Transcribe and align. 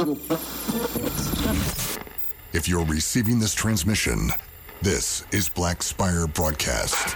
If 0.00 0.06
you're 2.66 2.86
receiving 2.86 3.38
this 3.38 3.52
transmission, 3.52 4.30
this 4.80 5.26
is 5.30 5.50
Black 5.50 5.82
Spire 5.82 6.26
Broadcast. 6.26 7.14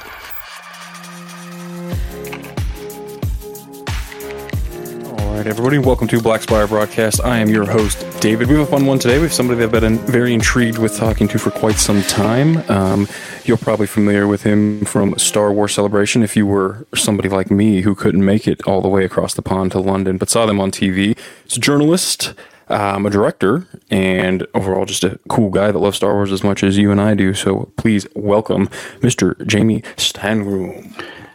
All 5.07 5.35
right, 5.35 5.47
everybody, 5.47 5.79
welcome 5.79 6.07
to 6.09 6.21
Black 6.21 6.43
Spire 6.43 6.67
Broadcast. 6.67 7.25
I 7.25 7.39
am 7.39 7.49
your 7.49 7.65
host, 7.65 8.07
David. 8.21 8.49
We 8.49 8.57
have 8.57 8.69
a 8.69 8.71
fun 8.71 8.85
one 8.85 8.99
today. 8.99 9.17
We 9.17 9.23
have 9.23 9.33
somebody 9.33 9.61
that 9.61 9.75
I've 9.75 9.81
been 9.81 9.97
very 10.01 10.35
intrigued 10.35 10.77
with 10.77 10.95
talking 10.95 11.27
to 11.29 11.39
for 11.39 11.53
quite 11.53 11.77
some 11.77 12.03
time. 12.03 12.59
Um, 12.71 13.09
you're 13.47 13.57
probably 13.57 13.87
familiar 13.87 14.27
with 14.27 14.43
him 14.43 14.85
from 14.85 15.17
Star 15.17 15.55
Wars 15.55 15.73
Celebration 15.73 16.23
if 16.23 16.37
you 16.37 16.47
were 16.47 16.87
somebody 16.95 17.31
like 17.31 17.51
me 17.51 17.81
who 17.81 17.95
couldn't 17.95 18.23
make 18.23 18.47
it 18.47 18.61
all 18.67 18.83
the 18.83 18.89
way 18.89 19.07
across 19.07 19.33
the 19.33 19.43
pond 19.43 19.73
to 19.73 19.81
London 19.81 20.19
but 20.19 20.29
saw 20.29 20.45
them 20.45 20.61
on 20.61 20.71
TV. 20.71 21.17
He's 21.45 21.57
a 21.57 21.61
journalist, 21.61 22.35
um, 22.69 23.07
a 23.07 23.11
director, 23.11 23.67
and 23.91 24.47
overall 24.55 24.85
just 24.85 25.05
a 25.05 25.19
cool 25.29 25.51
guy 25.51 25.71
that 25.71 25.79
loves 25.79 25.97
Star 25.97 26.15
Wars 26.15 26.33
as 26.33 26.43
much 26.45 26.63
as 26.63 26.77
you 26.79 26.91
and 26.91 27.01
I 27.01 27.15
do. 27.15 27.35
So 27.35 27.73
please 27.77 28.07
welcome 28.15 28.69
Mr. 29.01 29.45
Jamie 29.47 29.83
Stangroom. 29.97 30.93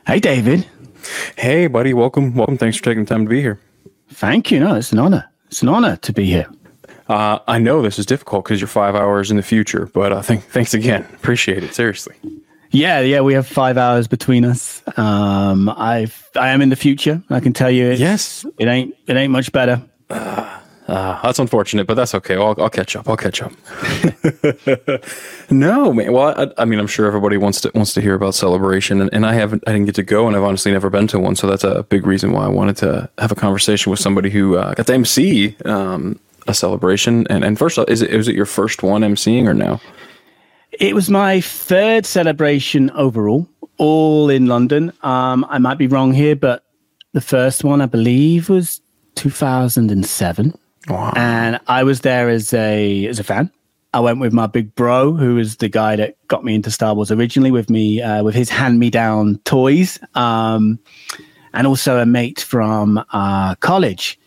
Hey, 0.08 0.20
David. 0.20 0.66
Hey, 1.38 1.68
buddy, 1.68 1.94
welcome. 1.94 2.36
Welcome. 2.36 2.58
Thanks 2.58 2.78
for 2.78 2.84
taking 2.84 3.06
the 3.06 3.10
time 3.10 3.26
to 3.26 3.30
be 3.30 3.42
here. 3.42 3.60
Thank 4.12 4.52
you. 4.52 4.60
No, 4.60 4.76
it's 4.76 4.92
an 4.92 5.00
honor. 5.00 5.30
It's 5.48 5.62
an 5.62 5.70
honor 5.70 5.96
to 5.98 6.14
be 6.14 6.26
here. 6.26 6.48
Uh, 7.08 7.40
I 7.48 7.58
know 7.58 7.82
this 7.82 7.98
is 7.98 8.06
difficult 8.06 8.44
because 8.46 8.62
you're 8.62 8.68
five 8.68 8.96
hours 8.96 9.32
in 9.32 9.38
the 9.38 9.44
future, 9.44 9.90
but 9.94 10.12
uh, 10.14 10.22
th- 10.22 10.42
thanks 10.42 10.74
again. 10.76 11.02
Appreciate 11.16 11.64
it. 11.64 11.74
Seriously. 11.74 12.16
Yeah, 12.72 13.00
yeah, 13.00 13.22
we 13.22 13.34
have 13.34 13.48
five 13.48 13.80
hours 13.80 14.08
between 14.08 14.46
us. 14.46 14.84
Um, 14.96 15.70
I've 15.70 16.30
I 16.36 16.50
am 16.50 16.62
in 16.62 16.70
the 16.70 16.76
future. 16.76 17.24
I 17.32 17.40
can 17.40 17.52
tell 17.52 17.72
you. 17.72 17.88
It's, 17.92 18.00
Yes. 18.00 18.46
it 18.60 18.68
ain't 18.68 18.96
it 19.08 19.16
ain't 19.16 19.32
much 19.32 19.52
better. 19.52 19.82
Uh, 20.08 20.59
that's 20.90 21.40
unfortunate, 21.40 21.88
but 21.88 21.94
that's 21.96 22.16
okay. 22.16 22.36
I'll, 22.36 22.56
I'll 22.58 22.70
catch 22.70 22.96
up. 22.96 23.08
I'll 23.08 23.18
catch 23.18 23.42
up. 23.42 23.52
no, 25.52 25.94
man. 25.94 26.12
Well, 26.14 26.34
I, 26.38 26.62
I 26.62 26.66
mean, 26.66 26.80
I'm 26.80 26.88
sure 26.88 27.06
everybody 27.06 27.38
wants 27.38 27.62
to 27.62 27.72
wants 27.76 27.94
to 27.94 28.02
hear 28.02 28.16
about 28.16 28.36
celebration, 28.36 29.02
and, 29.02 29.10
and 29.14 29.26
I 29.26 29.34
haven't. 29.34 29.64
I 29.68 29.72
didn't 29.72 29.86
get 29.86 29.96
to 29.96 30.04
go, 30.04 30.28
and 30.28 30.36
I've 30.36 30.44
honestly 30.44 30.72
never 30.72 30.90
been 30.90 31.08
to 31.08 31.20
one. 31.20 31.36
So 31.36 31.48
that's 31.48 31.64
a 31.64 31.84
big 31.84 32.08
reason 32.08 32.32
why 32.32 32.46
I 32.46 32.48
wanted 32.48 32.78
to 32.78 33.10
have 33.18 33.32
a 33.32 33.36
conversation 33.36 33.90
with 33.92 34.00
somebody 34.00 34.30
who 34.30 34.58
uh, 34.58 34.74
got 34.74 34.88
to 34.88 34.94
MC 34.94 35.56
um, 35.66 36.20
a 36.48 36.54
celebration. 36.54 37.28
And 37.30 37.44
and 37.44 37.58
first, 37.58 37.78
is 37.88 38.02
it 38.02 38.16
was 38.16 38.28
it 38.28 38.36
your 38.36 38.46
first 38.46 38.82
one 38.82 39.02
MCing 39.02 39.48
or 39.48 39.54
no? 39.54 39.80
It 40.72 40.96
was 40.96 41.10
my 41.10 41.42
third 41.42 42.06
celebration 42.06 42.90
overall, 42.92 43.48
all 43.78 44.30
in 44.30 44.46
London. 44.46 44.94
Um, 45.02 45.46
I 45.50 45.58
might 45.58 45.78
be 45.78 45.88
wrong 45.88 46.14
here, 46.14 46.36
but 46.36 46.64
the 47.14 47.22
first 47.22 47.64
one 47.64 47.82
I 47.82 47.86
believe 47.86 48.50
was 48.50 48.82
2007. 49.16 50.54
Wow. 50.90 51.14
and 51.16 51.60
I 51.68 51.84
was 51.84 52.02
there 52.02 52.30
as 52.30 52.54
a 52.54 53.06
as 53.08 53.20
a 53.20 53.24
fan. 53.24 53.52
I 53.94 54.00
went 54.02 54.20
with 54.20 54.34
my 54.34 54.46
big 54.48 54.76
bro, 54.76 55.14
who 55.14 55.36
was 55.36 55.58
the 55.58 55.70
guy 55.70 55.96
that 55.96 56.16
got 56.28 56.44
me 56.44 56.54
into 56.54 56.70
Star 56.70 56.94
Wars 56.94 57.12
originally, 57.12 57.52
with 57.52 57.70
me 57.70 58.02
uh, 58.02 58.24
with 58.24 58.36
his 58.36 58.50
hand 58.50 58.80
me 58.80 58.90
down 58.90 59.40
toys, 59.46 60.00
um, 60.16 60.80
and 61.54 61.66
also 61.66 61.98
a 61.98 62.06
mate 62.06 62.42
from 62.42 63.04
uh, 63.12 63.56
college. 63.56 64.20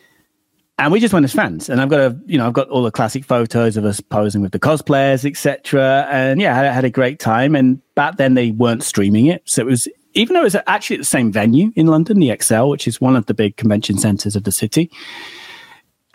And 0.79 0.91
we 0.91 0.99
just 0.99 1.15
went 1.15 1.23
as 1.25 1.33
fans. 1.33 1.69
And 1.69 1.81
I've 1.81 1.91
got 1.91 2.01
a 2.01 2.19
you 2.27 2.39
know 2.39 2.47
I've 2.47 2.53
got 2.53 2.69
all 2.71 2.83
the 2.83 2.91
classic 2.91 3.25
photos 3.25 3.77
of 3.77 3.85
us 3.85 4.01
posing 4.01 4.43
with 4.43 4.53
the 4.53 4.59
cosplayers, 4.59 5.29
etc. 5.29 6.09
And 6.11 6.41
yeah, 6.41 6.59
I 6.59 6.65
had 6.65 6.85
a 6.85 6.91
great 6.91 7.19
time. 7.19 7.55
And 7.55 7.81
back 7.95 8.17
then 8.17 8.35
they 8.35 8.51
weren't 8.51 8.83
streaming 8.83 9.27
it, 9.27 9.43
so 9.45 9.63
it 9.63 9.67
was 9.67 9.89
even 10.15 10.35
though 10.35 10.41
it 10.41 10.45
was 10.45 10.57
actually 10.67 10.97
at 10.97 11.01
the 11.01 11.07
same 11.07 11.33
venue 11.33 11.73
in 11.77 11.87
London, 11.87 12.19
the 12.19 12.31
Excel, 12.31 12.69
which 12.69 12.87
is 12.87 13.01
one 13.01 13.17
of 13.17 13.27
the 13.27 13.35
big 13.35 13.57
convention 13.57 13.97
centres 13.99 14.37
of 14.37 14.45
the 14.45 14.53
city. 14.53 14.91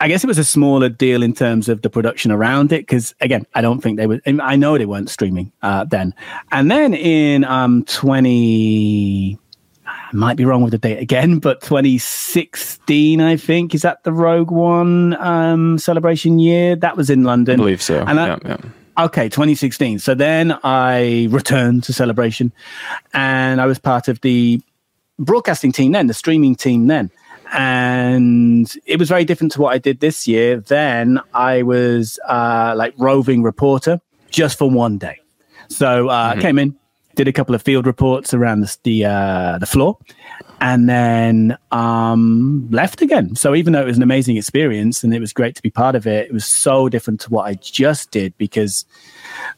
I 0.00 0.06
guess 0.06 0.22
it 0.22 0.28
was 0.28 0.38
a 0.38 0.44
smaller 0.44 0.88
deal 0.88 1.22
in 1.24 1.32
terms 1.32 1.68
of 1.68 1.82
the 1.82 1.90
production 1.90 2.30
around 2.30 2.72
it 2.72 2.82
because 2.82 3.14
again, 3.20 3.44
I 3.54 3.60
don't 3.60 3.80
think 3.80 3.96
they 3.96 4.06
were. 4.06 4.20
I 4.26 4.54
know 4.56 4.78
they 4.78 4.86
weren't 4.86 5.10
streaming 5.10 5.50
uh, 5.62 5.84
then. 5.84 6.14
And 6.52 6.70
then 6.70 6.94
in 6.94 7.44
um, 7.44 7.82
twenty, 7.84 9.38
I 9.86 10.10
might 10.12 10.36
be 10.36 10.44
wrong 10.44 10.62
with 10.62 10.70
the 10.70 10.78
date 10.78 10.98
again, 11.00 11.38
but 11.40 11.62
twenty 11.62 11.98
sixteen, 11.98 13.20
I 13.20 13.36
think 13.36 13.74
is 13.74 13.82
that 13.82 14.04
the 14.04 14.12
Rogue 14.12 14.50
One 14.52 15.14
um, 15.16 15.78
celebration 15.78 16.38
year 16.38 16.76
that 16.76 16.96
was 16.96 17.10
in 17.10 17.24
London. 17.24 17.54
I 17.54 17.56
believe 17.56 17.82
so. 17.82 18.04
And 18.06 18.20
I- 18.20 18.26
yeah, 18.28 18.38
yeah. 18.44 18.56
Okay, 18.98 19.28
2016. 19.28 20.00
So 20.00 20.12
then 20.16 20.58
I 20.64 21.28
returned 21.30 21.84
to 21.84 21.92
Celebration 21.92 22.50
and 23.14 23.60
I 23.60 23.66
was 23.66 23.78
part 23.78 24.08
of 24.08 24.20
the 24.22 24.60
broadcasting 25.20 25.70
team 25.70 25.92
then, 25.92 26.08
the 26.08 26.14
streaming 26.14 26.56
team 26.56 26.88
then. 26.88 27.08
And 27.52 28.70
it 28.86 28.98
was 28.98 29.08
very 29.08 29.24
different 29.24 29.52
to 29.52 29.60
what 29.60 29.74
I 29.74 29.78
did 29.78 30.00
this 30.00 30.28
year. 30.28 30.60
Then 30.60 31.20
I 31.34 31.62
was 31.62 32.18
uh, 32.28 32.74
like 32.76 32.94
roving 32.98 33.42
reporter 33.42 34.00
just 34.30 34.58
for 34.58 34.70
one 34.70 34.98
day. 34.98 35.18
So 35.68 36.08
uh, 36.08 36.34
I 36.36 36.40
came 36.40 36.58
in, 36.58 36.76
did 37.14 37.28
a 37.28 37.32
couple 37.32 37.54
of 37.54 37.62
field 37.62 37.86
reports 37.86 38.32
around 38.32 38.60
the 38.60 38.76
the, 38.82 39.04
uh, 39.04 39.58
the 39.58 39.66
floor, 39.66 39.98
and 40.60 40.88
then 40.88 41.56
um, 41.70 42.68
left 42.70 43.00
again. 43.00 43.36
So 43.36 43.54
even 43.54 43.72
though 43.72 43.82
it 43.82 43.86
was 43.86 43.96
an 43.96 44.02
amazing 44.02 44.36
experience 44.36 45.04
and 45.04 45.14
it 45.14 45.20
was 45.20 45.32
great 45.32 45.54
to 45.54 45.62
be 45.62 45.70
part 45.70 45.94
of 45.94 46.06
it, 46.06 46.26
it 46.26 46.32
was 46.32 46.44
so 46.44 46.88
different 46.88 47.20
to 47.20 47.30
what 47.30 47.44
I 47.44 47.54
just 47.54 48.10
did 48.10 48.36
because 48.38 48.84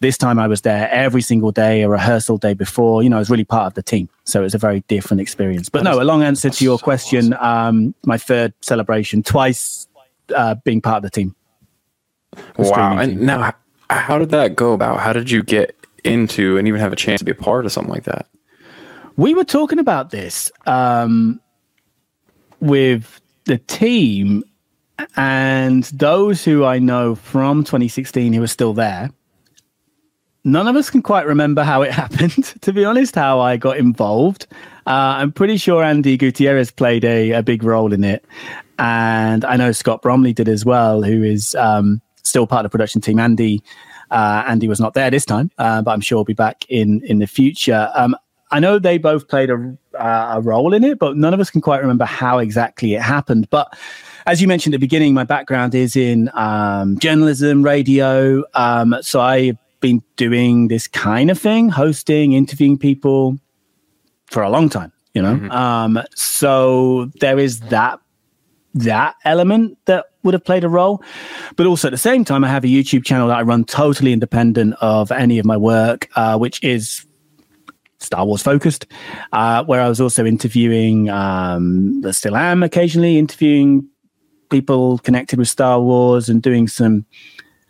this 0.01 0.19
time 0.19 0.39
I 0.39 0.47
was 0.47 0.61
there 0.61 0.91
every 0.91 1.23
single 1.23 1.53
day, 1.53 1.83
a 1.83 1.89
rehearsal 1.89 2.37
day 2.37 2.55
before. 2.55 3.03
You 3.03 3.11
know, 3.11 3.17
I 3.17 3.19
was 3.19 3.31
really 3.31 3.45
part 3.45 3.67
of 3.67 3.75
the 3.75 3.83
team, 3.83 4.09
so 4.25 4.41
it 4.41 4.45
was 4.45 4.55
a 4.55 4.59
very 4.59 4.81
different 4.89 5.21
experience. 5.21 5.69
But 5.69 5.85
no, 5.85 6.01
a 6.01 6.05
long 6.05 6.23
answer 6.23 6.51
to 6.51 6.65
your 6.65 6.79
question. 6.79 7.35
Um, 7.41 7.95
my 8.05 8.19
third 8.19 8.53
celebration, 8.61 9.23
twice 9.23 9.89
uh, 10.35 10.57
being 10.65 10.81
part 10.81 10.99
of 10.99 11.03
the 11.03 11.11
team. 11.11 11.35
Wow. 12.59 12.99
And 12.99 13.13
team. 13.13 13.27
now, 13.27 13.55
how 13.89 14.19
did 14.19 14.31
that 14.31 14.55
go 14.55 14.73
about? 14.73 15.01
How 15.01 15.13
did 15.13 15.31
you 15.31 15.43
get 15.43 15.77
into 16.05 16.59
and 16.59 16.69
even 16.69 16.81
have 16.81 16.93
a 16.93 16.97
chance 16.97 17.21
to 17.21 17.25
be 17.25 17.33
a 17.33 17.35
part 17.35 17.67
of 17.67 17.73
something 17.73 17.93
like 17.93 18.05
that? 18.05 18.27
We 19.21 19.35
were 19.35 19.45
talking 19.45 19.79
about 19.79 20.09
this 20.09 20.51
um, 20.65 21.43
with 22.61 23.21
the 23.45 23.59
team 23.59 24.43
and 25.15 25.85
those 25.85 26.43
who 26.43 26.65
I 26.65 26.79
know 26.79 27.17
from 27.17 27.63
2016 27.63 28.33
who 28.33 28.43
are 28.43 28.47
still 28.47 28.73
there. 28.73 29.11
None 30.45 30.67
of 30.67 30.75
us 30.75 30.89
can 30.89 31.03
quite 31.03 31.27
remember 31.27 31.63
how 31.63 31.83
it 31.83 31.93
happened, 32.03 32.45
to 32.63 32.73
be 32.73 32.83
honest, 32.87 33.15
how 33.15 33.41
I 33.41 33.59
got 33.59 33.77
involved. 33.77 34.47
Uh, 34.87 35.21
I'm 35.21 35.33
pretty 35.33 35.59
sure 35.59 35.83
Andi 35.83 36.19
Gutierrez 36.19 36.71
played 36.71 37.05
a, 37.05 37.33
a 37.33 37.43
big 37.43 37.63
role 37.63 37.93
in 37.93 38.05
it. 38.05 38.25
And 38.79 39.45
I 39.45 39.57
know 39.57 39.73
Scott 39.73 40.01
Bromley 40.01 40.33
did 40.33 40.49
as 40.49 40.65
well, 40.65 41.03
who 41.03 41.23
is 41.23 41.55
um, 41.57 42.01
still 42.23 42.47
part 42.47 42.65
of 42.65 42.71
the 42.71 42.75
production 42.75 43.03
team. 43.03 43.19
Andi 43.19 43.61
uh, 44.11 44.45
Andi 44.45 44.67
was 44.67 44.81
not 44.81 44.95
there 44.95 45.11
this 45.11 45.27
time, 45.27 45.51
uh, 45.59 45.83
but 45.83 45.91
I'm 45.91 46.01
sure 46.01 46.17
he'll 46.17 46.25
be 46.25 46.33
back 46.33 46.65
in 46.71 47.03
in 47.05 47.19
the 47.19 47.27
future. 47.27 47.91
Um, 47.95 48.17
I 48.51 48.61
know 48.61 48.79
they 48.79 48.99
both 48.99 49.29
played 49.29 49.51
a, 49.51 49.77
uh, 49.99 50.35
a 50.35 50.41
role 50.41 50.75
in 50.75 50.85
it, 50.85 50.99
but 50.99 51.17
none 51.17 51.33
of 51.33 51.41
us 51.41 51.51
can 51.51 51.61
quite 51.61 51.81
remember 51.81 52.05
how 52.05 52.39
exactly 52.39 52.95
it 52.95 53.03
happened. 53.03 53.49
But 53.51 53.77
as 54.27 54.43
you 54.43 54.49
mentioned 54.49 54.75
at 54.75 54.81
the 54.81 54.87
beginning, 54.87 55.15
my 55.15 55.25
background 55.25 55.75
is 55.75 55.97
in 55.97 56.31
um, 56.35 56.99
journalism, 56.99 57.63
radio. 57.63 58.45
Um, 58.55 58.97
so 59.03 59.21
I've 59.21 59.59
been 59.81 60.03
doing 60.17 60.69
this 60.69 60.89
kind 60.89 61.31
of 61.31 61.39
thing, 61.39 61.69
hosting, 61.69 62.33
interviewing 62.33 62.79
people 62.79 63.39
for 64.27 64.43
a 64.43 64.51
long 64.51 64.69
time. 64.69 64.93
You 65.15 65.23
know, 65.23 65.51
um, 65.51 66.01
so 66.15 67.11
there 67.21 67.39
is 67.39 67.61
that 67.61 67.99
that 68.75 69.17
element 69.25 69.77
that 69.87 70.07
would 70.23 70.35
have 70.35 70.45
played 70.45 70.63
a 70.63 70.69
role. 70.69 71.03
But 71.57 71.67
also 71.67 71.89
at 71.89 71.91
the 71.91 71.99
same 71.99 72.25
time, 72.25 72.45
I 72.45 72.49
have 72.49 72.63
a 72.63 72.69
YouTube 72.69 73.05
channel 73.05 73.27
that 73.29 73.39
I 73.39 73.43
run 73.43 73.65
totally 73.65 74.13
independent 74.13 74.75
of 74.81 75.11
any 75.11 75.41
of 75.41 75.47
my 75.47 75.57
work, 75.57 76.09
uh, 76.15 76.39
which 76.39 76.63
is 76.63 77.05
Star 78.01 78.25
Wars 78.25 78.43
focused, 78.43 78.87
uh, 79.33 79.65
where 79.65 79.81
I 79.81 79.89
was 79.89 80.01
also 80.01 80.25
interviewing, 80.25 81.09
um, 81.11 82.03
still 82.13 82.37
am 82.37 82.63
occasionally 82.63 83.19
interviewing 83.19 83.87
people 84.51 84.99
connected 84.99 85.39
with 85.39 85.49
Star 85.49 85.81
Wars 85.81 86.29
and 86.29 86.43
doing 86.43 86.67
some, 86.67 87.07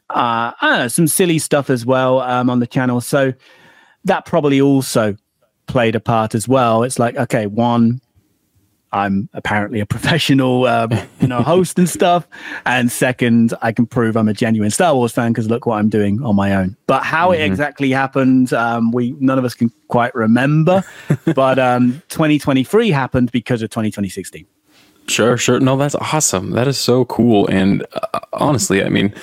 uh, 0.09 0.53
know, 0.79 0.89
some 0.89 1.07
silly 1.07 1.39
stuff 1.39 1.69
as 1.69 1.85
well 1.85 2.21
um, 2.21 2.49
on 2.49 2.61
the 2.61 2.67
channel. 2.67 3.01
So 3.01 3.35
that 4.05 4.25
probably 4.25 4.61
also 4.61 5.17
played 5.67 5.95
a 5.95 6.01
part 6.01 6.35
as 6.35 6.49
well. 6.49 6.83
It's 6.83 6.99
like, 6.99 7.17
okay, 7.17 7.47
one, 7.47 8.01
I'm 8.93 9.29
apparently 9.35 9.81
a 9.81 9.87
professional, 9.87 10.67
um, 10.67 10.93
you 11.21 11.29
know, 11.29 11.43
host 11.43 11.79
and 11.79 11.89
stuff. 11.89 12.27
And 12.67 12.91
second, 12.91 13.55
I 13.63 13.73
can 13.73 13.87
prove 13.87 14.17
I'm 14.17 14.29
a 14.29 14.35
genuine 14.35 14.71
Star 14.71 14.95
Wars 14.95 15.13
fan 15.13 15.33
because 15.33 15.49
look 15.49 15.67
what 15.67 15.77
I'm 15.77 15.89
doing 15.89 16.23
on 16.23 16.35
my 16.35 16.55
own. 16.55 16.77
But 16.87 17.05
how 17.05 17.31
it 17.31 17.41
exactly 17.41 17.91
happened, 17.91 18.53
um, 18.53 18.91
we 18.91 19.13
none 19.21 19.39
of 19.39 19.45
us 19.45 19.55
can 19.55 19.73
quite 19.89 20.15
remember. 20.15 20.85
but 21.35 21.59
um, 21.59 22.03
2023 22.09 22.91
happened 22.91 23.31
because 23.33 23.63
of 23.63 23.71
2016. 23.71 24.45
Sure, 25.07 25.37
sure. 25.37 25.61
No, 25.61 25.77
that's 25.77 25.95
awesome. 25.97 26.53
That 26.53 26.69
is 26.69 26.79
so 26.79 27.05
cool. 27.05 27.47
And 27.49 27.85
uh, 28.15 28.21
honestly, 28.33 28.85
I 28.85 28.89
mean, 28.89 29.15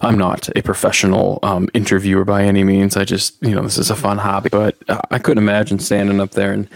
I'm 0.00 0.16
not 0.16 0.48
a 0.56 0.62
professional 0.62 1.38
um, 1.42 1.68
interviewer 1.74 2.24
by 2.24 2.44
any 2.44 2.62
means. 2.62 2.96
I 2.96 3.04
just, 3.04 3.42
you 3.42 3.54
know, 3.54 3.62
this 3.62 3.78
is 3.78 3.90
a 3.90 3.96
fun 3.96 4.18
hobby. 4.18 4.48
But 4.48 4.76
uh, 4.88 5.00
I 5.10 5.18
couldn't 5.18 5.42
imagine 5.42 5.78
standing 5.78 6.20
up 6.20 6.32
there 6.32 6.52
and, 6.52 6.68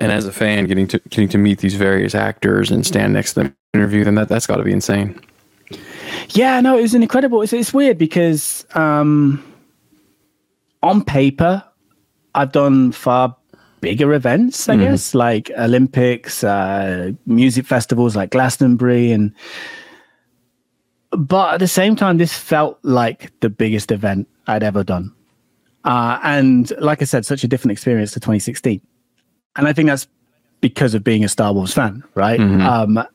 and 0.00 0.12
as 0.12 0.26
a 0.26 0.32
fan, 0.32 0.66
getting 0.66 0.86
to 0.88 0.98
getting 1.08 1.28
to 1.28 1.38
meet 1.38 1.58
these 1.58 1.74
various 1.74 2.14
actors 2.14 2.70
and 2.70 2.86
stand 2.86 3.12
next 3.12 3.34
to 3.34 3.44
them, 3.44 3.56
interview 3.74 4.04
them. 4.04 4.14
That 4.16 4.28
that's 4.28 4.46
got 4.46 4.56
to 4.56 4.64
be 4.64 4.72
insane. 4.72 5.20
Yeah, 6.30 6.60
no, 6.60 6.78
it 6.78 6.82
was 6.82 6.94
an 6.94 7.02
incredible. 7.02 7.42
It's, 7.42 7.52
it's 7.52 7.72
weird 7.72 7.98
because 7.98 8.66
um, 8.74 9.42
on 10.82 11.04
paper, 11.04 11.62
I've 12.34 12.52
done 12.52 12.92
far 12.92 13.36
bigger 13.80 14.12
events, 14.14 14.68
I 14.68 14.74
mm-hmm. 14.74 14.84
guess, 14.84 15.14
like 15.14 15.50
Olympics, 15.58 16.42
uh, 16.42 17.12
music 17.26 17.66
festivals 17.66 18.16
like 18.16 18.30
Glastonbury, 18.30 19.12
and 19.12 19.32
but 21.10 21.54
at 21.54 21.60
the 21.60 21.68
same 21.68 21.96
time, 21.96 22.18
this 22.18 22.36
felt 22.36 22.78
like 22.82 23.32
the 23.40 23.50
biggest 23.50 23.92
event 23.92 24.28
I'd 24.46 24.62
ever 24.62 24.84
done. 24.84 25.12
Uh, 25.84 26.18
and 26.24 26.72
like 26.80 27.00
I 27.00 27.04
said, 27.04 27.24
such 27.24 27.44
a 27.44 27.48
different 27.48 27.72
experience 27.72 28.10
to 28.12 28.20
2016. 28.20 28.80
And 29.56 29.66
I 29.66 29.72
think 29.72 29.88
that's 29.88 30.06
because 30.60 30.94
of 30.94 31.04
being 31.04 31.24
a 31.24 31.28
Star 31.28 31.52
Wars 31.52 31.72
fan, 31.72 32.02
right? 32.14 32.40
Mm-hmm. 32.40 32.60
Um, 32.62 33.06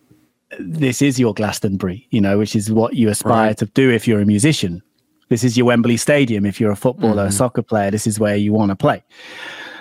this 0.59 1.01
is 1.01 1.19
your 1.19 1.33
Glastonbury, 1.33 2.07
you 2.11 2.21
know, 2.21 2.37
which 2.37 2.55
is 2.55 2.71
what 2.71 2.95
you 2.95 3.09
aspire 3.09 3.47
right. 3.47 3.57
to 3.57 3.65
do 3.67 3.89
if 3.89 4.07
you're 4.07 4.21
a 4.21 4.25
musician. 4.25 4.81
This 5.29 5.43
is 5.43 5.55
your 5.55 5.67
Wembley 5.67 5.97
Stadium 5.97 6.45
if 6.45 6.59
you're 6.59 6.71
a 6.71 6.75
footballer, 6.75 7.23
mm-hmm. 7.23 7.29
a 7.29 7.31
soccer 7.31 7.61
player. 7.61 7.89
This 7.89 8.05
is 8.05 8.19
where 8.19 8.35
you 8.35 8.51
want 8.51 8.69
to 8.69 8.75
play. 8.75 9.03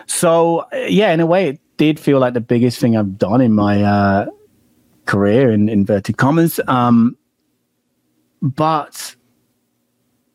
So, 0.06 0.66
yeah, 0.72 1.12
in 1.12 1.20
a 1.20 1.26
way, 1.26 1.48
it 1.48 1.60
did 1.76 1.98
feel 1.98 2.18
like 2.18 2.34
the 2.34 2.40
biggest 2.40 2.78
thing 2.78 2.96
I've 2.96 3.18
done 3.18 3.40
in 3.40 3.52
my 3.52 3.82
uh, 3.82 4.26
career, 5.06 5.50
in 5.50 5.68
inverted 5.68 6.18
commas. 6.18 6.60
Um, 6.68 7.16
but 8.42 9.16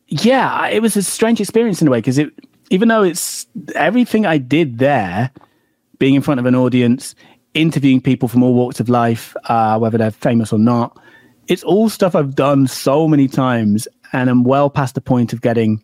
yeah, 0.08 0.66
it 0.68 0.82
was 0.82 0.96
a 0.96 1.02
strange 1.02 1.40
experience 1.40 1.80
in 1.80 1.88
a 1.88 1.90
way 1.90 1.98
because 1.98 2.18
it, 2.18 2.30
even 2.70 2.88
though 2.88 3.02
it's 3.02 3.46
everything 3.74 4.26
I 4.26 4.38
did 4.38 4.78
there, 4.78 5.30
being 5.98 6.14
in 6.14 6.22
front 6.22 6.40
of 6.40 6.46
an 6.46 6.54
audience, 6.54 7.14
interviewing 7.54 8.00
people 8.00 8.28
from 8.28 8.42
all 8.42 8.54
walks 8.54 8.80
of 8.80 8.88
life, 8.88 9.34
uh, 9.44 9.78
whether 9.78 9.98
they're 9.98 10.10
famous 10.10 10.52
or 10.52 10.58
not, 10.58 10.98
it's 11.48 11.62
all 11.62 11.88
stuff 11.88 12.14
I've 12.14 12.34
done 12.34 12.66
so 12.66 13.06
many 13.08 13.28
times, 13.28 13.86
and 14.12 14.28
I'm 14.28 14.44
well 14.44 14.68
past 14.68 14.94
the 14.94 15.00
point 15.00 15.32
of 15.32 15.40
getting 15.40 15.82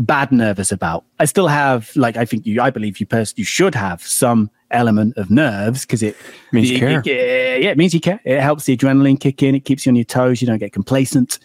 bad 0.00 0.32
nervous 0.32 0.72
about. 0.72 1.04
I 1.20 1.24
still 1.24 1.48
have, 1.48 1.90
like, 1.94 2.16
I 2.16 2.24
think 2.24 2.46
you, 2.46 2.60
I 2.60 2.70
believe 2.70 2.98
you, 2.98 3.06
pers- 3.06 3.34
you 3.36 3.44
should 3.44 3.74
have 3.74 4.02
some 4.02 4.50
element 4.70 5.16
of 5.16 5.30
nerves 5.30 5.82
because 5.82 6.02
it 6.02 6.16
means 6.50 6.70
you 6.70 6.80
care. 6.80 6.98
It, 6.98 7.06
yeah, 7.06 7.70
it 7.70 7.78
means 7.78 7.94
you 7.94 8.00
care. 8.00 8.20
It 8.24 8.40
helps 8.40 8.64
the 8.64 8.76
adrenaline 8.76 9.20
kick 9.20 9.42
in. 9.42 9.54
It 9.54 9.64
keeps 9.64 9.86
you 9.86 9.90
on 9.90 9.96
your 9.96 10.04
toes. 10.04 10.42
You 10.42 10.48
don't 10.48 10.58
get 10.58 10.72
complacent. 10.72 11.38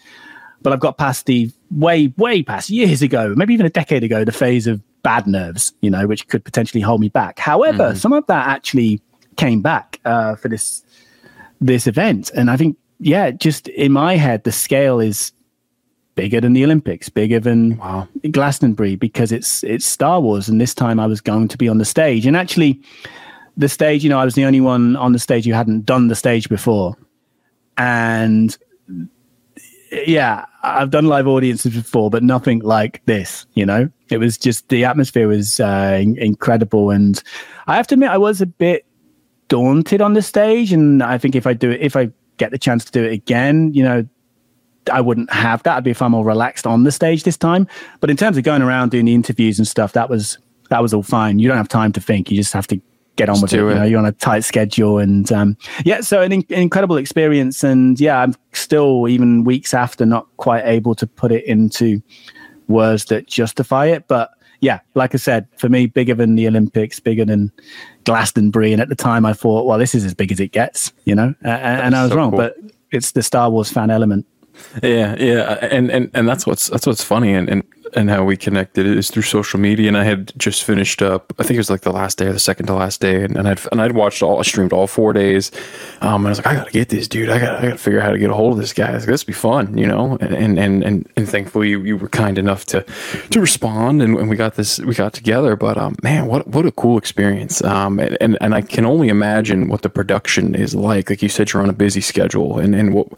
But 0.62 0.72
I've 0.72 0.80
got 0.80 0.98
past 0.98 1.26
the 1.26 1.50
way, 1.70 2.12
way 2.16 2.42
past 2.42 2.70
years 2.70 3.02
ago, 3.02 3.34
maybe 3.36 3.54
even 3.54 3.66
a 3.66 3.70
decade 3.70 4.04
ago, 4.04 4.24
the 4.24 4.32
phase 4.32 4.66
of 4.66 4.82
bad 5.02 5.26
nerves, 5.26 5.72
you 5.80 5.90
know, 5.90 6.06
which 6.06 6.28
could 6.28 6.44
potentially 6.44 6.80
hold 6.80 7.00
me 7.00 7.08
back. 7.08 7.38
However, 7.38 7.92
mm. 7.92 7.96
some 7.96 8.12
of 8.12 8.26
that 8.26 8.46
actually 8.48 9.00
came 9.36 9.62
back 9.62 10.00
uh, 10.04 10.36
for 10.36 10.48
this 10.48 10.84
this 11.62 11.86
event, 11.86 12.30
and 12.34 12.50
I 12.50 12.56
think, 12.56 12.76
yeah, 12.98 13.30
just 13.30 13.68
in 13.68 13.92
my 13.92 14.16
head, 14.16 14.44
the 14.44 14.52
scale 14.52 14.98
is 14.98 15.32
bigger 16.14 16.40
than 16.40 16.54
the 16.54 16.64
Olympics, 16.64 17.08
bigger 17.08 17.38
than 17.38 17.76
wow. 17.76 18.08
Glastonbury 18.30 18.96
because 18.96 19.32
it's 19.32 19.62
it's 19.64 19.86
Star 19.86 20.20
Wars, 20.20 20.48
and 20.48 20.60
this 20.60 20.74
time 20.74 20.98
I 20.98 21.06
was 21.06 21.20
going 21.20 21.48
to 21.48 21.58
be 21.58 21.68
on 21.68 21.78
the 21.78 21.84
stage, 21.84 22.26
and 22.26 22.36
actually, 22.36 22.80
the 23.56 23.68
stage, 23.68 24.02
you 24.04 24.10
know, 24.10 24.18
I 24.18 24.24
was 24.24 24.34
the 24.34 24.44
only 24.44 24.60
one 24.60 24.96
on 24.96 25.12
the 25.12 25.18
stage 25.18 25.46
who 25.46 25.52
hadn't 25.52 25.86
done 25.86 26.08
the 26.08 26.14
stage 26.14 26.48
before, 26.48 26.96
and 27.76 28.56
yeah, 29.90 30.44
I've 30.62 30.90
done 30.90 31.06
live 31.06 31.26
audiences 31.26 31.74
before, 31.74 32.10
but 32.10 32.22
nothing 32.22 32.60
like 32.60 33.02
this. 33.06 33.46
You 33.54 33.66
know, 33.66 33.90
it 34.08 34.18
was 34.18 34.38
just 34.38 34.68
the 34.68 34.84
atmosphere 34.84 35.28
was 35.28 35.60
uh, 35.60 35.98
in- 36.00 36.18
incredible, 36.18 36.90
and 36.90 37.22
I 37.66 37.76
have 37.76 37.86
to 37.88 37.94
admit, 37.94 38.10
I 38.10 38.18
was 38.18 38.40
a 38.40 38.46
bit 38.46 38.86
daunted 39.48 40.00
on 40.00 40.14
the 40.14 40.22
stage, 40.22 40.72
and 40.72 41.02
I 41.02 41.18
think 41.18 41.34
if 41.34 41.46
I 41.46 41.54
do 41.54 41.70
it, 41.70 41.80
if 41.80 41.96
I 41.96 42.10
get 42.36 42.50
the 42.50 42.58
chance 42.58 42.84
to 42.86 42.92
do 42.92 43.04
it 43.04 43.12
again, 43.12 43.72
you 43.74 43.82
know, 43.82 44.06
I 44.92 45.00
wouldn't 45.00 45.30
have 45.32 45.62
that. 45.64 45.76
I'd 45.76 45.84
be 45.84 45.92
far 45.92 46.08
more 46.08 46.24
relaxed 46.24 46.66
on 46.66 46.84
the 46.84 46.92
stage 46.92 47.24
this 47.24 47.36
time. 47.36 47.66
But 48.00 48.10
in 48.10 48.16
terms 48.16 48.36
of 48.36 48.44
going 48.44 48.62
around 48.62 48.90
doing 48.90 49.04
the 49.04 49.14
interviews 49.14 49.58
and 49.58 49.66
stuff, 49.68 49.92
that 49.92 50.08
was 50.08 50.38
that 50.70 50.80
was 50.80 50.94
all 50.94 51.02
fine. 51.02 51.38
You 51.38 51.48
don't 51.48 51.56
have 51.56 51.68
time 51.68 51.92
to 51.92 52.00
think. 52.00 52.30
You 52.30 52.36
just 52.36 52.52
have 52.52 52.66
to 52.68 52.80
get 53.20 53.28
on 53.28 53.40
with 53.40 53.52
it. 53.52 53.58
it. 53.58 53.62
You 53.62 53.74
know, 53.74 53.84
you're 53.84 53.98
on 53.98 54.06
a 54.06 54.12
tight 54.12 54.44
schedule, 54.44 54.98
and 54.98 55.30
um, 55.32 55.56
yeah, 55.84 56.00
so 56.00 56.22
an, 56.22 56.32
in- 56.32 56.46
incredible 56.48 56.96
experience. 56.96 57.62
And 57.62 58.00
yeah, 58.00 58.20
I'm 58.20 58.34
still 58.52 59.08
even 59.08 59.44
weeks 59.44 59.74
after 59.74 60.06
not 60.06 60.26
quite 60.36 60.64
able 60.64 60.94
to 60.96 61.06
put 61.06 61.32
it 61.32 61.44
into 61.44 62.02
words 62.68 63.06
that 63.06 63.26
justify 63.26 63.86
it, 63.86 64.06
but 64.08 64.30
yeah, 64.60 64.80
like 64.94 65.14
I 65.14 65.18
said, 65.18 65.48
for 65.56 65.68
me, 65.68 65.86
bigger 65.86 66.14
than 66.14 66.34
the 66.34 66.46
Olympics, 66.46 67.00
bigger 67.00 67.24
than 67.24 67.50
Glastonbury. 68.04 68.72
And 68.72 68.82
at 68.82 68.90
the 68.90 68.94
time, 68.94 69.24
I 69.24 69.32
thought, 69.32 69.64
well, 69.64 69.78
this 69.78 69.94
is 69.94 70.04
as 70.04 70.14
big 70.14 70.30
as 70.30 70.38
it 70.38 70.52
gets, 70.52 70.92
you 71.04 71.14
know. 71.14 71.34
Uh, 71.44 71.48
and 71.48 71.96
I 71.96 72.02
was 72.02 72.12
so 72.12 72.16
wrong, 72.16 72.30
cool. 72.30 72.38
but 72.38 72.56
it's 72.90 73.12
the 73.12 73.22
Star 73.22 73.50
Wars 73.50 73.70
fan 73.70 73.90
element. 73.90 74.26
Yeah, 74.82 75.16
yeah, 75.18 75.58
and 75.62 75.90
and 75.90 76.10
and 76.12 76.28
that's 76.28 76.46
what's 76.46 76.68
that's 76.68 76.86
what's 76.86 77.02
funny, 77.02 77.32
and 77.32 77.48
and 77.48 77.62
and 77.94 78.10
how 78.10 78.24
we 78.24 78.36
connected 78.36 78.86
is 78.86 79.10
through 79.10 79.22
social 79.22 79.58
media. 79.60 79.88
And 79.88 79.96
I 79.96 80.04
had 80.04 80.32
just 80.38 80.64
finished 80.64 81.02
up, 81.02 81.32
I 81.38 81.42
think 81.42 81.56
it 81.56 81.58
was 81.58 81.70
like 81.70 81.82
the 81.82 81.92
last 81.92 82.18
day 82.18 82.26
or 82.26 82.32
the 82.32 82.38
second 82.38 82.66
to 82.66 82.74
last 82.74 83.00
day, 83.00 83.24
and, 83.24 83.36
and 83.36 83.48
I'd 83.48 83.60
and 83.72 83.80
I'd 83.80 83.92
watched 83.92 84.22
all, 84.22 84.38
I 84.38 84.42
streamed 84.42 84.72
all 84.72 84.86
four 84.86 85.12
days. 85.12 85.50
Um, 86.00 86.22
and 86.22 86.26
I 86.26 86.30
was 86.30 86.38
like, 86.38 86.46
I 86.46 86.54
gotta 86.54 86.70
get 86.70 86.88
this 86.88 87.08
dude. 87.08 87.28
I 87.28 87.38
gotta, 87.38 87.58
I 87.58 87.62
gotta 87.62 87.78
figure 87.78 88.00
out 88.00 88.06
how 88.06 88.12
to 88.12 88.18
get 88.18 88.30
a 88.30 88.34
hold 88.34 88.52
of 88.52 88.58
this 88.58 88.72
guy. 88.72 88.92
Like, 88.92 89.04
this 89.04 89.24
be 89.24 89.32
fun, 89.32 89.76
you 89.76 89.86
know. 89.86 90.16
And 90.20 90.58
and 90.58 90.84
and 90.84 91.08
and 91.16 91.28
thankfully 91.28 91.70
you, 91.70 91.82
you 91.82 91.96
were 91.96 92.08
kind 92.08 92.38
enough 92.38 92.64
to 92.66 92.84
to 93.30 93.40
respond, 93.40 94.02
and, 94.02 94.16
and 94.16 94.28
we 94.30 94.36
got 94.36 94.54
this 94.54 94.78
we 94.78 94.94
got 94.94 95.12
together. 95.12 95.56
But 95.56 95.76
um, 95.76 95.96
man, 96.02 96.26
what 96.26 96.46
what 96.46 96.66
a 96.66 96.72
cool 96.72 96.98
experience. 96.98 97.62
Um, 97.62 97.98
and, 97.98 98.16
and 98.20 98.38
and 98.40 98.54
I 98.54 98.62
can 98.62 98.86
only 98.86 99.08
imagine 99.08 99.68
what 99.68 99.82
the 99.82 99.90
production 99.90 100.54
is 100.54 100.74
like. 100.74 101.10
Like 101.10 101.22
you 101.22 101.28
said, 101.28 101.52
you're 101.52 101.62
on 101.62 101.70
a 101.70 101.74
busy 101.74 102.00
schedule, 102.00 102.58
and 102.58 102.74
and 102.74 102.94
what 102.94 103.08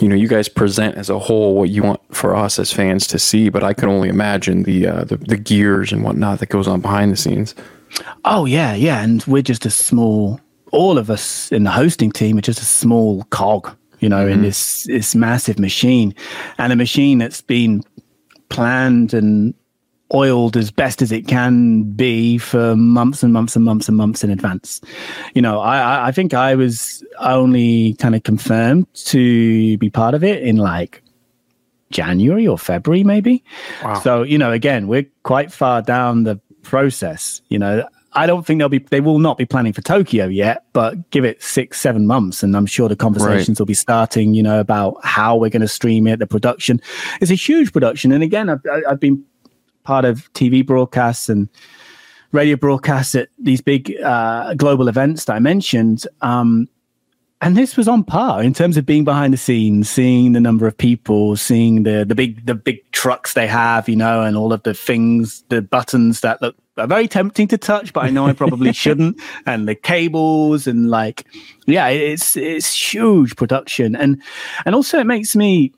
you 0.00 0.08
know 0.08 0.16
you 0.16 0.28
guys 0.28 0.48
present 0.48 0.96
as 0.96 1.10
a 1.10 1.18
whole 1.18 1.54
what 1.56 1.68
you 1.70 1.82
want 1.82 2.00
for 2.14 2.34
us 2.34 2.58
as 2.58 2.72
fans 2.72 3.06
to 3.08 3.18
see. 3.18 3.48
But 3.48 3.62
I 3.62 3.74
can 3.74 3.88
only 3.88 4.08
imagine 4.08 4.21
imagine 4.22 4.62
the, 4.62 4.86
uh, 4.86 5.04
the 5.04 5.16
the 5.16 5.36
gears 5.36 5.92
and 5.92 6.04
whatnot 6.04 6.38
that 6.38 6.48
goes 6.48 6.68
on 6.68 6.80
behind 6.80 7.10
the 7.10 7.16
scenes. 7.16 7.54
Oh 8.24 8.44
yeah, 8.44 8.74
yeah, 8.74 9.02
and 9.02 9.24
we're 9.26 9.42
just 9.42 9.66
a 9.66 9.70
small. 9.70 10.40
All 10.70 10.96
of 10.96 11.10
us 11.10 11.50
in 11.52 11.64
the 11.64 11.70
hosting 11.70 12.12
team 12.12 12.38
are 12.38 12.42
just 12.42 12.60
a 12.60 12.64
small 12.64 13.24
cog, 13.24 13.76
you 13.98 14.08
know, 14.08 14.24
mm-hmm. 14.24 14.34
in 14.34 14.42
this 14.42 14.84
this 14.84 15.14
massive 15.14 15.58
machine, 15.58 16.14
and 16.58 16.72
a 16.72 16.76
machine 16.76 17.18
that's 17.18 17.40
been 17.40 17.82
planned 18.48 19.12
and 19.12 19.54
oiled 20.14 20.56
as 20.56 20.70
best 20.70 21.02
as 21.02 21.10
it 21.10 21.26
can 21.26 21.82
be 21.94 22.38
for 22.38 22.76
months 22.76 23.22
and 23.22 23.32
months 23.32 23.56
and 23.56 23.64
months 23.64 23.88
and 23.88 23.96
months 23.96 24.22
in 24.22 24.30
advance. 24.30 24.80
You 25.34 25.42
know, 25.42 25.60
I 25.60 26.08
I 26.08 26.12
think 26.12 26.32
I 26.32 26.54
was 26.54 27.04
only 27.18 27.94
kind 27.94 28.14
of 28.14 28.22
confirmed 28.22 28.86
to 29.06 29.76
be 29.78 29.90
part 29.90 30.14
of 30.14 30.22
it 30.22 30.42
in 30.42 30.56
like 30.56 31.01
January 31.92 32.46
or 32.46 32.58
February, 32.58 33.04
maybe. 33.04 33.44
Wow. 33.84 34.00
So, 34.00 34.22
you 34.22 34.38
know, 34.38 34.50
again, 34.50 34.88
we're 34.88 35.06
quite 35.22 35.52
far 35.52 35.82
down 35.82 36.24
the 36.24 36.40
process. 36.62 37.40
You 37.48 37.58
know, 37.58 37.86
I 38.14 38.26
don't 38.26 38.44
think 38.46 38.58
they'll 38.58 38.68
be, 38.68 38.78
they 38.78 39.00
will 39.00 39.18
not 39.18 39.38
be 39.38 39.46
planning 39.46 39.72
for 39.72 39.80
Tokyo 39.82 40.26
yet, 40.26 40.64
but 40.72 41.10
give 41.10 41.24
it 41.24 41.42
six, 41.42 41.80
seven 41.80 42.06
months. 42.06 42.42
And 42.42 42.56
I'm 42.56 42.66
sure 42.66 42.88
the 42.88 42.96
conversations 42.96 43.48
right. 43.50 43.58
will 43.60 43.66
be 43.66 43.74
starting, 43.74 44.34
you 44.34 44.42
know, 44.42 44.60
about 44.60 44.96
how 45.04 45.36
we're 45.36 45.50
going 45.50 45.62
to 45.62 45.68
stream 45.68 46.06
it, 46.06 46.18
the 46.18 46.26
production. 46.26 46.80
It's 47.20 47.30
a 47.30 47.36
huge 47.36 47.72
production. 47.72 48.12
And 48.12 48.22
again, 48.22 48.48
I've, 48.48 48.60
I've 48.88 49.00
been 49.00 49.24
part 49.84 50.04
of 50.04 50.32
TV 50.34 50.64
broadcasts 50.64 51.28
and 51.28 51.48
radio 52.32 52.56
broadcasts 52.56 53.14
at 53.14 53.28
these 53.38 53.60
big 53.60 53.94
uh, 54.02 54.54
global 54.54 54.88
events 54.88 55.24
that 55.26 55.34
I 55.34 55.38
mentioned. 55.38 56.06
Um, 56.20 56.68
and 57.42 57.56
this 57.56 57.76
was 57.76 57.88
on 57.88 58.04
par 58.04 58.40
in 58.40 58.54
terms 58.54 58.76
of 58.76 58.86
being 58.86 59.02
behind 59.02 59.32
the 59.32 59.36
scenes, 59.36 59.90
seeing 59.90 60.32
the 60.32 60.40
number 60.40 60.68
of 60.68 60.78
people, 60.78 61.36
seeing 61.36 61.82
the 61.82 62.04
the 62.04 62.14
big 62.14 62.46
the 62.46 62.54
big 62.54 62.88
trucks 62.92 63.34
they 63.34 63.48
have, 63.48 63.88
you 63.88 63.96
know, 63.96 64.22
and 64.22 64.36
all 64.36 64.52
of 64.52 64.62
the 64.62 64.72
things, 64.72 65.42
the 65.48 65.60
buttons 65.60 66.20
that 66.20 66.40
look 66.40 66.54
are 66.76 66.86
very 66.86 67.08
tempting 67.08 67.48
to 67.48 67.58
touch, 67.58 67.92
but 67.92 68.04
I 68.04 68.10
know 68.10 68.26
I 68.26 68.32
probably 68.32 68.72
shouldn't, 68.84 69.20
and 69.44 69.68
the 69.68 69.74
cables 69.74 70.68
and 70.68 70.88
like, 70.88 71.26
yeah, 71.66 71.88
it's 71.88 72.36
it's 72.36 72.72
huge 72.72 73.34
production, 73.34 73.96
and 73.96 74.22
and 74.64 74.74
also 74.74 74.98
it 74.98 75.06
makes 75.06 75.36
me. 75.36 75.72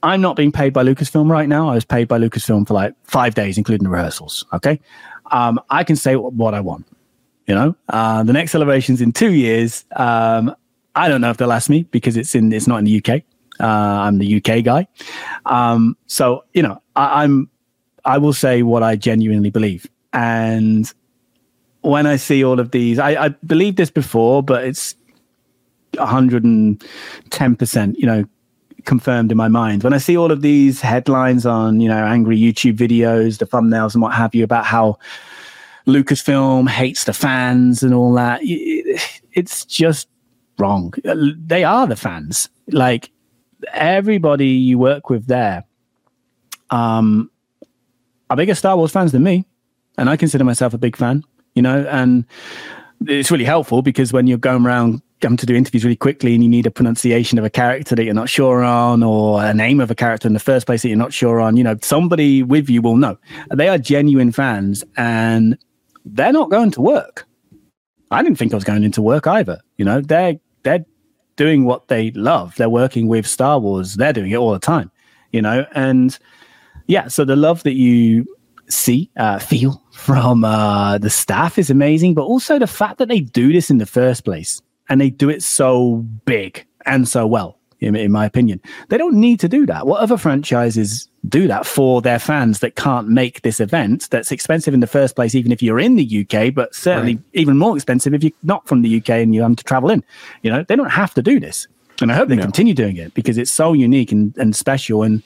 I'm 0.00 0.20
not 0.20 0.36
being 0.36 0.52
paid 0.52 0.72
by 0.72 0.84
Lucasfilm 0.84 1.28
right 1.28 1.48
now. 1.48 1.68
I 1.68 1.74
was 1.74 1.84
paid 1.84 2.06
by 2.06 2.20
Lucasfilm 2.20 2.68
for 2.68 2.74
like 2.74 2.94
five 3.02 3.34
days, 3.34 3.58
including 3.58 3.82
the 3.82 3.90
rehearsals. 3.90 4.44
Okay, 4.52 4.80
um, 5.30 5.60
I 5.70 5.84
can 5.84 5.96
say 5.96 6.16
what, 6.16 6.32
what 6.34 6.54
I 6.54 6.60
want. 6.60 6.86
You 7.46 7.54
know, 7.54 7.76
uh, 7.88 8.24
the 8.24 8.32
next 8.32 8.50
celebration's 8.50 9.00
in 9.00 9.12
two 9.12 9.32
years. 9.32 9.84
Um, 9.94 10.54
I 10.98 11.08
don't 11.08 11.20
know 11.20 11.30
if 11.30 11.36
they'll 11.36 11.52
ask 11.52 11.70
me 11.70 11.84
because 11.84 12.16
it's 12.16 12.34
in 12.34 12.52
it's 12.52 12.66
not 12.66 12.78
in 12.80 12.84
the 12.84 12.98
UK. 12.98 13.22
Uh, 13.60 13.66
I'm 13.66 14.18
the 14.18 14.36
UK 14.36 14.64
guy, 14.64 14.86
um, 15.46 15.96
so 16.06 16.44
you 16.54 16.62
know 16.62 16.80
I, 16.96 17.24
I'm 17.24 17.50
I 18.04 18.18
will 18.18 18.32
say 18.32 18.62
what 18.62 18.82
I 18.82 18.96
genuinely 18.96 19.50
believe, 19.50 19.86
and 20.12 20.92
when 21.82 22.06
I 22.06 22.16
see 22.16 22.44
all 22.44 22.60
of 22.60 22.72
these, 22.72 22.98
I, 22.98 23.26
I 23.26 23.28
believe 23.46 23.76
this 23.76 23.90
before, 23.90 24.42
but 24.42 24.64
it's 24.64 24.94
110 25.96 27.56
percent, 27.56 27.98
you 27.98 28.06
know, 28.06 28.24
confirmed 28.84 29.30
in 29.30 29.36
my 29.36 29.48
mind. 29.48 29.84
When 29.84 29.92
I 29.92 29.98
see 29.98 30.16
all 30.16 30.32
of 30.32 30.42
these 30.42 30.80
headlines 30.80 31.46
on 31.46 31.80
you 31.80 31.88
know 31.88 32.04
angry 32.04 32.38
YouTube 32.38 32.76
videos, 32.76 33.38
the 33.38 33.46
thumbnails 33.46 33.94
and 33.94 34.02
what 34.02 34.14
have 34.14 34.34
you 34.34 34.44
about 34.44 34.66
how 34.66 34.98
Lucasfilm 35.86 36.68
hates 36.68 37.04
the 37.04 37.12
fans 37.12 37.82
and 37.82 37.94
all 37.94 38.12
that, 38.14 38.40
it's 38.42 39.64
just 39.64 40.08
wrong. 40.58 40.92
They 41.04 41.64
are 41.64 41.86
the 41.86 41.96
fans. 41.96 42.48
Like 42.68 43.10
everybody 43.72 44.48
you 44.48 44.78
work 44.78 45.10
with 45.10 45.26
there 45.26 45.64
um, 46.70 47.30
are 48.30 48.36
bigger 48.36 48.54
Star 48.54 48.76
Wars 48.76 48.92
fans 48.92 49.12
than 49.12 49.22
me, 49.22 49.44
and 49.96 50.10
I 50.10 50.16
consider 50.16 50.44
myself 50.44 50.74
a 50.74 50.78
big 50.78 50.96
fan. 50.96 51.24
You 51.54 51.62
know, 51.62 51.86
and 51.90 52.24
it's 53.06 53.30
really 53.30 53.44
helpful 53.44 53.82
because 53.82 54.12
when 54.12 54.26
you're 54.26 54.38
going 54.38 54.64
around 54.64 55.02
come 55.20 55.36
to 55.36 55.46
do 55.46 55.54
interviews 55.54 55.84
really 55.84 55.96
quickly 55.96 56.34
and 56.34 56.42
you 56.42 56.48
need 56.48 56.66
a 56.66 56.70
pronunciation 56.70 57.38
of 57.38 57.44
a 57.44 57.50
character 57.50 57.94
that 57.94 58.04
you're 58.04 58.14
not 58.14 58.28
sure 58.28 58.62
on 58.62 59.02
or 59.02 59.42
a 59.44 59.52
name 59.52 59.80
of 59.80 59.90
a 59.90 59.94
character 59.94 60.28
in 60.28 60.34
the 60.34 60.40
first 60.40 60.66
place 60.66 60.82
that 60.82 60.88
you're 60.88 60.96
not 60.96 61.12
sure 61.12 61.40
on, 61.40 61.56
you 61.56 61.64
know, 61.64 61.76
somebody 61.82 62.42
with 62.42 62.70
you 62.70 62.82
will 62.82 62.96
know. 62.96 63.16
They 63.52 63.68
are 63.68 63.78
genuine 63.78 64.32
fans 64.32 64.84
and 64.96 65.58
they're 66.04 66.32
not 66.32 66.50
going 66.50 66.70
to 66.72 66.80
work. 66.80 67.26
I 68.10 68.22
didn't 68.22 68.38
think 68.38 68.52
I 68.52 68.56
was 68.56 68.64
going 68.64 68.84
into 68.84 69.02
work 69.02 69.26
either. 69.26 69.60
You 69.76 69.84
know, 69.84 70.00
they're 70.00 70.38
they're 70.62 70.84
doing 71.36 71.64
what 71.64 71.88
they 71.88 72.10
love. 72.12 72.54
They're 72.56 72.68
working 72.68 73.08
with 73.08 73.26
Star 73.26 73.58
Wars. 73.58 73.94
They're 73.94 74.12
doing 74.12 74.30
it 74.30 74.36
all 74.36 74.52
the 74.52 74.58
time. 74.58 74.90
You 75.32 75.42
know, 75.42 75.66
and 75.74 76.18
yeah, 76.86 77.08
so 77.08 77.24
the 77.24 77.36
love 77.36 77.62
that 77.64 77.74
you 77.74 78.26
see, 78.68 79.10
uh, 79.16 79.38
feel 79.38 79.82
from 79.92 80.44
uh, 80.44 80.98
the 80.98 81.10
staff 81.10 81.58
is 81.58 81.70
amazing, 81.70 82.14
but 82.14 82.22
also 82.22 82.58
the 82.58 82.66
fact 82.66 82.98
that 82.98 83.08
they 83.08 83.20
do 83.20 83.52
this 83.52 83.70
in 83.70 83.78
the 83.78 83.86
first 83.86 84.24
place 84.24 84.60
and 84.88 85.00
they 85.00 85.10
do 85.10 85.28
it 85.28 85.42
so 85.42 85.96
big 86.24 86.66
and 86.86 87.08
so 87.08 87.26
well, 87.26 87.57
in, 87.80 87.96
in 87.96 88.12
my 88.12 88.24
opinion. 88.24 88.60
They 88.88 88.98
don't 88.98 89.14
need 89.14 89.40
to 89.40 89.48
do 89.48 89.66
that. 89.66 89.86
What 89.86 90.00
other 90.00 90.16
franchises 90.16 91.08
do 91.28 91.48
that 91.48 91.66
for 91.66 92.00
their 92.00 92.18
fans 92.18 92.60
that 92.60 92.76
can't 92.76 93.08
make 93.08 93.42
this 93.42 93.60
event 93.60 94.08
that's 94.10 94.32
expensive 94.32 94.74
in 94.74 94.80
the 94.80 94.86
first 94.86 95.16
place, 95.16 95.34
even 95.34 95.52
if 95.52 95.62
you're 95.62 95.80
in 95.80 95.96
the 95.96 96.26
UK, 96.26 96.54
but 96.54 96.74
certainly 96.74 97.16
right. 97.16 97.24
even 97.34 97.58
more 97.58 97.76
expensive 97.76 98.14
if 98.14 98.22
you're 98.22 98.32
not 98.42 98.66
from 98.66 98.82
the 98.82 98.98
UK 98.98 99.10
and 99.10 99.34
you 99.34 99.42
have 99.42 99.56
to 99.56 99.64
travel 99.64 99.90
in? 99.90 100.02
You 100.42 100.50
know, 100.50 100.64
they 100.66 100.76
don't 100.76 100.90
have 100.90 101.14
to 101.14 101.22
do 101.22 101.40
this 101.40 101.66
and 102.00 102.12
I 102.12 102.14
hope 102.14 102.28
they 102.28 102.36
no. 102.36 102.42
continue 102.42 102.74
doing 102.74 102.96
it 102.96 103.14
because 103.14 103.38
it's 103.38 103.50
so 103.50 103.72
unique 103.72 104.12
and, 104.12 104.36
and 104.36 104.54
special. 104.54 105.02
And 105.02 105.22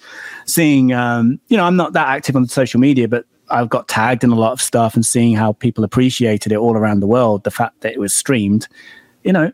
seeing, 0.46 0.92
um, 0.92 1.38
you 1.48 1.56
know, 1.56 1.64
I'm 1.64 1.76
not 1.76 1.92
that 1.92 2.08
active 2.08 2.36
on 2.36 2.46
social 2.46 2.80
media, 2.80 3.08
but 3.08 3.26
I've 3.50 3.68
got 3.68 3.88
tagged 3.88 4.24
in 4.24 4.30
a 4.30 4.36
lot 4.36 4.52
of 4.52 4.62
stuff 4.62 4.94
and 4.94 5.04
seeing 5.04 5.36
how 5.36 5.52
people 5.52 5.84
appreciated 5.84 6.52
it 6.52 6.56
all 6.56 6.76
around 6.76 7.00
the 7.00 7.06
world. 7.06 7.44
The 7.44 7.50
fact 7.50 7.80
that 7.82 7.92
it 7.92 8.00
was 8.00 8.14
streamed, 8.14 8.68
you 9.22 9.32
know, 9.32 9.52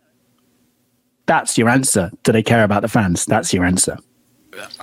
that's 1.29 1.57
your 1.57 1.69
answer. 1.69 2.11
Do 2.25 2.33
they 2.33 2.43
care 2.43 2.65
about 2.65 2.83
the 2.83 2.89
fans? 2.89 3.25
That's 3.27 3.55
your 3.55 3.65
answer. 3.65 3.99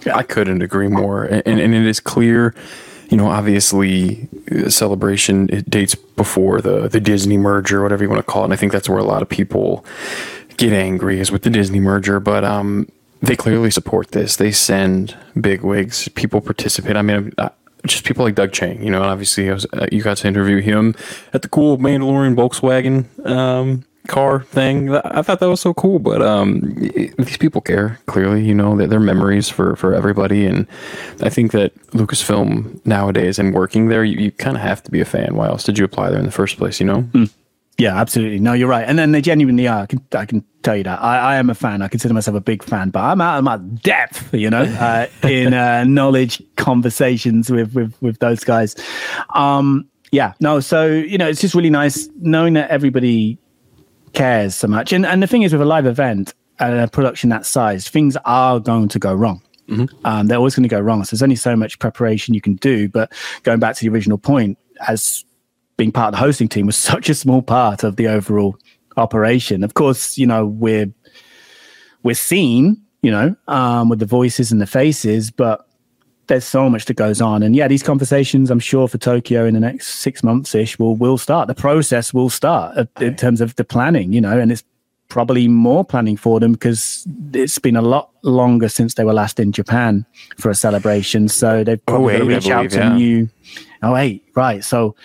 I 0.06 0.24
couldn't 0.24 0.62
agree 0.62 0.88
more. 0.88 1.26
And, 1.26 1.60
and 1.60 1.76
it 1.76 1.86
is 1.86 2.00
clear, 2.00 2.56
you 3.10 3.18
know, 3.18 3.28
obviously, 3.28 4.30
uh, 4.52 4.70
celebration 4.70 5.50
it 5.50 5.70
dates 5.70 5.96
before 5.96 6.62
the 6.62 6.88
the 6.88 7.02
Disney 7.02 7.38
merger, 7.38 7.82
whatever 7.84 8.04
you 8.04 8.10
want 8.10 8.26
to 8.26 8.32
call 8.32 8.44
it. 8.44 8.46
And 8.46 8.54
I 8.54 8.56
think 8.56 8.72
that's 8.72 8.88
where 8.88 9.00
a 9.00 9.04
lot 9.04 9.22
of 9.22 9.28
people 9.28 9.84
get 10.56 10.72
angry 10.72 11.20
is 11.20 11.32
with 11.32 11.42
the 11.42 11.50
Disney 11.50 11.82
merger, 11.82 12.22
but 12.22 12.46
um, 12.46 12.88
they 13.22 13.36
clearly 13.36 13.72
support 13.72 14.12
this. 14.12 14.38
They 14.38 14.52
send 14.52 15.18
big 15.40 15.62
wigs, 15.62 16.08
people 16.10 16.40
participate. 16.40 16.96
I 16.96 17.02
mean, 17.02 17.34
uh, 17.38 17.50
just 17.86 18.06
people 18.06 18.24
like 18.24 18.36
Doug 18.36 18.54
Chang, 18.54 18.82
you 18.82 18.90
know, 18.90 19.04
obviously 19.04 19.50
was, 19.50 19.66
uh, 19.74 19.88
you 19.92 20.02
got 20.02 20.18
to 20.18 20.28
interview 20.28 20.62
him 20.62 20.96
at 21.34 21.42
the 21.42 21.50
cool 21.50 21.78
Mandalorian 21.78 22.36
Volkswagen 22.36 23.06
um, 23.28 23.84
car 24.08 24.42
thing. 24.42 24.96
I 24.96 25.22
thought 25.22 25.40
that 25.40 25.50
was 25.50 25.62
so 25.62 25.74
cool, 25.74 26.00
but 26.00 26.22
um, 26.22 26.62
these 27.18 27.38
people 27.38 27.62
care 27.62 28.00
clearly, 28.06 28.44
you 28.44 28.54
know, 28.54 28.76
that 28.78 28.90
they're 28.90 29.00
memories 29.00 29.50
for, 29.50 29.76
for 29.76 29.94
everybody. 29.94 30.46
And 30.46 30.68
I 31.22 31.30
think 31.30 31.52
that 31.52 31.76
Lucasfilm 31.92 32.86
nowadays 32.86 33.40
and 33.40 33.54
working 33.54 33.88
there, 33.88 34.04
you, 34.04 34.18
you 34.18 34.32
kind 34.32 34.56
of 34.56 34.64
have 34.64 34.84
to 34.84 34.92
be 34.92 35.02
a 35.02 35.06
fan. 35.06 35.36
Why 35.36 35.48
else 35.48 35.64
did 35.64 35.78
you 35.78 35.86
apply 35.86 36.10
there 36.10 36.20
in 36.20 36.26
the 36.26 36.32
first 36.32 36.58
place, 36.58 36.80
you 36.80 36.86
know? 36.86 37.02
Mm. 37.02 37.32
Yeah, 37.78 38.00
absolutely. 38.00 38.40
No, 38.40 38.54
you're 38.54 38.70
right. 38.70 38.88
And 38.88 38.98
then 38.98 39.12
they 39.12 39.22
genuinely 39.22 39.68
are. 39.68 39.82
I 39.82 39.86
can, 39.86 40.02
I 40.14 40.26
can 40.26 40.46
tell 40.64 40.78
you 40.78 40.84
that. 40.84 41.02
I, 41.02 41.18
I 41.18 41.36
am 41.36 41.50
a 41.50 41.56
fan. 41.56 41.82
I 41.82 41.90
consider 41.90 42.14
myself 42.14 42.38
a 42.38 42.42
big 42.42 42.64
fan, 42.64 42.90
but 42.90 43.02
I'm 43.02 43.20
out 43.20 43.38
of 43.38 43.44
my 43.44 43.58
depth, 43.58 44.34
you 44.34 44.50
know, 44.50 44.64
uh, 44.80 45.08
in 45.24 45.54
uh, 45.54 45.84
knowledge 45.84 46.42
conversations 46.56 47.52
with, 47.52 47.74
with, 47.74 47.94
with 48.02 48.20
those 48.20 48.46
guys. 48.46 48.76
Um, 49.34 49.90
yeah, 50.12 50.34
no, 50.40 50.62
so, 50.62 50.88
you 50.88 51.18
know, 51.18 51.28
it's 51.28 51.42
just 51.42 51.54
really 51.54 51.70
nice 51.70 52.08
knowing 52.22 52.54
that 52.54 52.70
everybody 52.70 53.38
cares 54.16 54.56
so 54.56 54.68
much. 54.68 54.94
And, 54.94 55.06
and 55.06 55.22
the 55.22 55.28
thing 55.28 55.44
is, 55.44 55.54
with 55.54 55.62
a 55.62 55.66
live 55.66 55.86
event 55.86 56.34
and 56.60 56.80
a 56.80 56.88
production 56.88 57.30
that 57.30 57.46
size, 57.46 57.88
things 57.88 58.18
are 58.26 58.60
going 58.60 58.88
to 58.90 59.00
go 59.00 59.14
wrong. 59.14 59.42
Mm-hmm. 59.70 60.06
Um, 60.06 60.28
they're 60.28 60.38
always 60.38 60.56
going 60.56 60.64
to 60.64 60.70
go 60.70 60.80
wrong. 60.80 61.04
So 61.04 61.16
there's 61.16 61.24
only 61.24 61.36
so 61.36 61.56
much 61.56 61.80
preparation 61.80 62.34
you 62.34 62.42
can 62.42 62.56
do. 62.56 62.88
But 62.88 63.12
going 63.44 63.60
back 63.60 63.76
to 63.76 63.82
the 63.82 63.90
original 63.90 64.18
point, 64.18 64.58
as 64.88 65.24
being 65.78 65.92
part 65.92 66.10
of 66.10 66.12
the 66.14 66.26
hosting 66.26 66.48
team 66.48 66.66
was 66.66 66.76
such 66.92 67.10
a 67.10 67.16
small 67.16 67.42
part 67.42 67.84
of 67.84 67.96
the 67.96 68.08
overall 68.08 68.58
operation. 68.98 69.64
Of 69.64 69.74
course, 69.74 70.18
you 70.18 70.28
know, 70.28 70.46
we're 70.46 70.92
we're 72.04 72.16
seen, 72.16 72.82
you 73.02 73.12
know, 73.12 73.36
um, 73.48 73.90
with 73.90 74.00
the 74.00 74.06
voices 74.06 74.52
and 74.52 74.62
the 74.62 74.68
faces, 74.68 75.32
but 75.32 75.65
there's 76.28 76.46
so 76.46 76.70
much 76.70 76.86
that 76.86 76.96
goes 76.96 77.22
on. 77.22 77.44
And 77.44 77.56
yeah, 77.56 77.68
these 77.68 77.84
conversations, 77.84 78.50
I'm 78.50 78.60
sure 78.60 78.88
for 78.88 78.98
Tokyo 78.98 79.46
in 79.46 79.54
the 79.54 79.60
next 79.60 79.96
six 79.96 80.24
months 80.24 80.56
ish 80.56 80.80
will 80.80 80.96
will 80.96 81.18
start. 81.18 81.48
The 81.48 81.56
process 81.56 82.14
will 82.14 82.30
start 82.30 82.78
uh, 82.78 82.86
in 83.00 83.16
terms 83.16 83.42
of 83.42 83.56
the 83.56 83.64
planning, 83.64 84.14
you 84.14 84.22
know, 84.22 84.40
and 84.40 84.52
it's 84.52 84.64
probably 85.08 85.48
more 85.48 85.86
planning 85.86 86.18
for 86.18 86.40
them 86.40 86.54
because 86.54 87.08
it's 87.34 87.60
been 87.60 87.76
a 87.76 87.82
lot 87.82 88.10
longer 88.24 88.68
since 88.68 88.96
they 88.96 89.04
were 89.04 89.14
last 89.14 89.40
in 89.40 89.52
Japan 89.52 90.06
for 90.38 90.50
a 90.50 90.56
celebration. 90.56 91.28
So 91.28 91.64
they've 91.64 91.80
oh, 91.88 91.92
probably 91.92 92.16
oh, 92.16 92.18
got 92.18 92.24
to 92.24 92.36
reach 92.36 92.50
out 92.50 92.70
to 92.72 92.78
yeah. 92.78 92.96
new. 92.96 93.30
Oh, 93.84 93.96
eight, 93.96 94.26
right. 94.36 94.64
So 94.64 94.96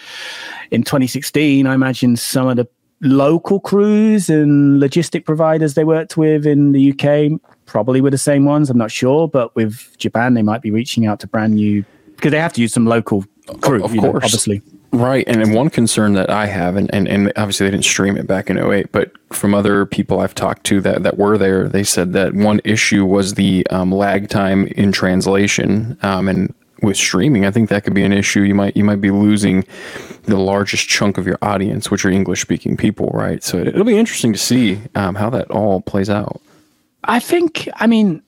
in 0.70 0.82
2016, 0.82 1.66
I 1.66 1.74
imagine 1.74 2.16
some 2.16 2.48
of 2.48 2.56
the 2.56 2.66
local 3.02 3.60
crews 3.60 4.28
and 4.28 4.80
logistic 4.80 5.24
providers 5.24 5.74
they 5.74 5.84
worked 5.84 6.16
with 6.16 6.46
in 6.46 6.72
the 6.72 6.92
UK 6.92 7.40
probably 7.66 8.00
were 8.00 8.10
the 8.10 8.18
same 8.18 8.44
ones. 8.44 8.68
I'm 8.68 8.78
not 8.78 8.90
sure, 8.90 9.28
but 9.28 9.54
with 9.56 9.96
Japan, 9.98 10.34
they 10.34 10.42
might 10.42 10.62
be 10.62 10.70
reaching 10.70 11.06
out 11.06 11.20
to 11.20 11.26
brand 11.26 11.54
new 11.54 11.84
because 12.16 12.32
they 12.32 12.38
have 12.38 12.52
to 12.54 12.60
use 12.60 12.72
some 12.72 12.86
local 12.86 13.24
crew, 13.62 13.82
of, 13.82 13.90
course, 13.92 14.02
know, 14.02 14.16
obviously. 14.16 14.62
Right. 14.92 15.24
And 15.28 15.54
one 15.54 15.70
concern 15.70 16.14
that 16.14 16.30
I 16.30 16.46
have, 16.46 16.76
and, 16.76 16.92
and, 16.92 17.08
and 17.08 17.32
obviously 17.36 17.66
they 17.66 17.70
didn't 17.70 17.84
stream 17.84 18.16
it 18.16 18.26
back 18.26 18.50
in 18.50 18.58
08, 18.58 18.90
but 18.90 19.12
from 19.32 19.54
other 19.54 19.86
people 19.86 20.20
I've 20.20 20.34
talked 20.34 20.64
to 20.64 20.80
that, 20.80 21.04
that 21.04 21.16
were 21.16 21.38
there, 21.38 21.68
they 21.68 21.84
said 21.84 22.12
that 22.14 22.34
one 22.34 22.60
issue 22.64 23.06
was 23.06 23.34
the 23.34 23.66
um, 23.70 23.92
lag 23.92 24.28
time 24.28 24.66
in 24.66 24.90
translation. 24.90 25.96
Um, 26.02 26.28
and 26.28 26.52
with 26.82 26.96
streaming, 26.96 27.44
I 27.44 27.50
think 27.50 27.68
that 27.68 27.84
could 27.84 27.94
be 27.94 28.04
an 28.04 28.12
issue. 28.12 28.40
You 28.40 28.54
might 28.54 28.76
you 28.76 28.84
might 28.84 29.00
be 29.00 29.10
losing 29.10 29.64
the 30.24 30.36
largest 30.36 30.88
chunk 30.88 31.18
of 31.18 31.26
your 31.26 31.38
audience, 31.42 31.90
which 31.90 32.04
are 32.04 32.10
English 32.10 32.40
speaking 32.40 32.76
people, 32.76 33.10
right? 33.12 33.42
So 33.42 33.58
it, 33.58 33.74
will 33.74 33.84
be 33.84 33.98
interesting 33.98 34.32
to 34.32 34.38
see 34.38 34.80
um, 34.94 35.14
how 35.14 35.30
that 35.30 35.50
all 35.50 35.80
plays 35.80 36.10
out. 36.10 36.40
I 37.04 37.18
think, 37.18 37.68
I 37.76 37.86
mean, 37.86 38.22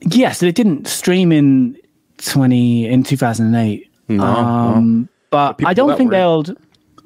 yes, 0.00 0.42
it 0.42 0.54
didn't 0.54 0.86
stream 0.86 1.32
in 1.32 1.76
twenty 2.18 2.86
in 2.86 3.02
two 3.02 3.16
thousand 3.16 3.46
and 3.46 3.56
eight. 3.56 3.90
No, 4.08 4.24
um, 4.24 5.02
no. 5.02 5.08
but 5.30 5.64
I 5.64 5.74
don't 5.74 5.96
think 5.96 6.10
they'll. 6.10 6.44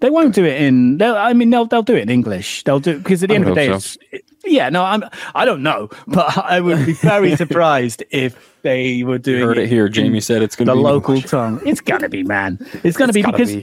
They 0.01 0.11
won't 0.11 0.35
do 0.35 0.45
it 0.45 0.61
in. 0.61 1.01
I 1.01 1.33
mean, 1.33 1.51
they'll 1.51 1.67
they'll 1.67 1.83
do 1.83 1.97
it 1.97 2.03
in 2.03 2.11
English. 2.11 2.65
They'll 2.65 2.81
do 2.81 2.99
because 2.99 3.23
at 3.23 3.31
the 3.31 3.35
I 3.35 3.37
end 3.37 3.49
of 3.49 3.55
the 3.55 3.55
day, 3.55 3.79
so. 3.79 3.99
Yeah. 4.45 4.69
No, 4.71 4.85
I'm. 4.85 5.05
I 5.35 5.45
don't 5.45 5.63
know, 5.63 5.91
but 6.07 6.37
I 6.39 6.61
would 6.61 6.87
be 6.87 6.93
very 6.93 7.37
surprised 7.43 8.05
if 8.11 8.37
they 8.63 9.03
were 9.03 9.19
doing. 9.19 9.41
You 9.41 9.47
heard 9.47 9.59
it, 9.59 9.69
here. 9.69 9.89
Jamie 9.89 10.21
said 10.21 10.43
it's 10.43 10.57
going 10.57 10.67
to 10.67 10.73
be 10.73 10.79
the 10.79 10.83
local 10.83 11.21
tongue. 11.21 11.61
It's 11.65 11.81
gonna 11.81 12.09
be, 12.09 12.23
man. 12.23 12.59
It's 12.83 12.97
gonna 12.97 13.11
it's 13.11 13.15
be 13.15 13.23
because. 13.23 13.57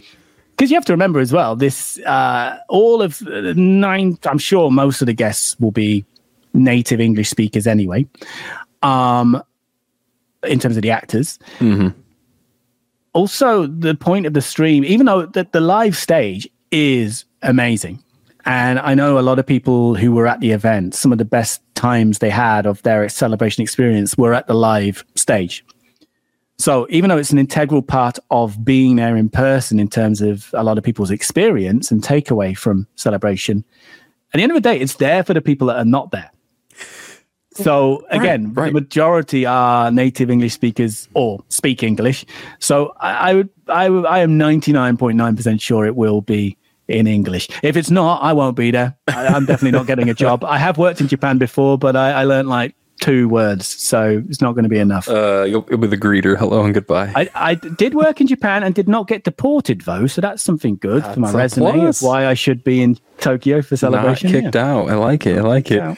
Because 0.58 0.70
you 0.70 0.76
have 0.76 0.86
to 0.86 0.94
remember 0.94 1.20
as 1.20 1.34
well, 1.34 1.56
this 1.56 1.98
uh, 2.00 2.60
all 2.70 3.02
of 3.02 3.20
nine. 3.24 4.18
I'm 4.26 4.38
sure 4.38 4.70
most 4.70 5.02
of 5.02 5.08
the 5.08 5.14
guests 5.14 5.60
will 5.60 5.72
be 5.72 6.06
native 6.54 7.00
English 7.00 7.30
speakers 7.30 7.66
anyway. 7.66 8.06
Um, 8.84 9.42
in 10.44 10.60
terms 10.60 10.76
of 10.76 10.84
the 10.84 10.92
actors, 10.92 11.40
mm-hmm. 11.60 11.90
also 13.14 13.68
the 13.68 13.96
point 13.96 14.26
of 14.26 14.34
the 14.34 14.42
stream, 14.42 14.84
even 14.84 15.06
though 15.06 15.26
the, 15.26 15.48
the 15.52 15.62
live 15.62 15.96
stage 15.96 16.48
is 16.72 17.26
amazing, 17.42 18.04
and 18.46 18.80
I 18.80 18.94
know 18.94 19.20
a 19.20 19.22
lot 19.22 19.40
of 19.40 19.46
people 19.46 19.96
who 19.96 20.12
were 20.12 20.28
at 20.28 20.40
the 20.40 20.52
event, 20.52 20.96
some 20.96 21.12
of 21.12 21.18
the 21.18 21.26
best 21.26 21.62
times 21.76 22.20
they 22.20 22.30
had 22.30 22.66
of 22.66 22.82
their 22.84 23.08
celebration 23.10 23.62
experience 23.64 24.18
were 24.18 24.34
at 24.34 24.48
the 24.48 24.54
live 24.54 25.04
stage. 25.16 25.66
So 26.58 26.86
even 26.90 27.10
though 27.10 27.18
it's 27.18 27.32
an 27.32 27.40
integral 27.40 27.82
part 27.82 28.20
of 28.30 28.64
being 28.64 28.98
there 28.98 29.18
in 29.18 29.30
person 29.30 29.80
in 29.80 29.90
terms 29.90 30.22
of 30.22 30.50
a 30.54 30.64
lot 30.64 30.78
of 30.78 30.84
people's 30.84 31.10
experience 31.10 31.90
and 31.90 32.04
takeaway 32.04 32.56
from 32.56 32.88
celebration, 32.96 33.64
at 34.34 34.38
the 34.38 34.44
end 34.44 34.52
of 34.52 34.56
the 34.56 34.62
day, 34.62 34.80
it's 34.80 34.96
there 34.96 35.24
for 35.24 35.34
the 35.34 35.42
people 35.42 35.68
that 35.68 35.78
are 35.78 35.86
not 35.86 36.12
there. 36.12 36.32
So 37.54 38.06
again, 38.12 38.54
right, 38.54 38.64
right. 38.64 38.66
the 38.68 38.74
majority 38.74 39.46
are 39.46 39.92
native 39.92 40.30
English 40.30 40.54
speakers 40.54 41.10
or 41.16 41.44
speak 41.50 41.84
English. 41.84 42.26
So 42.60 42.94
I, 43.00 43.32
I 43.32 43.34
would, 43.34 43.50
I, 43.68 43.86
I 43.88 44.20
am 44.20 44.38
ninety 44.38 44.72
nine 44.72 44.96
point 44.96 45.18
nine 45.18 45.36
percent 45.36 45.62
sure 45.62 45.86
it 45.86 45.96
will 45.96 46.22
be 46.22 46.58
in 46.88 47.08
English. 47.08 47.48
If 47.64 47.78
it's 47.78 47.92
not, 47.92 48.22
I 48.22 48.34
won't 48.34 48.56
be 48.56 48.72
there. 48.72 48.98
I, 49.08 49.36
am 49.36 49.46
definitely 49.46 49.78
not 49.78 49.88
getting 49.88 50.10
a 50.10 50.14
job. 50.14 50.44
I 50.44 50.58
have 50.58 50.78
worked 50.78 51.02
in 51.02 51.08
Japan 51.08 51.38
before, 51.38 51.78
but 51.78 51.96
I, 51.96 52.12
I 52.12 52.24
learned 52.24 52.50
like 52.50 52.76
two 53.02 53.28
words, 53.28 53.68
so 53.68 54.24
it's 54.30 54.42
not 54.42 54.54
going 54.54 54.64
to 54.64 54.70
be 54.70 54.80
enough. 54.80 55.10
Uh, 55.10 55.44
you'll, 55.44 55.66
you'll 55.70 55.80
be 55.80 55.88
the 55.88 55.98
greeter. 55.98 56.38
Hello 56.38 56.64
and 56.64 56.74
goodbye. 56.74 57.12
I, 57.16 57.30
I 57.36 57.56
did 57.56 57.96
work 57.96 58.22
in 58.22 58.28
Japan 58.28 58.64
and 58.64 58.74
did 58.74 58.88
not 58.88 59.08
get 59.08 59.24
deported 59.24 59.82
though, 59.82 60.08
so 60.08 60.22
that's 60.22 60.42
something 60.42 60.78
good 60.78 61.04
that's 61.04 61.16
for 61.16 61.20
my 61.20 61.32
resume 61.32 61.88
of 61.88 62.02
why 62.02 62.28
I 62.28 62.36
should 62.36 62.64
be 62.64 62.82
in 62.82 62.98
Tokyo 63.20 63.62
for 63.62 63.76
celebration. 63.76 64.32
Not 64.32 64.42
kicked 64.42 64.56
yeah. 64.56 64.72
out. 64.72 64.90
I 64.90 64.96
like 64.96 65.26
it. 65.26 65.38
I 65.38 65.42
like 65.42 65.72
it. 65.72 65.98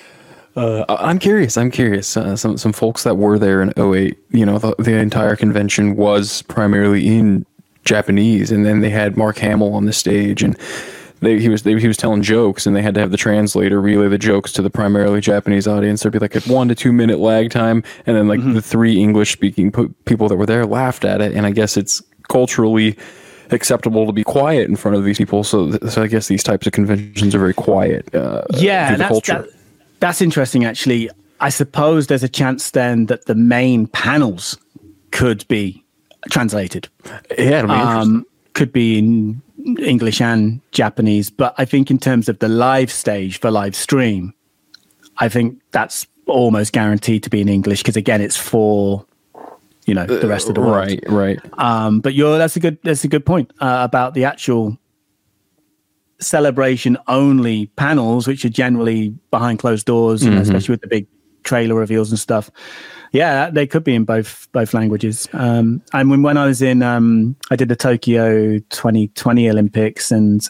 Uh, 0.55 0.85
I'm 0.87 1.19
curious. 1.19 1.57
I'm 1.57 1.71
curious. 1.71 2.15
Uh, 2.15 2.35
some 2.35 2.57
some 2.57 2.73
folks 2.73 3.03
that 3.03 3.15
were 3.15 3.39
there 3.39 3.61
in 3.61 3.73
08, 3.77 4.17
you 4.29 4.45
know, 4.45 4.59
the, 4.59 4.75
the 4.77 4.93
entire 4.93 5.35
convention 5.35 5.95
was 5.95 6.43
primarily 6.43 7.07
in 7.07 7.45
Japanese, 7.85 8.51
and 8.51 8.65
then 8.65 8.81
they 8.81 8.89
had 8.89 9.17
Mark 9.17 9.37
Hamill 9.37 9.73
on 9.73 9.85
the 9.85 9.93
stage, 9.93 10.43
and 10.43 10.57
they, 11.19 11.39
he 11.39 11.49
was 11.49 11.63
they, 11.63 11.79
he 11.79 11.87
was 11.87 11.97
telling 11.97 12.21
jokes, 12.21 12.65
and 12.65 12.75
they 12.75 12.81
had 12.81 12.93
to 12.95 12.99
have 12.99 13.11
the 13.11 13.17
translator 13.17 13.79
relay 13.81 14.07
the 14.07 14.17
jokes 14.17 14.51
to 14.53 14.61
the 14.61 14.69
primarily 14.69 15.21
Japanese 15.21 15.67
audience. 15.67 16.01
There'd 16.01 16.13
be 16.13 16.19
like 16.19 16.35
a 16.35 16.41
one 16.41 16.67
to 16.67 16.75
two 16.75 16.93
minute 16.93 17.19
lag 17.19 17.49
time, 17.49 17.83
and 18.05 18.15
then 18.15 18.27
like 18.27 18.39
mm-hmm. 18.39 18.53
the 18.53 18.61
three 18.61 18.99
English 18.99 19.31
speaking 19.31 19.71
people 20.05 20.27
that 20.27 20.35
were 20.35 20.45
there 20.45 20.65
laughed 20.65 21.05
at 21.05 21.21
it, 21.21 21.33
and 21.33 21.45
I 21.45 21.51
guess 21.51 21.77
it's 21.77 22.01
culturally 22.29 22.97
acceptable 23.51 24.05
to 24.05 24.11
be 24.11 24.23
quiet 24.23 24.69
in 24.69 24.75
front 24.75 24.97
of 24.97 25.03
these 25.03 25.17
people. 25.17 25.43
So, 25.43 25.71
so 25.87 26.01
I 26.01 26.07
guess 26.07 26.27
these 26.27 26.43
types 26.43 26.65
of 26.65 26.73
conventions 26.73 27.35
are 27.35 27.39
very 27.39 27.53
quiet. 27.53 28.13
Uh, 28.13 28.43
yeah, 28.51 28.95
that's, 28.95 29.27
that, 29.27 29.47
that's 29.99 30.21
interesting. 30.21 30.65
Actually, 30.65 31.09
I 31.39 31.49
suppose 31.49 32.07
there's 32.07 32.23
a 32.23 32.29
chance 32.29 32.71
then 32.71 33.07
that 33.07 33.25
the 33.25 33.35
main 33.35 33.87
panels 33.87 34.57
could 35.11 35.47
be 35.47 35.82
translated. 36.29 36.87
Yeah, 37.37 37.61
um, 37.61 38.25
could 38.53 38.71
be 38.71 38.99
in 38.99 39.41
English 39.79 40.21
and 40.21 40.61
Japanese. 40.71 41.29
But 41.29 41.55
I 41.57 41.65
think 41.65 41.91
in 41.91 41.97
terms 41.97 42.29
of 42.29 42.39
the 42.39 42.47
live 42.47 42.91
stage 42.91 43.39
for 43.39 43.51
live 43.51 43.75
stream, 43.75 44.33
I 45.17 45.29
think 45.29 45.61
that's 45.71 46.07
almost 46.27 46.73
guaranteed 46.73 47.23
to 47.23 47.29
be 47.29 47.41
in 47.41 47.49
English 47.49 47.81
because 47.81 47.95
again, 47.97 48.21
it's 48.21 48.37
for 48.37 49.05
you 49.85 49.93
know 49.93 50.05
the 50.05 50.27
rest 50.27 50.49
of 50.49 50.55
the 50.55 50.61
world. 50.61 50.75
Right, 50.75 51.03
right. 51.07 51.39
Um, 51.53 51.99
but 51.99 52.13
you're 52.13 52.37
that's 52.37 52.55
a 52.55 52.59
good 52.59 52.77
that's 52.83 53.03
a 53.03 53.07
good 53.07 53.25
point 53.25 53.51
uh, 53.59 53.81
about 53.83 54.13
the 54.13 54.25
actual 54.25 54.77
celebration 56.19 56.97
only 57.07 57.67
panels, 57.75 58.27
which 58.27 58.45
are 58.45 58.49
generally 58.49 59.09
behind 59.31 59.59
closed 59.59 59.85
doors, 59.85 60.23
mm-hmm. 60.23 60.37
especially 60.37 60.73
with 60.73 60.81
the 60.81 60.87
big 60.87 61.07
trailer 61.43 61.75
reveals 61.75 62.09
and 62.09 62.19
stuff. 62.19 62.49
Yeah, 63.13 63.51
they 63.51 63.67
could 63.67 63.83
be 63.83 63.93
in 63.93 64.05
both 64.05 64.47
both 64.51 64.73
languages. 64.73 65.29
Um, 65.33 65.83
and 65.93 66.09
when 66.09 66.23
when 66.23 66.35
I 66.35 66.47
was 66.47 66.63
in, 66.63 66.81
um, 66.81 67.35
I 67.51 67.55
did 67.55 67.69
the 67.69 67.75
Tokyo 67.75 68.57
2020 68.57 69.49
Olympics, 69.51 70.11
and 70.11 70.41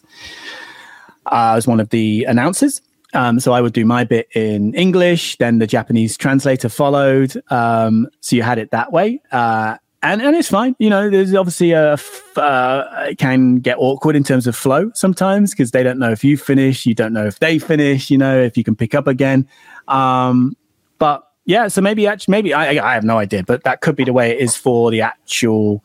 I 1.25 1.55
was 1.55 1.67
one 1.67 1.82
of 1.82 1.89
the 1.89 2.24
announcers. 2.24 2.82
Um, 3.13 3.39
so 3.39 3.51
I 3.51 3.62
would 3.62 3.74
do 3.74 3.86
my 3.86 4.05
bit 4.05 4.27
in 4.34 4.74
English, 4.74 5.38
then 5.38 5.60
the 5.60 5.67
Japanese 5.67 6.17
translator 6.17 6.70
followed. 6.70 7.36
Um, 7.51 8.08
so 8.22 8.36
you 8.36 8.41
had 8.41 8.58
it 8.58 8.72
that 8.72 8.91
way. 8.91 9.22
Uh, 9.32 9.77
and, 10.01 10.22
and 10.22 10.36
it's 10.36 10.50
fine. 10.50 10.75
You 10.79 10.89
know, 10.89 11.10
there's 11.10 11.34
obviously 11.36 11.72
a, 11.72 11.96
uh, 12.36 13.05
it 13.08 13.20
can 13.20 13.58
get 13.58 13.77
awkward 13.77 14.15
in 14.15 14.24
terms 14.24 14.48
of 14.48 14.55
flow 14.55 14.91
sometimes 14.96 15.51
because 15.51 15.72
they 15.72 15.84
don't 15.84 16.00
know 16.00 16.12
if 16.12 16.24
you 16.24 16.38
finish, 16.38 16.86
you 16.88 16.96
don't 16.96 17.13
know 17.13 17.27
if 17.27 17.38
they 17.38 17.60
finish, 17.60 18.10
you 18.10 18.17
know, 18.17 18.38
if 18.38 18.58
you 18.58 18.63
can 18.63 18.75
pick 18.75 18.96
up 18.96 19.08
again. 19.08 19.48
Um, 19.88 20.58
but 20.98 21.24
yeah, 21.46 21.68
so 21.68 21.82
maybe 21.82 22.08
actually, 22.08 22.32
maybe 22.32 22.54
I, 22.54 22.84
I 22.84 22.94
have 22.94 23.04
no 23.04 23.18
idea, 23.18 23.44
but 23.44 23.64
that 23.64 23.82
could 23.82 23.96
be 23.96 24.04
the 24.04 24.14
way 24.14 24.32
it 24.32 24.40
is 24.40 24.56
for 24.56 24.92
the 24.92 25.02
actual 25.02 25.82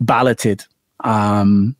balloted 0.00 0.64
um, 1.00 1.76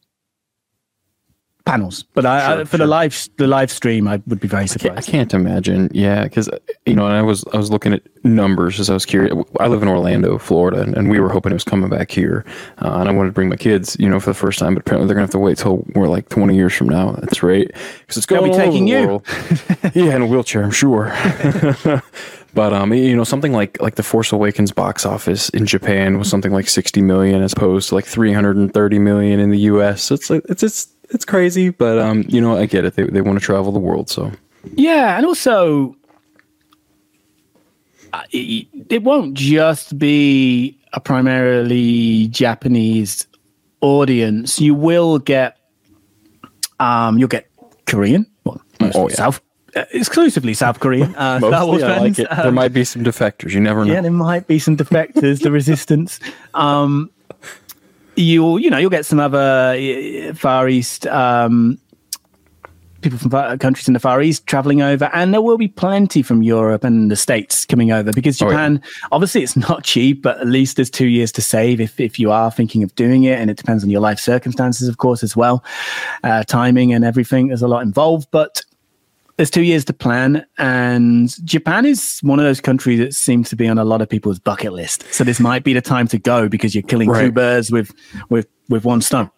panels. 1.67 2.05
But 2.15 2.25
I, 2.25 2.41
sure, 2.47 2.61
I, 2.61 2.65
for 2.65 2.71
sure. 2.71 2.79
the 2.79 2.87
live 2.87 3.29
the 3.37 3.47
live 3.47 3.71
stream, 3.71 4.09
I 4.09 4.23
would 4.27 4.41
be 4.41 4.49
very 4.49 4.67
surprised. 4.67 4.93
I 4.93 4.95
can't, 4.95 5.09
I 5.09 5.11
can't 5.11 5.35
imagine. 5.35 5.91
Yeah, 5.93 6.25
because 6.25 6.49
you 6.87 6.95
know, 6.95 7.07
and 7.07 7.15
I 7.15 7.21
was 7.21 7.45
I 7.53 7.59
was 7.59 7.71
looking 7.71 7.93
at 7.93 8.03
numbers 8.25 8.81
as 8.81 8.89
I 8.89 8.95
was 8.95 9.05
curious. 9.05 9.35
I 9.61 9.67
live 9.67 9.83
in 9.83 9.89
Orlando, 9.89 10.39
Florida, 10.39 10.81
and, 10.81 10.97
and 10.97 11.11
we 11.11 11.21
were 11.21 11.29
hoping 11.29 11.53
it 11.53 11.57
was 11.57 11.65
coming 11.65 11.91
back 11.91 12.11
here, 12.11 12.47
uh, 12.79 12.97
and 12.99 13.11
I 13.11 13.13
wanted 13.13 13.29
to 13.29 13.35
bring 13.35 13.51
my 13.51 13.57
kids, 13.57 13.95
you 14.01 14.09
know, 14.09 14.21
for 14.21 14.31
the 14.31 14.35
first 14.35 14.59
time. 14.59 14.75
But 14.75 14.81
apparently, 14.81 15.07
they're 15.07 15.17
gonna 15.17 15.25
have 15.25 15.31
to 15.33 15.39
wait 15.39 15.59
till 15.59 15.85
we're 15.95 16.09
like 16.09 16.31
twenty 16.31 16.57
years 16.57 16.73
from 16.73 16.89
now. 16.89 17.13
That's 17.13 17.43
right, 17.43 17.67
because 17.67 18.17
it's 18.17 18.27
going 18.27 18.51
to 18.51 18.57
be 18.57 18.65
taking 18.65 18.89
you. 18.89 19.23
yeah, 19.95 20.17
in 20.17 20.23
a 20.23 20.27
wheelchair, 20.27 20.65
I'm 20.65 20.71
sure. 20.71 21.13
But 22.55 22.73
um, 22.73 22.93
you 22.95 23.17
know, 23.17 23.25
something 23.25 23.53
like 23.53 23.81
like 23.81 23.97
the 23.97 24.03
Force 24.03 24.33
Awakens 24.33 24.71
box 24.71 25.05
office 25.05 25.49
in 25.51 25.67
Japan 25.67 26.19
was 26.19 26.31
something 26.31 26.53
like 26.53 26.69
60 26.69 27.03
million, 27.03 27.43
as 27.43 27.53
opposed 27.53 27.89
to 27.89 27.97
like 27.97 28.05
330 28.05 28.99
million 29.01 29.41
in 29.41 29.51
the 29.51 29.59
U.S. 29.59 30.05
So 30.05 30.15
it's 30.15 30.31
it's 30.31 30.63
it's 30.63 30.89
it's 31.11 31.25
crazy, 31.25 31.71
but 31.71 31.99
um, 31.99 32.25
you 32.29 32.41
know, 32.41 32.57
I 32.57 32.67
get 32.67 32.85
it. 32.85 32.95
They 32.95 33.05
they 33.05 33.21
want 33.21 33.39
to 33.39 33.45
travel 33.45 33.73
the 33.73 33.81
world, 33.81 34.09
so 34.09 34.31
yeah, 34.75 35.17
and 35.17 35.27
also 35.27 35.97
uh, 38.13 38.23
it, 38.31 38.69
it 38.89 39.03
won't 39.03 39.35
just 39.35 39.99
be 39.99 40.79
a 40.93 41.01
primarily 41.01 42.29
Japanese 42.29 43.27
audience. 43.81 44.61
You 44.61 44.75
will 44.75 45.19
get 45.19 45.59
um, 46.79 47.19
you'll 47.19 47.29
get 47.29 47.51
Korean, 47.87 48.27
well, 48.45 48.61
oh, 48.81 49.09
yeah. 49.09 49.15
South 49.17 49.41
exclusively 49.93 50.55
South 50.55 50.81
Korean 50.81 51.15
uh, 51.15 51.39
Star 51.39 51.67
Wars 51.67 51.83
fans. 51.83 52.19
Like 52.19 52.31
um, 52.31 52.43
there 52.43 52.53
might 52.53 52.73
be 52.73 52.85
some 52.85 53.05
defectors. 53.05 53.53
You 53.53 53.61
never 53.61 53.85
know. 53.85 53.93
Yeah, 53.93 54.01
there 54.01 54.11
might 54.11 54.47
be 54.47 54.59
some 54.59 54.77
defectors. 54.77 55.43
the 55.43 55.51
resistance. 55.53 56.21
Um, 56.55 57.11
you'll 58.17 58.59
you 58.59 58.71
know 58.71 58.79
you'll 58.79 58.91
get 58.91 59.07
some 59.07 59.21
other 59.21 59.75
uh, 59.77 60.35
Far 60.35 60.69
East 60.69 61.07
um, 61.07 61.79
people 63.05 63.19
from 63.19 63.59
countries 63.59 63.87
in 63.87 63.95
the 63.95 64.01
Far 64.01 64.21
East 64.23 64.47
traveling 64.47 64.83
over, 64.83 65.11
and 65.13 65.33
there 65.33 65.43
will 65.43 65.59
be 65.59 65.69
plenty 65.69 66.23
from 66.23 66.43
Europe 66.43 66.83
and 66.83 67.11
the 67.11 67.17
States 67.17 67.65
coming 67.65 67.93
over 67.93 68.11
because 68.13 68.39
Japan, 68.39 68.81
oh, 68.83 68.87
yeah. 68.87 69.09
obviously, 69.13 69.43
it's 69.43 69.57
not 69.57 69.85
cheap, 69.85 70.23
but 70.23 70.41
at 70.41 70.47
least 70.49 70.77
there's 70.77 70.91
two 70.91 71.07
years 71.07 71.31
to 71.33 71.43
save 71.43 71.81
if, 71.81 72.01
if 72.01 72.19
you 72.19 72.33
are 72.33 72.51
thinking 72.51 72.83
of 72.83 72.95
doing 72.97 73.25
it. 73.25 73.39
And 73.39 73.51
it 73.51 73.57
depends 73.57 73.85
on 73.85 73.91
your 73.91 74.01
life 74.01 74.19
circumstances, 74.19 74.89
of 74.89 74.97
course, 74.97 75.23
as 75.23 75.37
well, 75.37 75.63
uh, 76.25 76.43
timing 76.45 76.93
and 76.93 77.05
everything. 77.05 77.49
There's 77.49 77.63
a 77.63 77.69
lot 77.69 77.83
involved, 77.83 78.29
but 78.31 78.63
there's 79.37 79.51
two 79.51 79.63
years 79.63 79.85
to 79.87 79.93
plan, 79.93 80.47
and 80.59 81.35
Japan 81.45 81.85
is 81.85 82.21
one 82.23 82.39
of 82.39 82.45
those 82.45 82.61
countries 82.61 82.99
that 83.01 83.15
seems 83.15 83.49
to 83.51 83.57
be 83.57 83.67
on 83.67 83.79
a 83.79 83.85
lot 83.85 84.01
of 84.01 84.09
people's 84.09 84.39
bucket 84.39 84.73
list. 84.73 85.05
So 85.13 85.25
this 85.25 85.41
might 85.41 85.65
be 85.65 85.73
the 85.73 85.81
time 85.81 86.07
to 86.09 86.19
go 86.19 86.49
because 86.49 86.75
you're 86.75 86.83
killing 86.83 87.09
right. 87.09 87.27
two 87.27 87.33
birds 87.33 87.71
with 87.71 87.93
with 88.29 88.47
with 88.69 88.85
one 88.85 89.01
stone. 89.01 89.31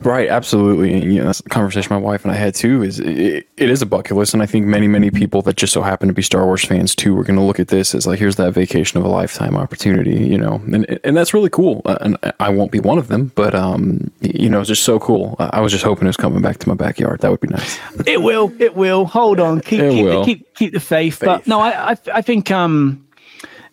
Right, 0.00 0.28
absolutely. 0.28 0.94
And, 0.94 1.12
you 1.12 1.20
know, 1.20 1.24
that's 1.26 1.40
the 1.40 1.48
conversation 1.48 1.94
my 1.94 2.00
wife 2.00 2.24
and 2.24 2.32
I 2.32 2.36
had 2.36 2.54
too. 2.54 2.82
Is 2.82 3.00
it, 3.00 3.46
it 3.56 3.70
is 3.70 3.80
a 3.80 3.86
bucket 3.86 4.16
list, 4.16 4.34
and 4.34 4.42
I 4.42 4.46
think 4.46 4.66
many, 4.66 4.86
many 4.86 5.10
people 5.10 5.40
that 5.42 5.56
just 5.56 5.72
so 5.72 5.80
happen 5.80 6.08
to 6.08 6.14
be 6.14 6.22
Star 6.22 6.44
Wars 6.44 6.64
fans 6.64 6.94
too 6.94 7.18
are 7.18 7.24
going 7.24 7.38
to 7.38 7.42
look 7.42 7.58
at 7.58 7.68
this 7.68 7.94
as 7.94 8.06
like, 8.06 8.18
here's 8.18 8.36
that 8.36 8.52
vacation 8.52 8.98
of 8.98 9.04
a 9.04 9.08
lifetime 9.08 9.56
opportunity, 9.56 10.24
you 10.24 10.36
know, 10.36 10.60
and 10.72 11.00
and 11.02 11.16
that's 11.16 11.32
really 11.32 11.48
cool. 11.50 11.82
Uh, 11.86 11.96
and 12.02 12.18
I 12.40 12.50
won't 12.50 12.72
be 12.72 12.80
one 12.80 12.98
of 12.98 13.08
them, 13.08 13.32
but 13.34 13.54
um, 13.54 14.10
you 14.20 14.50
know, 14.50 14.60
it's 14.60 14.68
just 14.68 14.84
so 14.84 14.98
cool. 14.98 15.36
I 15.38 15.60
was 15.60 15.72
just 15.72 15.84
hoping 15.84 16.04
it 16.04 16.10
was 16.10 16.16
coming 16.16 16.42
back 16.42 16.58
to 16.58 16.68
my 16.68 16.74
backyard. 16.74 17.20
That 17.20 17.30
would 17.30 17.40
be 17.40 17.48
nice. 17.48 17.78
It 18.06 18.22
will. 18.22 18.52
It 18.60 18.76
will. 18.76 19.06
Hold 19.06 19.40
on. 19.40 19.60
Keep 19.60 19.80
keep, 19.80 20.04
will. 20.04 20.24
keep 20.24 20.54
keep 20.54 20.72
the 20.72 20.80
faith. 20.80 21.16
faith. 21.16 21.26
But 21.26 21.46
no, 21.46 21.60
I 21.60 21.92
I, 21.92 21.96
I 22.14 22.22
think 22.22 22.50
um 22.50 23.06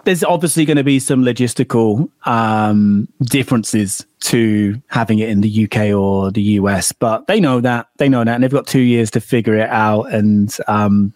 there's 0.08 0.24
obviously 0.24 0.64
going 0.64 0.78
to 0.78 0.86
be 0.86 1.00
some 1.00 1.22
logistical 1.22 2.10
um, 2.26 3.10
differences 3.24 4.06
to 4.22 4.82
having 4.88 5.20
it 5.20 5.28
in 5.28 5.42
the 5.42 5.66
UK 5.66 5.94
or 5.94 6.32
the 6.32 6.42
US, 6.44 6.94
but 6.94 7.28
they 7.28 7.42
know 7.42 7.60
that 7.60 7.90
they 7.98 8.08
know 8.08 8.24
that, 8.24 8.34
and 8.34 8.42
they've 8.42 8.50
got 8.50 8.66
two 8.66 8.80
years 8.80 9.12
to 9.12 9.20
figure 9.20 9.56
it 9.56 9.70
out. 9.70 10.04
And 10.04 10.56
um, 10.70 11.14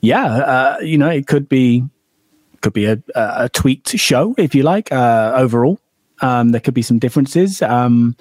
yeah, 0.00 0.24
uh, 0.24 0.78
you 0.80 0.96
know, 0.96 1.10
it 1.10 1.26
could 1.26 1.46
be 1.46 1.84
could 2.62 2.72
be 2.72 2.86
a, 2.86 3.02
a 3.14 3.50
tweaked 3.50 3.90
show 3.98 4.34
if 4.38 4.54
you 4.54 4.62
like. 4.62 4.90
Uh, 4.90 5.34
overall, 5.36 5.78
um, 6.22 6.52
there 6.52 6.60
could 6.62 6.72
be 6.72 6.80
some 6.80 6.98
differences, 6.98 7.60
um, 7.60 8.16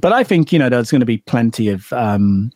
but 0.00 0.12
I 0.12 0.24
think 0.24 0.52
you 0.52 0.58
know 0.58 0.68
there's 0.68 0.90
going 0.90 0.98
to 0.98 1.06
be 1.06 1.18
plenty 1.18 1.68
of 1.68 1.92
um, 1.92 2.50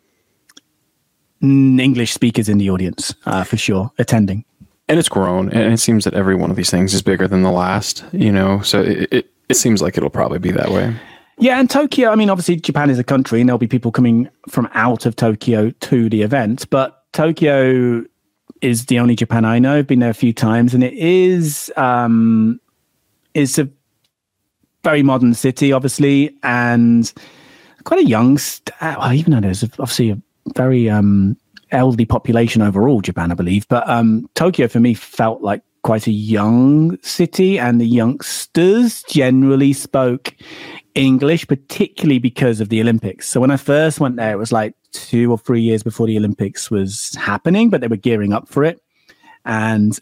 English 1.41 2.11
speakers 2.11 2.49
in 2.49 2.57
the 2.57 2.69
audience 2.69 3.15
uh, 3.25 3.45
for 3.45 3.55
sure 3.55 3.89
attending 3.99 4.43
and 4.87 4.99
it's 4.99 5.09
grown 5.09 5.49
and 5.51 5.73
it 5.73 5.77
seems 5.79 6.03
that 6.03 6.13
every 6.13 6.35
one 6.35 6.49
of 6.49 6.55
these 6.55 6.69
things 6.69 6.93
is 6.93 7.01
bigger 7.01 7.27
than 7.27 7.43
the 7.43 7.51
last 7.51 8.03
you 8.11 8.31
know? 8.31 8.61
So 8.61 8.81
it, 8.81 9.13
it, 9.13 9.33
it, 9.49 9.55
seems 9.55 9.81
like 9.81 9.97
it'll 9.97 10.09
probably 10.09 10.39
be 10.39 10.51
that 10.51 10.69
way. 10.69 10.95
Yeah 11.37 11.59
and 11.59 11.69
tokyo 11.69 12.11
i 12.11 12.15
mean 12.15 12.29
obviously 12.29 12.57
japan 12.57 12.89
is 12.89 12.99
a 12.99 13.03
country 13.03 13.39
and 13.39 13.49
there'll 13.49 13.57
be 13.57 13.67
people 13.67 13.91
coming 13.91 14.29
from 14.49 14.69
out 14.73 15.05
of 15.05 15.15
tokyo 15.15 15.71
to 15.71 16.09
the 16.09 16.21
event 16.21 16.69
but 16.69 17.11
tokyo 17.11 18.03
is 18.61 18.85
the 18.85 18.99
only 18.99 19.15
japan 19.15 19.43
i 19.45 19.57
know. 19.57 19.77
I've 19.77 19.87
been 19.87 19.99
there 19.99 20.11
a 20.11 20.15
few 20.15 20.33
times 20.33 20.73
and 20.73 20.83
it 20.83 20.93
is 20.93 21.71
um 21.75 22.59
it's 23.33 23.57
a 23.57 23.67
very 24.83 25.01
modern 25.01 25.33
city 25.33 25.71
obviously 25.71 26.35
and 26.43 27.11
quite 27.83 28.01
a 28.01 28.07
young 28.07 28.37
st- 28.37 28.69
well 28.79 29.13
even 29.13 29.33
though 29.33 29.39
there's 29.39 29.63
obviously 29.63 30.11
a 30.11 30.21
very 30.55 30.89
um 30.89 31.37
elderly 31.73 32.05
population 32.05 32.61
overall, 32.61 33.01
Japan, 33.01 33.31
I 33.31 33.35
believe. 33.35 33.67
But 33.67 33.87
um, 33.89 34.29
Tokyo 34.35 34.67
for 34.67 34.79
me 34.79 34.93
felt 34.93 35.41
like 35.41 35.61
quite 35.83 36.07
a 36.07 36.11
young 36.11 36.97
city, 37.01 37.59
and 37.59 37.79
the 37.79 37.85
youngsters 37.85 39.03
generally 39.03 39.73
spoke 39.73 40.33
English, 40.95 41.47
particularly 41.47 42.19
because 42.19 42.61
of 42.61 42.69
the 42.69 42.79
Olympics. 42.79 43.27
So 43.27 43.41
when 43.41 43.51
I 43.51 43.57
first 43.57 43.99
went 43.99 44.15
there, 44.15 44.31
it 44.31 44.37
was 44.37 44.51
like 44.51 44.75
two 44.91 45.31
or 45.31 45.37
three 45.37 45.61
years 45.61 45.83
before 45.83 46.07
the 46.07 46.17
Olympics 46.17 46.71
was 46.71 47.15
happening, 47.15 47.69
but 47.69 47.81
they 47.81 47.87
were 47.87 47.97
gearing 47.97 48.31
up 48.33 48.47
for 48.47 48.63
it. 48.63 48.81
And 49.45 49.99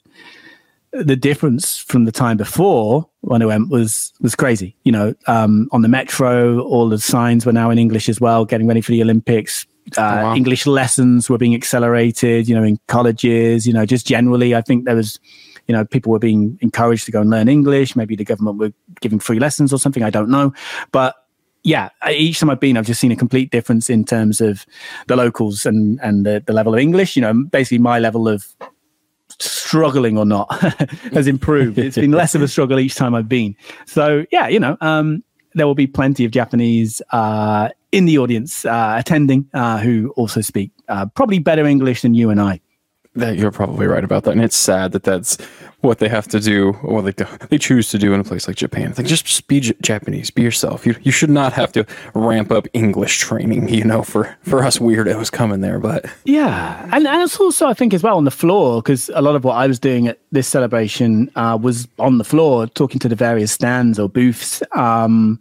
the 0.94 1.16
difference 1.16 1.78
from 1.78 2.06
the 2.06 2.12
time 2.12 2.38
before 2.38 3.10
when 3.22 3.42
I 3.42 3.46
went 3.46 3.70
was 3.70 4.14
was 4.22 4.36
crazy. 4.36 4.76
You 4.84 4.92
know, 4.92 5.14
um, 5.28 5.70
on 5.72 5.82
the 5.82 5.88
metro, 5.88 6.60
all 6.60 6.90
the 6.90 7.00
signs 7.00 7.46
were 7.46 7.54
now 7.54 7.70
in 7.70 7.80
English 7.80 8.10
as 8.10 8.20
well, 8.20 8.46
getting 8.46 8.68
ready 8.68 8.82
for 8.82 8.92
the 8.92 9.02
Olympics 9.02 9.66
Uh, 9.98 10.02
Oh, 10.02 10.24
wow. 10.24 10.36
English 10.36 10.66
lessons 10.66 11.30
were 11.30 11.38
being 11.38 11.56
accelerated, 11.56 12.48
you 12.48 12.56
know, 12.56 12.64
in 12.64 12.80
colleges, 12.88 13.66
you 13.66 13.74
know, 13.74 13.86
just 13.86 14.06
generally, 14.06 14.56
I 14.56 14.62
think 14.62 14.86
there 14.86 14.96
was, 14.96 15.20
you 15.68 15.76
know, 15.76 15.86
people 15.86 16.12
were 16.12 16.20
being 16.20 16.58
encouraged 16.62 17.06
to 17.06 17.12
go 17.12 17.22
and 17.22 17.30
learn 17.30 17.48
English. 17.48 17.96
Maybe 17.96 18.16
the 18.16 18.24
government 18.24 18.58
were 18.58 18.72
giving 19.02 19.20
free 19.20 19.40
lessons 19.40 19.74
or 19.74 19.80
something. 19.80 20.04
I 20.04 20.10
don't 20.10 20.30
know. 20.30 20.54
But 20.92 21.16
yeah, 21.64 21.90
each 22.10 22.40
time 22.40 22.50
I've 22.50 22.60
been, 22.60 22.78
I've 22.78 22.86
just 22.86 23.02
seen 23.02 23.12
a 23.12 23.16
complete 23.16 23.52
difference 23.52 23.90
in 23.90 24.06
terms 24.06 24.42
of 24.42 24.66
the 25.08 25.16
locals 25.16 25.66
and, 25.66 26.00
and 26.02 26.26
the, 26.26 26.44
the 26.46 26.54
level 26.54 26.74
of 26.74 26.80
English. 26.80 27.16
You 27.16 27.22
know, 27.22 27.34
basically 27.34 27.80
my 27.80 28.00
level 28.00 28.28
of 28.28 28.46
struggling 29.40 30.18
or 30.18 30.26
not 30.26 30.52
has 31.14 31.28
improved. 31.28 31.78
It's 31.78 31.98
been 31.98 32.12
less 32.12 32.36
of 32.36 32.42
a 32.42 32.48
struggle 32.48 32.80
each 32.80 32.96
time 32.96 33.16
I've 33.16 33.30
been. 33.30 33.56
So 33.86 34.26
yeah, 34.32 34.48
you 34.48 34.60
know, 34.60 34.78
um, 34.82 35.24
there 35.54 35.68
will 35.68 35.76
be 35.76 35.88
plenty 35.88 36.26
of 36.26 36.32
Japanese 36.32 37.02
uh, 37.12 37.70
in 37.92 38.06
the 38.06 38.18
audience 38.18 38.66
uh, 38.66 38.96
attending 38.98 39.48
uh, 39.54 39.78
who 39.80 40.14
also 40.16 40.42
speak 40.42 40.72
uh, 40.88 41.06
probably 41.08 41.40
better 41.40 41.66
English 41.66 42.02
than 42.02 42.14
you 42.14 42.30
and 42.30 42.42
I. 42.42 42.60
That 43.16 43.38
you're 43.38 43.52
probably 43.52 43.88
right 43.88 44.06
about 44.06 44.24
that, 44.24 44.32
and 44.32 44.42
it's 44.42 44.56
sad 44.56 44.94
that 44.94 45.04
that's 45.04 45.38
what 45.82 45.98
they 45.98 46.08
have 46.08 46.30
to 46.30 46.40
do, 46.40 46.78
or 46.82 47.02
they 47.02 47.12
they 47.50 47.58
choose 47.58 47.90
to 47.90 47.98
do 47.98 48.14
in 48.14 48.22
a 48.22 48.24
place 48.24 48.48
like 48.48 48.56
Japan. 48.56 48.92
It's 48.92 49.00
like 49.00 49.08
just, 49.08 49.26
just 49.26 49.48
be 49.48 49.60
J- 49.60 49.76
Japanese, 49.82 50.32
be 50.32 50.42
yourself. 50.42 50.86
You 50.86 50.96
you 51.02 51.12
should 51.12 51.30
not 51.30 51.52
have 51.52 51.74
to 51.74 51.86
ramp 52.14 52.54
up 52.54 52.70
English 52.72 53.20
training, 53.20 53.68
you 53.68 53.84
know, 53.84 54.02
for 54.02 54.34
for 54.44 54.64
us 54.64 54.78
weirdos 54.78 55.30
coming 55.30 55.60
there. 55.60 55.78
But 55.78 56.06
Yeah, 56.24 56.88
and 56.94 57.06
and 57.06 57.22
it's 57.22 57.38
also 57.38 57.68
I 57.68 57.74
think 57.74 57.94
as 57.94 58.02
well 58.02 58.16
on 58.16 58.24
the 58.24 58.32
floor 58.32 58.82
because 58.82 59.10
a 59.14 59.22
lot 59.22 59.36
of 59.36 59.44
what 59.44 59.58
I 59.58 59.68
was 59.68 59.78
doing 59.78 60.08
at 60.08 60.18
this 60.32 60.48
celebration 60.48 61.30
uh, 61.36 61.58
was 61.62 61.90
on 62.00 62.18
the 62.18 62.24
floor, 62.24 62.66
talking 62.68 63.00
to 63.00 63.10
the 63.10 63.16
various 63.18 63.52
stands 63.52 64.00
or 64.00 64.08
booths. 64.08 64.64
Um, 64.74 65.38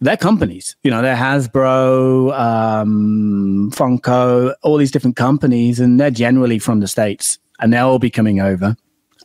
they're 0.00 0.16
companies, 0.16 0.76
you 0.82 0.90
know, 0.90 1.02
they're 1.02 1.16
Hasbro, 1.16 2.32
um, 2.38 3.70
Funko, 3.74 4.54
all 4.62 4.76
these 4.76 4.90
different 4.90 5.16
companies, 5.16 5.80
and 5.80 5.98
they're 5.98 6.10
generally 6.10 6.58
from 6.58 6.80
the 6.80 6.86
states, 6.88 7.38
and 7.60 7.72
they'll 7.72 7.98
be 7.98 8.10
coming 8.10 8.40
over 8.40 8.76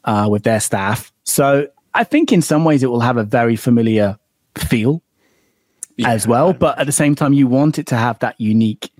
uh, 0.04 0.28
with 0.30 0.44
their 0.44 0.60
staff. 0.60 1.12
So 1.24 1.68
I 1.94 2.04
think 2.04 2.32
in 2.32 2.42
some 2.42 2.66
ways 2.66 2.82
it 2.84 2.88
will 2.88 3.02
have 3.02 3.18
a 3.18 3.24
very 3.24 3.56
familiar 3.56 4.18
feel 4.58 5.02
as 6.06 6.28
well, 6.28 6.54
but 6.54 6.78
at 6.80 6.86
the 6.88 6.92
same 6.92 7.14
time, 7.16 7.34
you 7.34 7.48
want 7.48 7.78
it 7.78 7.86
to 7.88 7.96
have 7.96 8.18
that 8.20 8.40
unique 8.42 8.92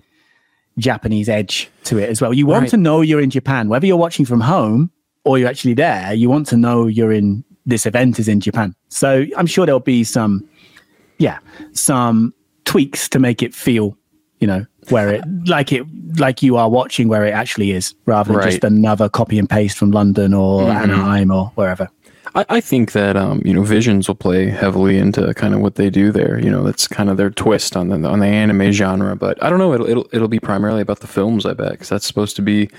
Japanese 0.78 1.28
edge 1.28 1.68
to 1.84 1.98
it 1.98 2.08
as 2.08 2.20
well. 2.20 2.32
You 2.32 2.46
want 2.46 2.62
Right. 2.62 2.70
to 2.70 2.76
know 2.76 3.00
you're 3.00 3.20
in 3.20 3.30
Japan, 3.30 3.68
whether 3.68 3.86
you're 3.86 3.96
watching 3.96 4.24
from 4.24 4.40
home 4.40 4.90
or 5.24 5.38
you're 5.38 5.48
actually 5.48 5.74
there. 5.74 6.12
You 6.14 6.28
want 6.28 6.46
to 6.48 6.56
know 6.56 6.86
you're 6.86 7.12
in 7.12 7.44
this 7.66 7.86
event 7.86 8.18
is 8.18 8.28
in 8.28 8.40
Japan. 8.40 8.74
So 8.88 9.24
I'm 9.36 9.46
sure 9.46 9.64
there'll 9.66 9.80
be 9.80 10.04
some, 10.04 10.46
yeah, 11.18 11.38
some 11.72 12.34
tweaks 12.64 13.08
to 13.10 13.18
make 13.18 13.42
it 13.42 13.54
feel, 13.54 13.96
you 14.40 14.46
know, 14.46 14.66
where 14.90 15.08
it 15.10 15.24
like 15.46 15.72
it 15.72 15.86
like 16.18 16.42
you 16.42 16.56
are 16.56 16.68
watching 16.68 17.08
where 17.08 17.24
it 17.24 17.32
actually 17.32 17.72
is, 17.72 17.94
rather 18.06 18.32
than 18.32 18.42
just 18.42 18.64
another 18.64 19.08
copy 19.08 19.38
and 19.38 19.48
paste 19.48 19.76
from 19.76 19.90
London 19.90 20.34
or 20.34 20.70
Anaheim 20.70 21.30
or 21.30 21.46
wherever. 21.54 21.88
I, 22.34 22.44
I 22.48 22.60
think 22.60 22.92
that 22.92 23.16
um, 23.16 23.42
you 23.44 23.54
know 23.54 23.62
Visions 23.62 24.08
will 24.08 24.14
play 24.14 24.48
heavily 24.48 24.98
into 24.98 25.32
kind 25.34 25.54
of 25.54 25.60
what 25.60 25.76
they 25.76 25.90
do 25.90 26.12
there. 26.12 26.38
You 26.38 26.50
know, 26.50 26.62
that's 26.62 26.88
kind 26.88 27.08
of 27.08 27.16
their 27.16 27.30
twist 27.30 27.76
on 27.76 27.88
the 27.88 28.08
on 28.08 28.20
the 28.20 28.26
anime 28.26 28.72
genre. 28.72 29.16
But 29.16 29.42
I 29.42 29.50
don't 29.50 29.58
know. 29.58 29.72
It'll 29.72 29.88
it'll, 29.88 30.08
it'll 30.12 30.28
be 30.28 30.40
primarily 30.40 30.80
about 30.80 31.00
the 31.00 31.06
films. 31.06 31.46
I 31.46 31.54
bet 31.54 31.72
because 31.72 31.88
that's 31.88 32.06
supposed 32.06 32.36
to 32.36 32.42
be 32.42 32.70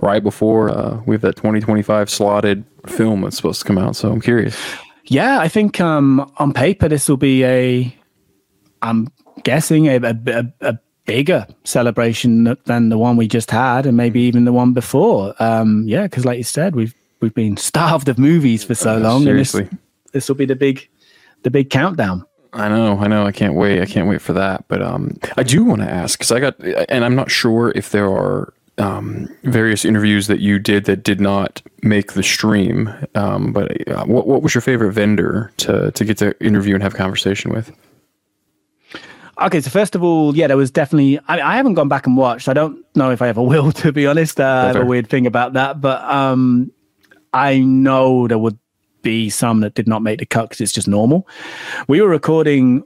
right 0.00 0.22
before 0.22 0.70
uh, 0.70 1.00
we 1.06 1.14
have 1.14 1.22
that 1.22 1.36
2025 1.36 2.08
slotted 2.08 2.64
film 2.86 3.22
that's 3.22 3.36
supposed 3.36 3.60
to 3.60 3.66
come 3.66 3.78
out. 3.78 3.96
So 3.96 4.12
I'm 4.12 4.20
curious. 4.20 4.56
Yeah, 5.08 5.40
I 5.40 5.48
think 5.48 5.80
um, 5.80 6.30
on 6.36 6.52
paper 6.52 6.88
this 6.88 7.08
will 7.08 7.16
be 7.16 7.44
a, 7.44 7.96
I'm 8.82 9.08
guessing 9.42 9.86
a, 9.86 9.96
a, 9.96 10.52
a, 10.60 10.78
bigger 11.06 11.46
celebration 11.64 12.54
than 12.66 12.90
the 12.90 12.98
one 12.98 13.16
we 13.16 13.26
just 13.26 13.50
had, 13.50 13.86
and 13.86 13.96
maybe 13.96 14.20
even 14.20 14.44
the 14.44 14.52
one 14.52 14.74
before. 14.74 15.34
Um, 15.42 15.84
yeah, 15.86 16.02
because 16.02 16.26
like 16.26 16.36
you 16.36 16.44
said, 16.44 16.76
we've 16.76 16.94
we've 17.20 17.32
been 17.32 17.56
starved 17.56 18.10
of 18.10 18.18
movies 18.18 18.62
for 18.62 18.74
so 18.74 18.98
long, 18.98 19.22
seriously. 19.22 19.62
this 19.62 19.78
this 20.12 20.28
will 20.28 20.36
be 20.36 20.44
the 20.44 20.54
big 20.54 20.86
the 21.44 21.50
big 21.50 21.70
countdown. 21.70 22.26
I 22.52 22.68
know, 22.68 22.98
I 22.98 23.08
know. 23.08 23.24
I 23.24 23.32
can't 23.32 23.54
wait. 23.54 23.80
I 23.80 23.86
can't 23.86 24.08
wait 24.08 24.20
for 24.20 24.34
that. 24.34 24.66
But 24.68 24.82
um, 24.82 25.16
I 25.36 25.42
do 25.42 25.64
want 25.64 25.80
to 25.80 25.90
ask 25.90 26.18
because 26.18 26.32
I 26.32 26.40
got, 26.40 26.58
and 26.88 27.04
I'm 27.04 27.14
not 27.14 27.30
sure 27.30 27.72
if 27.74 27.90
there 27.90 28.10
are 28.10 28.52
um, 28.78 29.28
various 29.44 29.84
interviews 29.84 30.26
that 30.28 30.40
you 30.40 30.58
did 30.58 30.84
that 30.84 31.02
did 31.02 31.20
not 31.20 31.62
make 31.82 32.12
the 32.12 32.22
stream. 32.22 32.92
Um, 33.14 33.52
but 33.52 33.88
uh, 33.88 34.04
what 34.04 34.26
what 34.26 34.42
was 34.42 34.54
your 34.54 34.62
favorite 34.62 34.92
vendor 34.92 35.52
to 35.58 35.90
to 35.92 36.04
get 36.04 36.18
to 36.18 36.38
interview 36.44 36.74
and 36.74 36.82
have 36.82 36.94
a 36.94 36.98
conversation 36.98 37.52
with? 37.52 37.72
Okay, 39.40 39.60
so 39.60 39.70
first 39.70 39.94
of 39.94 40.02
all, 40.02 40.36
yeah, 40.36 40.48
there 40.48 40.56
was 40.56 40.70
definitely. 40.70 41.18
I, 41.28 41.40
I 41.40 41.56
haven't 41.56 41.74
gone 41.74 41.88
back 41.88 42.06
and 42.06 42.16
watched. 42.16 42.48
I 42.48 42.54
don't 42.54 42.84
know 42.96 43.10
if 43.10 43.22
I 43.22 43.28
ever 43.28 43.42
will, 43.52 43.72
to 43.72 43.92
be 43.92 44.06
honest. 44.06 44.40
Uh, 44.40 44.44
I 44.44 44.66
have 44.68 44.76
a 44.76 44.84
weird 44.84 45.08
thing 45.08 45.26
about 45.26 45.52
that, 45.52 45.80
but 45.80 46.02
um, 46.02 46.72
I 47.32 47.58
know 47.58 48.26
there 48.26 48.38
would 48.38 48.58
be 49.02 49.30
some 49.30 49.60
that 49.60 49.74
did 49.74 49.86
not 49.86 50.02
make 50.02 50.18
the 50.18 50.26
cut 50.26 50.48
because 50.48 50.60
it's 50.60 50.72
just 50.72 50.88
normal. 50.88 51.28
We 51.86 52.00
were 52.00 52.08
recording 52.08 52.82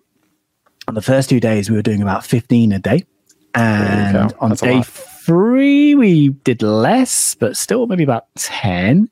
on 0.89 0.95
the 0.95 1.03
first 1.03 1.31
two 1.31 1.41
days. 1.41 1.71
We 1.71 1.77
were 1.77 1.83
doing 1.83 2.03
about 2.03 2.25
fifteen 2.25 2.73
a 2.73 2.79
day, 2.79 3.07
and 3.55 4.35
on 4.39 4.51
that's 4.51 4.61
day. 4.61 4.83
Three 5.25 5.95
we 5.95 6.31
did 6.31 6.63
less, 6.63 7.35
but 7.35 7.57
still 7.57 7.87
maybe 7.87 8.03
about 8.03 8.27
ten. 8.37 9.11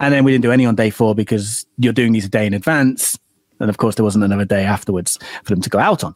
And 0.00 0.12
then 0.12 0.24
we 0.24 0.32
didn't 0.32 0.42
do 0.42 0.52
any 0.52 0.66
on 0.66 0.74
day 0.74 0.90
four 0.90 1.14
because 1.14 1.66
you're 1.78 1.92
doing 1.92 2.12
these 2.12 2.24
a 2.24 2.28
day 2.28 2.46
in 2.46 2.54
advance. 2.54 3.18
And 3.60 3.70
of 3.70 3.76
course, 3.76 3.94
there 3.94 4.04
wasn't 4.04 4.24
another 4.24 4.44
day 4.44 4.64
afterwards 4.64 5.18
for 5.44 5.50
them 5.54 5.62
to 5.62 5.70
go 5.70 5.78
out 5.78 6.02
on. 6.02 6.14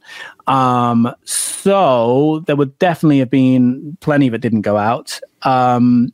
Um, 0.49 1.15
so 1.25 2.43
there 2.47 2.57
would 2.57 2.77
definitely 2.79 3.21
have 3.21 3.31
been 3.31 3.97
plenty 4.01 4.29
that 4.29 4.39
didn't 4.39 4.63
go 4.63 4.77
out. 4.77 5.21
Um, 5.43 6.13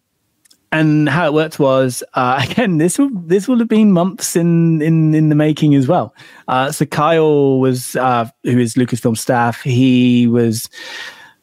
and 0.71 1.09
how 1.09 1.27
it 1.27 1.33
worked 1.33 1.59
was 1.59 2.03
uh, 2.15 2.45
again 2.51 2.79
this 2.79 2.99
will 2.99 3.11
this 3.11 3.49
will 3.49 3.59
have 3.59 3.69
been 3.69 3.93
months 3.93 4.37
in 4.37 4.83
in 4.83 5.15
in 5.15 5.29
the 5.29 5.35
making 5.35 5.75
as 5.75 5.89
well. 5.89 6.15
Uh, 6.49 6.71
so 6.73 6.85
Kyle 6.85 7.59
was 7.59 7.97
uh, 7.97 8.29
who 8.43 8.59
is 8.59 8.75
Lucasfilm 8.75 9.17
staff. 9.17 9.63
He 9.63 10.27
was 10.27 10.69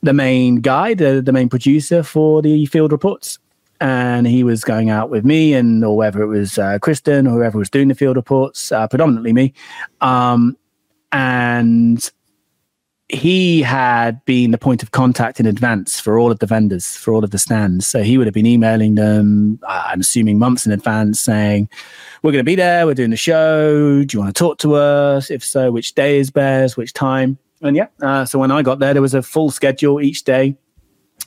the 0.02 0.14
main 0.14 0.58
guy, 0.58 0.94
the, 0.94 1.22
the 1.22 1.32
main 1.32 1.50
producer 1.50 2.04
for 2.04 2.42
the 2.42 2.66
field 2.68 2.92
reports. 2.92 3.40
And 3.80 4.28
he 4.28 4.44
was 4.44 4.64
going 4.64 4.92
out 4.92 5.10
with 5.10 5.26
me, 5.26 5.56
and 5.56 5.84
or 5.84 5.98
whether 5.98 6.22
it 6.22 6.28
was 6.28 6.60
uh, 6.60 6.78
Kristen 6.80 7.26
or 7.26 7.32
whoever 7.32 7.58
was 7.58 7.70
doing 7.70 7.88
the 7.88 7.96
field 7.96 8.16
reports, 8.16 8.72
uh, 8.72 8.88
predominantly 8.88 9.34
me. 9.34 9.54
Um, 10.02 10.56
and 11.12 12.12
he 13.12 13.62
had 13.62 14.24
been 14.26 14.52
the 14.52 14.58
point 14.58 14.82
of 14.84 14.92
contact 14.92 15.40
in 15.40 15.46
advance 15.46 16.00
for 16.00 16.18
all 16.18 16.32
of 16.32 16.40
the 16.40 16.46
vendors, 16.46 16.96
for 16.96 17.14
all 17.14 17.24
of 17.24 17.32
the 17.32 17.38
stands. 17.38 17.86
So 17.86 18.04
he 18.04 18.18
would 18.18 18.28
have 18.28 18.34
been 18.34 18.46
emailing 18.46 18.96
them, 18.96 19.60
uh, 19.64 19.84
I'm 19.88 20.00
assuming 20.00 20.40
months 20.40 20.66
in 20.66 20.72
advance, 20.72 21.20
saying, 21.20 21.68
We're 22.24 22.32
going 22.32 22.40
to 22.40 22.50
be 22.50 22.56
there, 22.56 22.86
we're 22.86 22.94
doing 22.94 23.10
the 23.10 23.18
show. 23.18 24.04
Do 24.04 24.16
you 24.16 24.22
want 24.22 24.34
to 24.34 24.40
talk 24.40 24.60
to 24.60 24.76
us? 24.76 25.30
If 25.30 25.44
so, 25.44 25.72
which 25.72 25.94
day 25.94 26.20
is 26.20 26.30
best, 26.30 26.78
which 26.78 26.94
time? 26.94 27.38
And 27.62 27.76
yeah, 27.76 27.88
uh, 28.02 28.26
so 28.26 28.40
when 28.40 28.52
I 28.52 28.62
got 28.62 28.80
there, 28.80 28.94
there 28.94 29.02
was 29.02 29.14
a 29.14 29.22
full 29.22 29.52
schedule 29.52 30.02
each 30.02 30.24
day. 30.24 30.58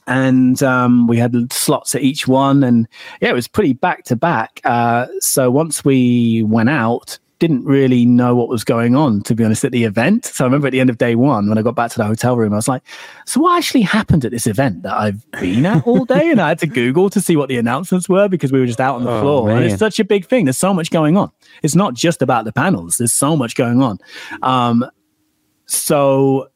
And 0.06 0.62
um, 0.62 1.06
we 1.06 1.16
had 1.16 1.52
slots 1.52 1.94
at 1.94 2.02
each 2.02 2.28
one. 2.28 2.62
And 2.62 2.86
yeah, 3.20 3.30
it 3.30 3.34
was 3.34 3.48
pretty 3.48 3.72
back 3.72 4.04
to 4.04 4.16
back. 4.16 4.60
Uh, 4.64 5.06
So 5.20 5.50
once 5.50 5.84
we 5.84 6.42
went 6.42 6.68
out, 6.68 7.18
didn't 7.40 7.64
really 7.64 8.06
know 8.06 8.34
what 8.36 8.48
was 8.48 8.64
going 8.64 8.94
on, 8.96 9.20
to 9.22 9.34
be 9.34 9.44
honest, 9.44 9.64
at 9.64 9.72
the 9.72 9.84
event. 9.84 10.24
So 10.26 10.44
I 10.44 10.46
remember 10.46 10.68
at 10.68 10.70
the 10.70 10.80
end 10.80 10.88
of 10.88 10.98
day 10.98 11.14
one, 11.14 11.48
when 11.48 11.58
I 11.58 11.62
got 11.62 11.74
back 11.74 11.90
to 11.90 11.98
the 11.98 12.04
hotel 12.04 12.36
room, 12.36 12.52
I 12.52 12.56
was 12.56 12.68
like, 12.68 12.82
so 13.26 13.40
what 13.40 13.58
actually 13.58 13.82
happened 13.82 14.24
at 14.24 14.30
this 14.30 14.46
event 14.46 14.82
that 14.82 14.94
I've 14.94 15.28
been 15.32 15.66
at 15.66 15.86
all 15.86 16.04
day? 16.04 16.30
and 16.30 16.40
I 16.40 16.48
had 16.48 16.58
to 16.60 16.66
Google 16.66 17.10
to 17.10 17.20
see 17.20 17.36
what 17.36 17.48
the 17.48 17.56
announcements 17.58 18.08
were 18.08 18.28
because 18.28 18.52
we 18.52 18.60
were 18.60 18.66
just 18.66 18.80
out 18.80 18.96
on 18.96 19.04
the 19.04 19.10
Oh, 19.10 19.20
floor. 19.20 19.50
And 19.50 19.64
it's 19.64 19.78
such 19.78 19.98
a 19.98 20.04
big 20.04 20.26
thing. 20.26 20.44
There's 20.44 20.56
so 20.58 20.72
much 20.72 20.90
going 20.90 21.16
on. 21.16 21.30
It's 21.62 21.74
not 21.74 21.94
just 21.94 22.22
about 22.22 22.44
the 22.44 22.52
panels, 22.52 22.98
there's 22.98 23.12
so 23.12 23.36
much 23.36 23.56
going 23.56 23.82
on. 23.82 23.98
Um, 24.42 24.84
so 25.74 26.48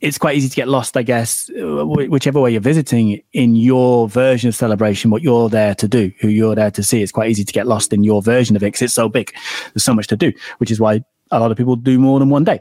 it's 0.00 0.18
quite 0.18 0.36
easy 0.36 0.48
to 0.48 0.56
get 0.56 0.68
lost, 0.68 0.96
I 0.96 1.02
guess, 1.02 1.50
uh, 1.50 1.84
whichever 1.84 2.40
way 2.40 2.52
you're 2.52 2.60
visiting 2.60 3.22
in 3.32 3.56
your 3.56 4.08
version 4.08 4.48
of 4.48 4.54
celebration, 4.54 5.10
what 5.10 5.22
you're 5.22 5.48
there 5.48 5.74
to 5.76 5.88
do, 5.88 6.12
who 6.20 6.28
you're 6.28 6.54
there 6.54 6.70
to 6.70 6.82
see. 6.82 7.02
It's 7.02 7.12
quite 7.12 7.30
easy 7.30 7.44
to 7.44 7.52
get 7.52 7.66
lost 7.66 7.92
in 7.92 8.04
your 8.04 8.22
version 8.22 8.56
of 8.56 8.62
it 8.62 8.66
because 8.66 8.82
it's 8.82 8.94
so 8.94 9.08
big. 9.08 9.34
There's 9.72 9.84
so 9.84 9.94
much 9.94 10.06
to 10.08 10.16
do, 10.16 10.32
which 10.58 10.70
is 10.70 10.78
why 10.78 11.02
a 11.30 11.40
lot 11.40 11.50
of 11.50 11.56
people 11.56 11.76
do 11.76 11.98
more 11.98 12.18
than 12.18 12.28
one 12.28 12.44
day. 12.44 12.60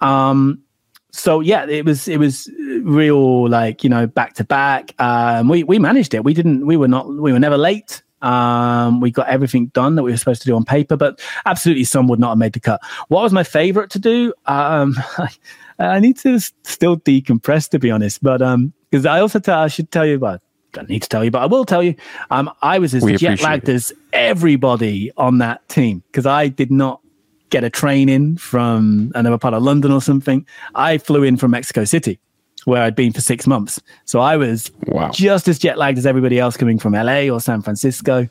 Um, 0.00 0.62
so 1.10 1.40
yeah, 1.40 1.66
it 1.66 1.84
was 1.84 2.06
it 2.06 2.18
was 2.18 2.48
real 2.82 3.48
like 3.48 3.82
you 3.82 3.90
know 3.90 4.06
back 4.06 4.34
to 4.34 4.44
back. 4.44 4.94
Um, 5.00 5.48
we 5.48 5.64
we 5.64 5.78
managed 5.78 6.14
it. 6.14 6.22
We 6.22 6.34
didn't. 6.34 6.66
We 6.66 6.76
were 6.76 6.88
not. 6.88 7.08
We 7.08 7.32
were 7.32 7.40
never 7.40 7.58
late. 7.58 8.02
Um, 8.22 9.00
we 9.00 9.10
got 9.10 9.28
everything 9.28 9.66
done 9.68 9.94
that 9.96 10.02
we 10.02 10.10
were 10.10 10.16
supposed 10.16 10.42
to 10.42 10.46
do 10.46 10.56
on 10.56 10.64
paper, 10.64 10.96
but 10.96 11.20
absolutely 11.46 11.84
some 11.84 12.08
would 12.08 12.18
not 12.18 12.30
have 12.30 12.38
made 12.38 12.52
the 12.52 12.60
cut. 12.60 12.80
What 13.08 13.22
was 13.22 13.32
my 13.32 13.44
favorite 13.44 13.90
to 13.90 13.98
do? 13.98 14.32
Um, 14.46 14.96
I 15.78 16.00
need 16.00 16.16
to 16.18 16.40
still 16.40 16.96
decompress 16.96 17.68
to 17.70 17.78
be 17.78 17.90
honest, 17.90 18.22
but 18.22 18.42
um, 18.42 18.72
because 18.90 19.06
I 19.06 19.20
also 19.20 19.38
tell 19.38 19.58
I 19.60 19.68
should 19.68 19.90
tell 19.90 20.06
you 20.06 20.16
about. 20.16 20.40
Don't 20.72 20.88
need 20.88 21.02
to 21.02 21.08
tell 21.08 21.24
you, 21.24 21.30
but 21.30 21.40
I 21.40 21.46
will 21.46 21.64
tell 21.64 21.82
you. 21.82 21.94
Um, 22.30 22.50
I 22.60 22.78
was 22.78 22.94
as 22.94 23.02
We 23.02 23.16
jet 23.16 23.40
lagged 23.40 23.70
it. 23.70 23.74
as 23.74 23.92
everybody 24.12 25.10
on 25.16 25.38
that 25.38 25.66
team 25.70 26.02
because 26.12 26.26
I 26.26 26.48
did 26.48 26.70
not 26.70 27.00
get 27.48 27.64
a 27.64 27.70
train 27.70 28.10
in 28.10 28.36
from 28.36 29.10
another 29.14 29.38
part 29.38 29.54
of 29.54 29.62
London 29.62 29.90
or 29.90 30.02
something. 30.02 30.46
I 30.74 30.98
flew 30.98 31.22
in 31.22 31.38
from 31.38 31.52
Mexico 31.52 31.84
City. 31.84 32.20
Where 32.66 32.82
I'd 32.82 32.94
been 32.96 33.12
for 33.12 33.20
six 33.20 33.46
months. 33.46 33.80
So 34.04 34.20
I 34.20 34.36
was 34.36 34.70
Wow. 34.86 35.10
just 35.12 35.48
as 35.48 35.58
jet 35.58 35.78
lagged 35.78 35.98
as 35.98 36.06
everybody 36.06 36.38
else 36.38 36.56
coming 36.56 36.78
from 36.78 36.92
LA 36.94 37.28
or 37.28 37.40
San 37.40 37.62
Francisco 37.62 38.28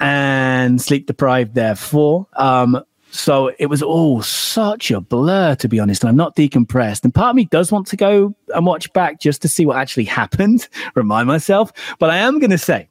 and 0.00 0.80
sleep 0.80 1.06
deprived 1.06 1.54
therefore. 1.54 2.26
Um, 2.34 2.82
so 3.10 3.52
it 3.58 3.66
was 3.66 3.82
all 3.82 4.22
such 4.22 4.90
a 4.90 5.00
blur, 5.00 5.54
to 5.56 5.68
be 5.68 5.78
honest. 5.78 6.02
And 6.02 6.08
I'm 6.08 6.16
not 6.16 6.34
decompressed. 6.34 7.04
And 7.04 7.14
part 7.14 7.30
of 7.30 7.36
me 7.36 7.44
does 7.44 7.70
want 7.70 7.86
to 7.88 7.96
go 7.96 8.34
and 8.54 8.64
watch 8.64 8.90
back 8.94 9.20
just 9.20 9.42
to 9.42 9.48
see 9.48 9.66
what 9.66 9.76
actually 9.76 10.04
happened, 10.20 10.68
remind 10.94 11.28
myself. 11.28 11.72
But 11.98 12.08
I 12.10 12.16
am 12.18 12.38
going 12.38 12.50
to 12.50 12.58
say 12.58 12.88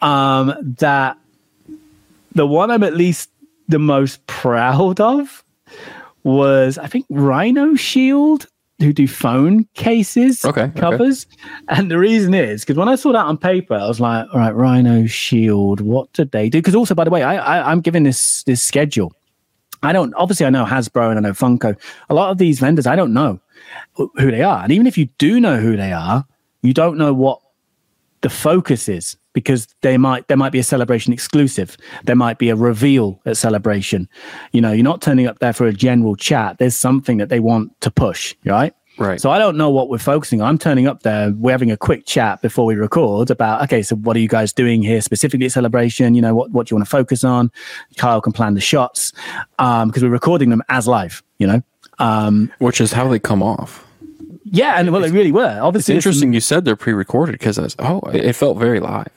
um, 0.00 0.54
that 0.78 1.18
the 2.34 2.46
one 2.46 2.70
I'm 2.70 2.82
at 2.84 2.94
least 2.94 3.30
the 3.68 3.78
most 3.78 4.26
proud 4.26 4.98
of 5.00 5.44
was, 6.24 6.78
I 6.78 6.86
think, 6.86 7.04
Rhino 7.10 7.74
Shield, 7.74 8.46
who 8.80 8.92
do 8.92 9.08
phone 9.08 9.64
cases 9.74 10.44
Okay, 10.44 10.62
okay. 10.62 10.80
covers. 10.80 11.26
And 11.68 11.90
the 11.90 11.98
reason 11.98 12.32
is 12.34 12.62
because 12.62 12.76
when 12.76 12.88
I 12.88 12.94
saw 12.94 13.12
that 13.12 13.24
on 13.24 13.36
paper, 13.36 13.74
I 13.74 13.86
was 13.88 14.00
like, 14.00 14.26
all 14.32 14.38
right, 14.40 14.54
Rhino 14.54 15.06
Shield, 15.06 15.80
what 15.80 16.12
did 16.12 16.30
they 16.30 16.48
do? 16.48 16.58
Because 16.58 16.74
also, 16.74 16.94
by 16.94 17.04
the 17.04 17.10
way, 17.10 17.22
I, 17.22 17.36
I, 17.58 17.70
I'm 17.72 17.80
given 17.80 18.04
this 18.04 18.44
this 18.44 18.62
schedule. 18.62 19.12
I 19.82 19.92
don't 19.92 20.12
obviously 20.14 20.46
I 20.46 20.50
know 20.50 20.64
Hasbro 20.64 21.10
and 21.10 21.18
I 21.18 21.22
know 21.22 21.32
Funko. 21.32 21.76
A 22.08 22.14
lot 22.14 22.30
of 22.30 22.38
these 22.38 22.58
vendors 22.60 22.86
I 22.86 22.96
don't 22.96 23.12
know 23.12 23.40
who 23.94 24.30
they 24.30 24.42
are, 24.42 24.62
and 24.62 24.72
even 24.72 24.86
if 24.86 24.96
you 24.98 25.06
do 25.18 25.40
know 25.40 25.58
who 25.58 25.76
they 25.76 25.92
are, 25.92 26.24
you 26.62 26.72
don't 26.72 26.98
know 26.98 27.12
what 27.12 27.40
the 28.20 28.30
focus 28.30 28.88
is 28.88 29.16
because 29.32 29.68
they 29.82 29.96
might 29.96 30.26
there 30.28 30.36
might 30.36 30.52
be 30.52 30.58
a 30.58 30.64
celebration 30.64 31.12
exclusive. 31.12 31.76
There 32.04 32.16
might 32.16 32.38
be 32.38 32.48
a 32.48 32.56
reveal 32.56 33.20
at 33.24 33.36
celebration. 33.36 34.08
You 34.52 34.60
know 34.60 34.72
you're 34.72 34.84
not 34.84 35.02
turning 35.02 35.26
up 35.26 35.38
there 35.38 35.52
for 35.52 35.66
a 35.66 35.72
general 35.72 36.16
chat. 36.16 36.58
There's 36.58 36.76
something 36.76 37.18
that 37.18 37.28
they 37.28 37.40
want 37.40 37.80
to 37.82 37.90
push 37.90 38.34
right? 38.44 38.74
Right. 38.98 39.20
so 39.20 39.30
i 39.30 39.38
don't 39.38 39.56
know 39.56 39.70
what 39.70 39.88
we're 39.88 39.98
focusing 39.98 40.40
on. 40.40 40.48
I'm 40.48 40.58
turning 40.58 40.88
up 40.88 41.04
there. 41.04 41.30
We're 41.30 41.52
having 41.52 41.70
a 41.70 41.76
quick 41.76 42.04
chat 42.04 42.42
before 42.42 42.64
we 42.64 42.74
record 42.74 43.30
about 43.30 43.62
okay 43.62 43.80
so 43.82 43.94
what 43.94 44.16
are 44.16 44.20
you 44.20 44.26
guys 44.28 44.52
doing 44.52 44.82
here 44.82 45.00
specifically 45.00 45.46
at 45.46 45.52
celebration? 45.52 46.16
You 46.16 46.22
know 46.22 46.34
what, 46.34 46.50
what 46.50 46.66
do 46.66 46.72
you 46.72 46.76
want 46.78 46.86
to 46.86 46.90
focus 46.90 47.22
on? 47.22 47.52
Kyle 47.96 48.20
can 48.20 48.32
plan 48.32 48.54
the 48.54 48.60
shots 48.60 49.12
um 49.60 49.88
because 49.88 50.02
we're 50.02 50.08
recording 50.10 50.50
them 50.50 50.62
as 50.68 50.88
live 50.88 51.22
you 51.38 51.46
know? 51.46 51.62
Um 52.00 52.50
Which 52.58 52.80
is 52.80 52.92
how 52.92 53.06
they 53.06 53.20
come 53.20 53.42
off. 53.42 53.87
Yeah 54.52 54.74
and 54.78 54.92
well 54.92 55.00
they 55.00 55.10
really 55.10 55.32
were 55.32 55.58
obviously 55.60 55.94
is- 55.94 56.04
interesting 56.04 56.32
you 56.32 56.40
said 56.40 56.64
they're 56.64 56.76
pre-recorded 56.76 57.32
because 57.32 57.58
oh, 57.78 58.00
it 58.12 58.32
felt 58.34 58.58
very 58.58 58.80
live. 58.80 59.08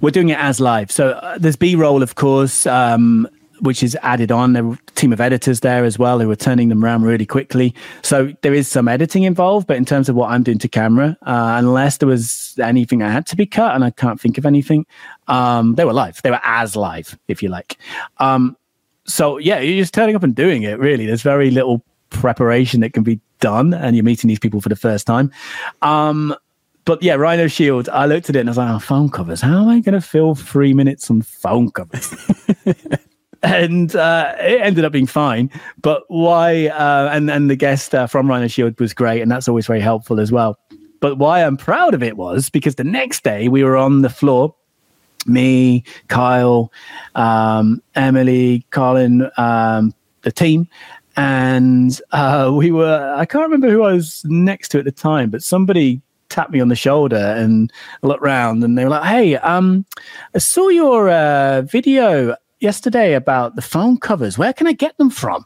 We're 0.00 0.10
doing 0.10 0.30
it 0.30 0.38
as 0.38 0.60
live. 0.60 0.90
So 0.90 1.10
uh, 1.10 1.38
there's 1.38 1.56
B 1.56 1.74
roll, 1.76 2.02
of 2.02 2.14
course, 2.14 2.66
um, 2.66 3.28
which 3.60 3.82
is 3.82 3.96
added 4.02 4.30
on. 4.30 4.52
There 4.52 4.64
were 4.64 4.74
a 4.74 4.90
team 4.92 5.12
of 5.12 5.20
editors 5.20 5.60
there 5.60 5.84
as 5.84 5.98
well 5.98 6.20
who 6.20 6.28
were 6.28 6.36
turning 6.36 6.68
them 6.68 6.84
around 6.84 7.02
really 7.02 7.26
quickly. 7.26 7.74
So 8.02 8.32
there 8.42 8.54
is 8.54 8.68
some 8.68 8.88
editing 8.88 9.24
involved, 9.24 9.66
but 9.66 9.76
in 9.76 9.84
terms 9.84 10.08
of 10.08 10.16
what 10.16 10.30
I'm 10.30 10.42
doing 10.42 10.58
to 10.58 10.68
camera, 10.68 11.16
uh, 11.22 11.56
unless 11.58 11.98
there 11.98 12.08
was 12.08 12.54
anything 12.60 13.00
that 13.00 13.10
had 13.10 13.26
to 13.26 13.36
be 13.36 13.46
cut, 13.46 13.74
and 13.74 13.84
I 13.84 13.90
can't 13.90 14.20
think 14.20 14.38
of 14.38 14.46
anything, 14.46 14.86
um, 15.28 15.74
they 15.74 15.84
were 15.84 15.92
live. 15.92 16.20
They 16.22 16.30
were 16.30 16.40
as 16.44 16.76
live, 16.76 17.18
if 17.28 17.42
you 17.42 17.48
like. 17.48 17.76
Um, 18.18 18.56
so 19.06 19.38
yeah, 19.38 19.60
you're 19.60 19.82
just 19.82 19.94
turning 19.94 20.16
up 20.16 20.22
and 20.22 20.34
doing 20.34 20.62
it. 20.62 20.78
Really, 20.78 21.06
there's 21.06 21.22
very 21.22 21.50
little 21.50 21.82
preparation 22.10 22.80
that 22.80 22.92
can 22.92 23.02
be 23.02 23.20
done, 23.40 23.74
and 23.74 23.96
you're 23.96 24.04
meeting 24.04 24.28
these 24.28 24.38
people 24.38 24.60
for 24.60 24.68
the 24.68 24.76
first 24.76 25.06
time. 25.06 25.30
Um, 25.82 26.34
but 26.84 27.02
yeah, 27.02 27.14
Rhino 27.14 27.48
Shield. 27.48 27.88
I 27.90 28.06
looked 28.06 28.30
at 28.30 28.36
it 28.36 28.40
and 28.40 28.48
I 28.48 28.52
was 28.52 28.56
like, 28.56 28.70
oh, 28.70 28.78
phone 28.78 29.10
covers. 29.10 29.40
How 29.40 29.62
am 29.62 29.68
I 29.68 29.80
going 29.80 29.94
to 29.94 30.00
fill 30.00 30.34
three 30.34 30.72
minutes 30.72 31.10
on 31.10 31.20
phone 31.20 31.70
covers? 31.70 32.14
and 33.42 33.94
uh, 33.94 34.34
it 34.40 34.62
ended 34.62 34.84
up 34.84 34.92
being 34.92 35.06
fine. 35.06 35.50
But 35.82 36.04
why? 36.08 36.68
Uh, 36.68 37.10
and 37.12 37.30
and 37.30 37.50
the 37.50 37.56
guest 37.56 37.94
uh, 37.94 38.06
from 38.06 38.28
Rhino 38.28 38.48
Shield 38.48 38.80
was 38.80 38.94
great, 38.94 39.20
and 39.20 39.30
that's 39.30 39.48
always 39.48 39.66
very 39.66 39.80
helpful 39.80 40.18
as 40.18 40.32
well. 40.32 40.58
But 41.00 41.18
why 41.18 41.44
I'm 41.44 41.56
proud 41.56 41.94
of 41.94 42.02
it 42.02 42.16
was 42.16 42.50
because 42.50 42.74
the 42.74 42.84
next 42.84 43.22
day 43.22 43.48
we 43.48 43.62
were 43.62 43.76
on 43.76 44.02
the 44.02 44.10
floor 44.10 44.54
me, 45.26 45.84
Kyle, 46.08 46.72
um, 47.14 47.82
Emily, 47.94 48.64
Colin, 48.70 49.30
um, 49.36 49.94
the 50.22 50.32
team. 50.32 50.68
And 51.18 52.00
uh, 52.12 52.52
we 52.54 52.70
were, 52.70 53.12
I 53.16 53.26
can't 53.26 53.42
remember 53.42 53.68
who 53.68 53.82
I 53.82 53.92
was 53.92 54.24
next 54.26 54.68
to 54.68 54.78
at 54.78 54.84
the 54.84 54.92
time, 54.92 55.30
but 55.30 55.42
somebody 55.42 56.00
tapped 56.28 56.52
me 56.52 56.60
on 56.60 56.68
the 56.68 56.76
shoulder 56.76 57.16
and 57.16 57.72
looked 58.02 58.22
round 58.22 58.62
and 58.62 58.78
they 58.78 58.84
were 58.84 58.90
like, 58.90 59.02
Hey, 59.02 59.36
um, 59.36 59.84
I 60.36 60.38
saw 60.38 60.68
your 60.68 61.10
uh, 61.10 61.62
video 61.62 62.36
yesterday 62.60 63.14
about 63.14 63.56
the 63.56 63.62
phone 63.62 63.98
covers. 63.98 64.38
Where 64.38 64.52
can 64.52 64.68
I 64.68 64.72
get 64.72 64.96
them 64.98 65.10
from? 65.10 65.44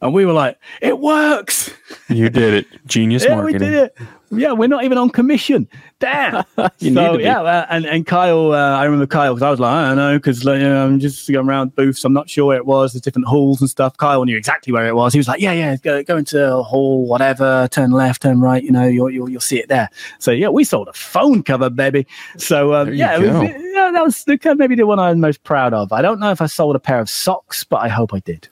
And 0.00 0.14
we 0.14 0.24
were 0.24 0.32
like, 0.32 0.58
It 0.80 0.98
works. 0.98 1.70
You 2.08 2.28
did 2.28 2.54
it. 2.54 2.66
Genius 2.86 3.24
Yeah, 3.24 3.36
marketing. 3.36 3.60
we 3.60 3.66
did 3.66 3.74
it. 3.74 3.98
Yeah, 4.30 4.52
we're 4.52 4.68
not 4.68 4.84
even 4.84 4.98
on 4.98 5.08
commission. 5.08 5.68
Damn. 6.00 6.44
You 6.80 6.94
so 6.94 7.12
need 7.12 7.18
to 7.18 7.24
yeah, 7.24 7.40
uh, 7.40 7.66
and 7.70 7.86
and 7.86 8.06
Kyle, 8.06 8.52
uh, 8.52 8.76
I 8.76 8.84
remember 8.84 9.06
Kyle 9.06 9.34
because 9.34 9.42
I 9.42 9.50
was 9.50 9.58
like, 9.58 9.72
I 9.72 9.88
don't 9.88 9.96
know, 9.96 10.18
because 10.18 10.44
like, 10.44 10.60
you 10.60 10.68
know, 10.68 10.84
I'm 10.86 11.00
just 11.00 11.28
going 11.30 11.48
around 11.48 11.74
booths. 11.74 12.04
I'm 12.04 12.12
not 12.12 12.30
sure 12.30 12.46
where 12.46 12.56
it 12.56 12.66
was. 12.66 12.92
There's 12.92 13.02
different 13.02 13.26
halls 13.26 13.60
and 13.60 13.68
stuff. 13.68 13.96
Kyle 13.96 14.24
knew 14.24 14.36
exactly 14.36 14.72
where 14.72 14.86
it 14.86 14.94
was. 14.94 15.12
He 15.12 15.18
was 15.18 15.26
like, 15.26 15.40
Yeah, 15.40 15.52
yeah, 15.52 15.76
go, 15.76 16.02
go 16.04 16.16
into 16.18 16.54
a 16.54 16.62
hall, 16.62 17.06
whatever. 17.06 17.68
Turn 17.70 17.90
left, 17.90 18.22
turn 18.22 18.40
right. 18.40 18.62
You 18.62 18.70
know, 18.70 18.86
you'll 18.86 19.10
you'll, 19.10 19.28
you'll 19.28 19.40
see 19.40 19.58
it 19.58 19.68
there. 19.68 19.88
So 20.18 20.30
yeah, 20.30 20.48
we 20.48 20.62
sold 20.62 20.88
a 20.88 20.92
phone 20.92 21.42
cover, 21.42 21.70
baby. 21.70 22.06
So 22.36 22.74
um, 22.74 22.92
yeah, 22.92 23.18
was, 23.18 23.28
yeah, 23.28 23.90
that 23.92 24.04
was 24.04 24.24
the, 24.24 24.54
maybe 24.56 24.76
the 24.76 24.86
one 24.86 24.98
I'm 24.98 25.20
most 25.20 25.42
proud 25.42 25.74
of. 25.74 25.92
I 25.92 26.02
don't 26.02 26.20
know 26.20 26.30
if 26.30 26.40
I 26.40 26.46
sold 26.46 26.76
a 26.76 26.80
pair 26.80 27.00
of 27.00 27.10
socks, 27.10 27.64
but 27.64 27.78
I 27.78 27.88
hope 27.88 28.14
I 28.14 28.20
did. 28.20 28.48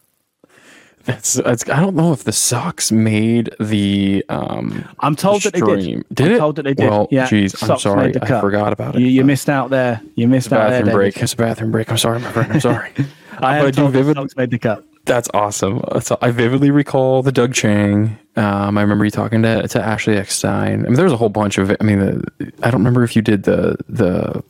I 1.09 1.81
don't 1.81 1.95
know 1.97 2.13
if 2.13 2.25
the 2.25 2.33
socks 2.33 2.91
made 2.93 3.51
the. 3.61 4.25
Um, 4.29 4.85
I'm 5.01 5.17
told 5.17 5.43
that 5.43 5.53
they 5.53 5.61
did. 5.61 6.05
Did 6.13 6.27
I'm 6.29 6.33
it? 6.35 6.39
told 6.39 6.57
that 6.57 6.63
they 6.65 6.75
did. 6.75 6.91
Well, 6.91 7.09
yeah, 7.11 7.27
geez, 7.29 7.55
I'm 7.63 7.69
Socks 7.69 7.83
sorry. 7.83 8.15
I 8.21 8.27
cut. 8.27 8.41
forgot 8.41 8.73
about 8.73 8.97
it. 8.97 9.01
You, 9.03 9.07
you 9.09 9.23
Uh, 9.23 9.27
missed 9.27 9.49
out 9.49 9.71
there. 9.71 10.01
You 10.15 10.29
missed 10.29 10.53
out 10.53 10.59
there. 10.59 10.69
bathroom 10.69 10.85
David. 10.87 10.95
break. 10.97 11.17
It's 11.23 11.33
a 11.33 11.37
bathroom 11.37 11.71
break. 11.73 11.91
I'm 11.91 11.99
sorry, 11.99 12.19
my 12.21 12.33
friend. 12.33 12.53
I'm 12.53 12.61
sorry. 12.61 12.91
I 13.39 13.61
But 13.63 13.75
do 13.77 13.89
vivid- 13.89 14.17
Socks 14.17 14.37
made 14.37 14.51
the 14.51 14.59
cut. 14.59 14.85
That's 15.05 15.29
awesome. 15.33 15.83
So 16.01 16.19
I 16.21 16.33
vividly 16.33 16.73
recall 16.73 17.23
the 17.23 17.31
Doug 17.31 17.55
Chang. 17.55 18.19
Um, 18.35 18.77
I 18.77 18.83
remember 18.83 19.05
you 19.05 19.13
talking 19.13 19.41
to, 19.43 19.69
to 19.69 19.81
Ashley 19.81 20.17
Eckstein. 20.17 20.81
I 20.81 20.89
mean, 20.89 20.95
there's 20.95 21.13
a 21.13 21.17
whole 21.17 21.29
bunch 21.29 21.59
of. 21.59 21.71
I 21.81 21.85
mean, 21.85 22.01
the, 22.01 22.53
I 22.65 22.71
don't 22.73 22.81
remember 22.81 23.05
if 23.05 23.15
you 23.15 23.23
did 23.23 23.45
the 23.45 23.77
the 23.89 24.43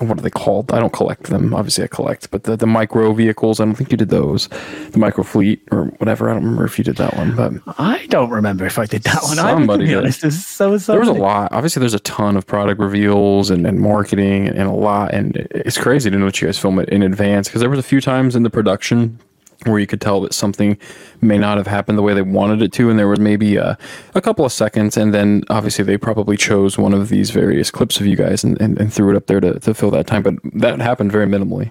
what 0.00 0.18
are 0.18 0.22
they 0.22 0.30
called? 0.30 0.72
I 0.72 0.80
don't 0.80 0.92
collect 0.92 1.24
them. 1.24 1.54
Obviously, 1.54 1.84
I 1.84 1.86
collect, 1.86 2.30
but 2.30 2.44
the 2.44 2.56
the 2.56 2.66
micro 2.66 3.12
vehicles. 3.12 3.60
I 3.60 3.64
don't 3.64 3.74
think 3.74 3.90
you 3.90 3.96
did 3.96 4.08
those. 4.08 4.48
The 4.90 4.98
micro 4.98 5.22
fleet 5.24 5.62
or 5.70 5.86
whatever. 5.98 6.30
I 6.30 6.34
don't 6.34 6.44
remember 6.44 6.64
if 6.64 6.78
you 6.78 6.84
did 6.84 6.96
that 6.96 7.16
one, 7.16 7.36
but 7.36 7.52
I 7.78 8.06
don't 8.06 8.30
remember 8.30 8.66
if 8.66 8.78
I 8.78 8.86
did 8.86 9.02
that 9.04 9.22
one. 9.22 9.36
Somebody 9.36 9.86
did. 9.86 9.98
honest. 9.98 10.22
There's 10.22 10.44
so, 10.44 10.78
so 10.78 10.92
there 10.92 11.00
was 11.00 11.08
a 11.08 11.12
lot. 11.12 11.52
Obviously, 11.52 11.80
there's 11.80 11.94
a 11.94 12.00
ton 12.00 12.36
of 12.36 12.46
product 12.46 12.80
reveals 12.80 13.50
and, 13.50 13.66
and 13.66 13.80
marketing 13.80 14.48
and, 14.48 14.58
and 14.58 14.68
a 14.68 14.72
lot. 14.72 15.12
And 15.12 15.36
it's 15.50 15.78
crazy 15.78 16.10
to 16.10 16.16
know 16.16 16.26
that 16.26 16.40
you 16.40 16.48
guys 16.48 16.58
film 16.58 16.78
it 16.78 16.88
in 16.88 17.02
advance 17.02 17.48
because 17.48 17.60
there 17.60 17.70
was 17.70 17.78
a 17.78 17.84
few 17.84 18.00
times 18.00 18.34
in 18.36 18.42
the 18.42 18.50
production 18.50 19.18
where 19.64 19.78
you 19.78 19.86
could 19.86 20.00
tell 20.00 20.20
that 20.22 20.34
something 20.34 20.78
may 21.20 21.38
not 21.38 21.56
have 21.56 21.66
happened 21.66 21.98
the 21.98 22.02
way 22.02 22.14
they 22.14 22.22
wanted 22.22 22.62
it 22.62 22.72
to, 22.72 22.90
and 22.90 22.98
there 22.98 23.08
was 23.08 23.20
maybe 23.20 23.56
a, 23.56 23.76
a 24.14 24.20
couple 24.20 24.44
of 24.44 24.52
seconds, 24.52 24.96
and 24.96 25.12
then 25.12 25.42
obviously 25.50 25.84
they 25.84 25.96
probably 25.96 26.36
chose 26.36 26.78
one 26.78 26.94
of 26.94 27.08
these 27.08 27.30
various 27.30 27.70
clips 27.70 28.00
of 28.00 28.06
you 28.06 28.16
guys 28.16 28.42
and, 28.44 28.60
and, 28.60 28.78
and 28.80 28.92
threw 28.92 29.10
it 29.10 29.16
up 29.16 29.26
there 29.26 29.40
to, 29.40 29.58
to 29.60 29.74
fill 29.74 29.90
that 29.90 30.06
time. 30.06 30.22
But 30.22 30.34
that 30.54 30.80
happened 30.80 31.12
very 31.12 31.26
minimally. 31.26 31.70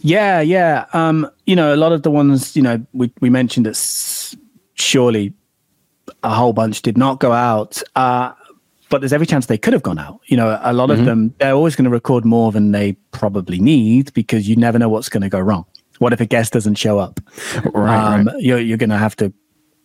Yeah, 0.00 0.40
yeah. 0.40 0.86
Um, 0.92 1.28
you 1.46 1.56
know, 1.56 1.74
a 1.74 1.76
lot 1.76 1.92
of 1.92 2.02
the 2.02 2.10
ones, 2.10 2.54
you 2.56 2.62
know, 2.62 2.84
we, 2.92 3.10
we 3.20 3.30
mentioned 3.30 3.66
that 3.66 3.70
s- 3.70 4.36
surely 4.74 5.32
a 6.22 6.34
whole 6.34 6.52
bunch 6.52 6.82
did 6.82 6.98
not 6.98 7.20
go 7.20 7.32
out. 7.32 7.82
Uh, 7.96 8.32
but 8.90 9.00
there's 9.00 9.12
every 9.12 9.26
chance 9.26 9.46
they 9.46 9.58
could 9.58 9.72
have 9.72 9.82
gone 9.82 9.98
out. 9.98 10.20
You 10.26 10.36
know, 10.36 10.60
a 10.62 10.72
lot 10.72 10.90
of 10.90 11.04
them, 11.04 11.34
they're 11.38 11.54
always 11.54 11.74
going 11.74 11.86
to 11.86 11.90
record 11.90 12.24
more 12.24 12.52
than 12.52 12.72
they 12.72 12.92
probably 13.10 13.58
need 13.58 14.12
because 14.12 14.48
you 14.48 14.56
never 14.56 14.78
know 14.78 14.88
what's 14.88 15.08
going 15.08 15.22
to 15.22 15.28
go 15.28 15.40
wrong. 15.40 15.64
What 16.04 16.12
if 16.12 16.20
a 16.20 16.26
guest 16.26 16.52
doesn't 16.52 16.74
show 16.74 16.98
up? 16.98 17.18
Right, 17.72 17.96
um, 17.96 18.26
right. 18.26 18.36
You're, 18.38 18.58
you're 18.58 18.76
going 18.76 18.90
to 18.90 18.98
have 18.98 19.16
to, 19.16 19.32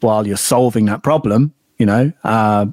while 0.01 0.27
you're 0.27 0.35
solving 0.35 0.83
that 0.87 1.01
problem, 1.01 1.53
you 1.77 1.85
know, 1.85 2.11
uh, 2.25 2.65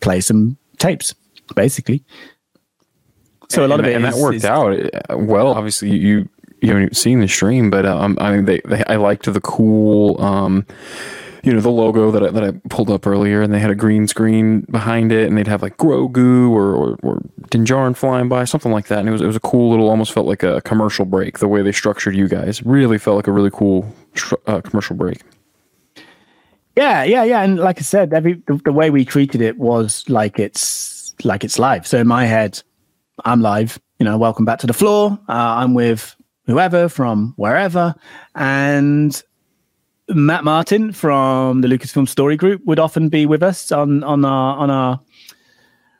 play 0.00 0.20
some 0.20 0.56
tapes, 0.78 1.14
basically. 1.54 2.02
So 3.50 3.64
a 3.64 3.68
lot 3.68 3.78
of 3.78 3.86
it 3.86 3.94
and 3.94 4.04
is- 4.04 4.16
that 4.16 4.20
worked 4.20 4.34
is- 4.38 4.44
out 4.44 4.72
uh, 4.72 5.16
well. 5.16 5.46
Obviously, 5.54 5.90
you 5.96 6.28
you 6.60 6.70
haven't 6.72 6.96
seen 6.96 7.20
the 7.20 7.28
stream, 7.28 7.70
but 7.70 7.86
um, 7.86 8.18
I 8.20 8.34
mean, 8.34 8.46
they, 8.46 8.60
they 8.64 8.82
I 8.88 8.96
liked 8.96 9.32
the 9.32 9.40
cool 9.40 10.20
um, 10.20 10.66
you 11.48 11.54
know, 11.54 11.60
the 11.60 11.70
logo 11.70 12.10
that 12.10 12.22
I, 12.22 12.30
that 12.30 12.44
I 12.44 12.50
pulled 12.68 12.90
up 12.90 13.06
earlier, 13.06 13.40
and 13.40 13.54
they 13.54 13.58
had 13.58 13.70
a 13.70 13.74
green 13.74 14.06
screen 14.06 14.66
behind 14.70 15.12
it, 15.12 15.26
and 15.26 15.38
they'd 15.38 15.46
have 15.46 15.62
like 15.62 15.78
Grogu 15.78 16.50
or 16.50 16.74
or, 16.74 16.98
or 17.02 17.22
Din 17.48 17.64
Djarin 17.64 17.96
flying 17.96 18.28
by, 18.28 18.44
something 18.44 18.70
like 18.70 18.88
that, 18.88 18.98
and 18.98 19.08
it 19.08 19.12
was 19.12 19.22
it 19.22 19.26
was 19.26 19.34
a 19.34 19.40
cool 19.40 19.70
little, 19.70 19.88
almost 19.88 20.12
felt 20.12 20.26
like 20.26 20.42
a 20.42 20.60
commercial 20.60 21.06
break. 21.06 21.38
The 21.38 21.48
way 21.48 21.62
they 21.62 21.72
structured 21.72 22.14
you 22.14 22.28
guys 22.28 22.62
really 22.64 22.98
felt 22.98 23.16
like 23.16 23.28
a 23.28 23.32
really 23.32 23.50
cool 23.50 23.90
uh, 24.46 24.60
commercial 24.60 24.94
break. 24.94 25.22
Yeah, 26.76 27.02
yeah, 27.02 27.24
yeah. 27.24 27.42
And 27.42 27.58
like 27.58 27.78
I 27.78 27.82
said, 27.82 28.12
every 28.12 28.34
the, 28.46 28.60
the 28.62 28.72
way 28.72 28.90
we 28.90 29.06
treated 29.06 29.40
it 29.40 29.56
was 29.56 30.04
like 30.10 30.38
it's 30.38 31.14
like 31.24 31.44
it's 31.44 31.58
live. 31.58 31.86
So 31.86 31.96
in 31.96 32.06
my 32.06 32.26
head, 32.26 32.62
I'm 33.24 33.40
live. 33.40 33.80
You 33.98 34.04
know, 34.04 34.18
welcome 34.18 34.44
back 34.44 34.58
to 34.58 34.66
the 34.66 34.74
floor. 34.74 35.18
Uh, 35.30 35.32
I'm 35.32 35.72
with 35.72 36.14
whoever 36.44 36.90
from 36.90 37.32
wherever, 37.36 37.94
and 38.34 39.22
Matt 40.08 40.44
Martin 40.44 40.92
from 40.92 41.60
the 41.60 41.68
Lucasfilm 41.68 42.08
Story 42.08 42.36
Group 42.36 42.64
would 42.64 42.78
often 42.78 43.08
be 43.08 43.26
with 43.26 43.42
us 43.42 43.70
on 43.70 44.02
on 44.04 44.24
our 44.24 44.56
on 44.56 44.70
our 44.70 45.00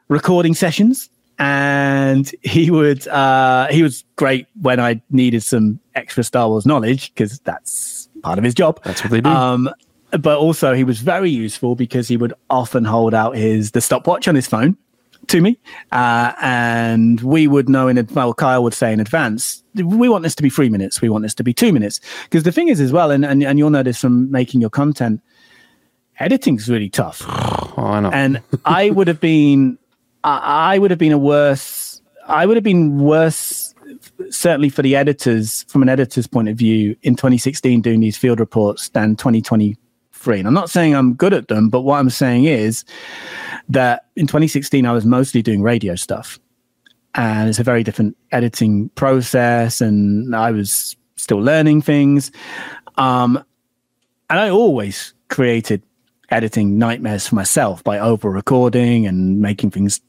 recording 0.08 0.54
sessions, 0.54 1.10
and 1.38 2.32
he 2.42 2.70
would 2.70 3.06
uh, 3.08 3.68
he 3.68 3.82
was 3.82 4.04
great 4.16 4.46
when 4.60 4.80
I 4.80 5.02
needed 5.10 5.42
some 5.42 5.78
extra 5.94 6.24
Star 6.24 6.48
Wars 6.48 6.64
knowledge 6.64 7.12
because 7.12 7.38
that's 7.40 8.08
part 8.22 8.38
of 8.38 8.44
his 8.44 8.54
job. 8.54 8.82
That's 8.84 9.02
what 9.04 9.10
they 9.10 9.20
do. 9.20 9.28
Um, 9.28 9.70
but 10.12 10.38
also 10.38 10.72
he 10.72 10.84
was 10.84 11.00
very 11.00 11.30
useful 11.30 11.74
because 11.74 12.08
he 12.08 12.16
would 12.16 12.32
often 12.48 12.84
hold 12.84 13.12
out 13.12 13.36
his 13.36 13.72
the 13.72 13.80
stopwatch 13.82 14.26
on 14.26 14.34
his 14.34 14.46
phone 14.46 14.76
to 15.28 15.40
me, 15.40 15.58
uh, 15.92 16.32
and 16.40 17.20
we 17.20 17.46
would 17.46 17.68
know 17.68 17.88
in 17.88 17.98
advance. 17.98 18.16
Well, 18.16 18.34
Kyle 18.34 18.62
would 18.62 18.74
say 18.74 18.92
in 18.92 19.00
advance, 19.00 19.62
we 19.74 20.08
want 20.08 20.24
this 20.24 20.34
to 20.36 20.42
be 20.42 20.50
three 20.50 20.68
minutes, 20.68 21.00
we 21.00 21.08
want 21.08 21.22
this 21.22 21.34
to 21.34 21.44
be 21.44 21.54
two 21.54 21.72
minutes, 21.72 22.00
because 22.24 22.42
the 22.42 22.52
thing 22.52 22.68
is 22.68 22.80
as 22.80 22.92
well, 22.92 23.10
and, 23.10 23.24
and 23.24 23.42
and 23.42 23.58
you'll 23.58 23.70
notice 23.70 24.00
from 24.00 24.30
making 24.30 24.60
your 24.60 24.70
content, 24.70 25.20
editing's 26.18 26.68
really 26.68 26.88
tough, 26.88 27.22
oh, 27.28 27.74
I 27.78 28.00
know. 28.00 28.10
and 28.10 28.42
I 28.64 28.90
would 28.90 29.08
have 29.08 29.20
been, 29.20 29.78
I, 30.24 30.74
I 30.74 30.78
would 30.78 30.90
have 30.90 30.98
been 30.98 31.12
a 31.12 31.18
worse, 31.18 32.02
I 32.26 32.46
would 32.46 32.56
have 32.56 32.64
been 32.64 32.98
worse. 32.98 33.74
Certainly 34.30 34.68
for 34.68 34.82
the 34.82 34.96
editors, 34.96 35.62
from 35.68 35.80
an 35.80 35.88
editor's 35.88 36.26
point 36.26 36.48
of 36.48 36.56
view, 36.56 36.96
in 37.02 37.16
2016 37.16 37.80
doing 37.80 38.00
these 38.00 38.18
field 38.18 38.38
reports 38.40 38.90
than 38.90 39.16
2023. 40.18 40.38
And 40.38 40.48
I'm 40.48 40.54
not 40.54 40.70
saying 40.70 40.94
I'm 40.94 41.14
good 41.14 41.32
at 41.32 41.48
them, 41.48 41.68
but 41.68 41.82
what 41.82 41.98
I'm 41.98 42.10
saying 42.10 42.44
is 42.44 42.84
that 43.68 44.06
in 44.16 44.26
2016 44.26 44.86
I 44.86 44.92
was 44.92 45.04
mostly 45.04 45.42
doing 45.42 45.62
radio 45.62 45.94
stuff, 45.94 46.38
and 47.14 47.48
it's 47.48 47.58
a 47.58 47.64
very 47.64 47.82
different 47.82 48.16
editing 48.32 48.90
process, 48.90 49.80
and 49.80 50.34
I 50.34 50.50
was 50.50 50.96
still 51.16 51.38
learning 51.38 51.82
things. 51.82 52.30
Um, 52.96 53.42
and 54.30 54.38
I 54.38 54.50
always 54.50 55.14
created 55.28 55.82
editing 56.30 56.78
nightmares 56.78 57.28
for 57.28 57.34
myself 57.34 57.82
by 57.82 57.98
over 57.98 58.30
recording 58.30 59.06
and 59.06 59.40
making 59.40 59.70
things 59.70 60.00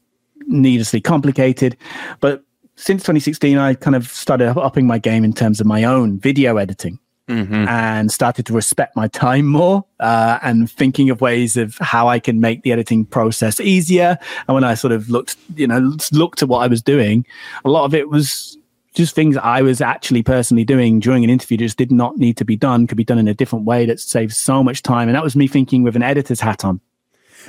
needlessly 0.47 0.99
complicated. 0.99 1.77
But 2.19 2.43
since 2.75 3.03
2016, 3.03 3.57
I 3.57 3.73
kind 3.75 3.95
of 3.95 4.07
started 4.09 4.49
upping 4.57 4.87
my 4.87 4.97
game 4.97 5.23
in 5.23 5.33
terms 5.33 5.61
of 5.61 5.67
my 5.67 5.83
own 5.83 6.19
video 6.19 6.57
editing 6.57 6.99
and 7.29 8.11
started 8.11 8.45
to 8.47 8.53
respect 8.53 8.95
my 8.95 9.07
time 9.07 9.45
more 9.45 9.85
uh, 9.99 10.39
and 10.41 10.69
thinking 10.69 11.09
of 11.09 11.21
ways 11.21 11.57
of 11.57 11.77
how 11.79 12.07
I 12.07 12.19
can 12.19 12.39
make 12.39 12.63
the 12.63 12.71
editing 12.71 13.05
process 13.05 13.59
easier. 13.59 14.17
And 14.47 14.55
when 14.55 14.63
I 14.63 14.73
sort 14.73 14.91
of 14.91 15.09
looked, 15.09 15.37
you 15.55 15.67
know, 15.67 15.93
looked 16.11 16.41
at 16.41 16.49
what 16.49 16.59
I 16.59 16.67
was 16.67 16.81
doing, 16.81 17.25
a 17.65 17.69
lot 17.69 17.85
of 17.85 17.93
it 17.93 18.09
was 18.09 18.57
just 18.95 19.13
things 19.13 19.37
I 19.37 19.61
was 19.61 19.81
actually 19.81 20.23
personally 20.23 20.63
doing 20.63 20.99
during 20.99 21.23
an 21.23 21.29
interview 21.29 21.57
just 21.57 21.77
did 21.77 21.91
not 21.91 22.17
need 22.17 22.37
to 22.37 22.45
be 22.45 22.55
done, 22.55 22.87
could 22.87 22.97
be 22.97 23.03
done 23.03 23.19
in 23.19 23.27
a 23.27 23.33
different 23.33 23.65
way 23.65 23.85
that 23.85 23.99
saves 23.99 24.35
so 24.35 24.63
much 24.63 24.81
time. 24.81 25.07
And 25.07 25.15
that 25.15 25.23
was 25.23 25.35
me 25.35 25.47
thinking 25.47 25.83
with 25.83 25.95
an 25.95 26.03
editor's 26.03 26.39
hat 26.39 26.65
on, 26.65 26.81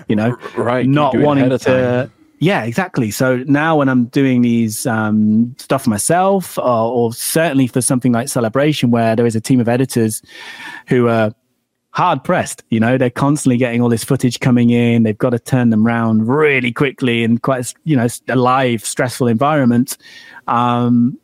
you 0.09 0.17
know, 0.17 0.37
right, 0.57 0.87
not 0.87 1.17
wanting 1.17 1.49
to. 1.59 2.11
Yeah, 2.41 2.65
exactly. 2.65 3.11
So 3.11 3.45
now 3.47 3.77
when 3.77 3.91
I'm 3.91 4.07
doing 4.07 4.41
these 4.41 4.87
um, 4.87 5.55
stuff 5.59 5.87
myself, 5.87 6.57
or, 6.57 6.65
or 6.65 7.13
certainly 7.13 7.67
for 7.67 7.83
something 7.83 8.13
like 8.13 8.29
Celebration, 8.29 8.91
where 8.91 9.15
there 9.15 9.27
is 9.27 9.37
a 9.37 9.43
team 9.43 9.61
of 9.61 9.69
editors 9.69 10.23
who 10.89 11.07
are 11.09 11.33
hard 11.91 12.25
pressed, 12.25 12.65
you 12.71 12.81
know, 12.81 12.97
they're 12.97 13.11
constantly 13.11 13.59
getting 13.59 13.83
all 13.83 13.91
this 13.91 14.05
footage 14.05 14.41
coming 14.41 14.71
in. 14.71 15.03
They've 15.03 15.19
got 15.19 15.31
to 15.31 15.39
turn 15.39 15.69
them 15.69 15.87
around 15.87 16.29
really 16.29 16.73
quickly 16.73 17.25
in 17.25 17.37
quite, 17.37 17.75
you 17.85 17.95
know, 17.95 18.09
a 18.31 18.37
live, 18.37 18.87
stressful 18.87 19.27
environment. 19.27 19.99
Um, 20.49 21.19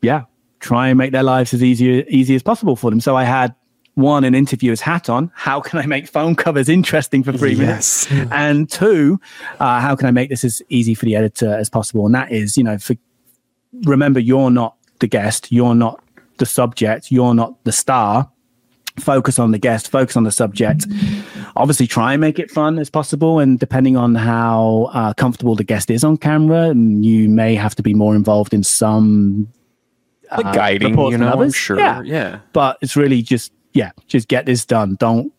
yeah, 0.00 0.24
try 0.60 0.88
and 0.88 0.98
make 0.98 1.10
their 1.10 1.24
lives 1.24 1.54
as 1.54 1.62
easy 1.64 2.04
easy 2.08 2.36
as 2.36 2.44
possible 2.44 2.76
for 2.76 2.90
them. 2.90 3.00
So 3.00 3.16
I 3.16 3.24
had 3.24 3.52
one 3.96 4.24
an 4.24 4.34
interviewer's 4.34 4.82
hat 4.82 5.08
on. 5.08 5.32
How 5.34 5.60
can 5.60 5.78
I 5.78 5.86
make 5.86 6.06
phone 6.06 6.36
covers 6.36 6.68
interesting 6.68 7.24
for 7.24 7.32
three 7.32 7.54
minutes? 7.56 8.06
And 8.30 8.68
two, 8.68 9.18
uh, 9.58 9.80
how 9.80 9.96
can 9.96 10.06
I 10.06 10.10
make 10.10 10.28
this 10.28 10.44
as 10.44 10.62
easy 10.68 10.94
for 10.94 11.06
the 11.06 11.16
editor 11.16 11.52
as 11.54 11.70
possible? 11.70 12.04
And 12.04 12.14
that 12.14 12.30
is, 12.30 12.58
you 12.58 12.64
know, 12.64 12.76
for 12.78 12.94
remember 13.84 14.20
you're 14.20 14.50
not 14.50 14.76
the 15.00 15.06
guest, 15.06 15.50
you're 15.50 15.74
not 15.74 16.02
the 16.38 16.46
subject, 16.46 17.10
you're 17.10 17.34
not 17.34 17.62
the 17.64 17.72
star. 17.72 18.30
Focus 19.00 19.38
on 19.38 19.50
the 19.50 19.58
guest, 19.58 19.90
focus 19.90 20.16
on 20.16 20.24
the 20.24 20.32
subject. 20.32 20.86
Obviously, 21.54 21.86
try 21.86 22.14
and 22.14 22.20
make 22.20 22.38
it 22.38 22.50
fun 22.50 22.78
as 22.78 22.88
possible. 22.90 23.38
And 23.38 23.58
depending 23.58 23.96
on 23.96 24.14
how 24.14 24.90
uh, 24.92 25.14
comfortable 25.14 25.54
the 25.54 25.64
guest 25.64 25.90
is 25.90 26.04
on 26.04 26.16
camera, 26.16 26.74
you 26.74 27.28
may 27.28 27.54
have 27.54 27.74
to 27.76 27.82
be 27.82 27.94
more 27.94 28.14
involved 28.14 28.54
in 28.54 28.62
some 28.62 29.48
like 30.30 30.46
uh, 30.46 30.52
guiding, 30.52 30.90
reports 30.90 31.12
you 31.12 31.18
than 31.18 31.26
know, 31.26 31.32
I'm 31.32 31.38
others. 31.40 31.54
sure. 31.54 31.78
Yeah. 31.78 32.02
yeah. 32.02 32.40
but 32.52 32.78
it's 32.80 32.96
really 32.96 33.22
just 33.22 33.52
yeah 33.76 33.90
just 34.08 34.28
get 34.28 34.46
this 34.46 34.64
done 34.64 34.96
don't 34.98 35.32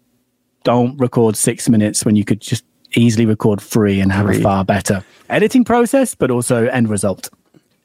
don't 0.64 0.98
record 1.00 1.36
six 1.36 1.68
minutes 1.70 2.06
when 2.06 2.16
you 2.16 2.24
could 2.24 2.42
just 2.42 2.64
easily 2.96 3.26
record 3.26 3.60
three 3.60 4.00
and 4.00 4.12
have 4.12 4.30
a 4.30 4.40
far 4.42 4.64
better 4.64 5.04
editing 5.30 5.64
process 5.66 6.16
but 6.16 6.32
also 6.32 6.68
end 6.68 6.90
result 6.90 7.30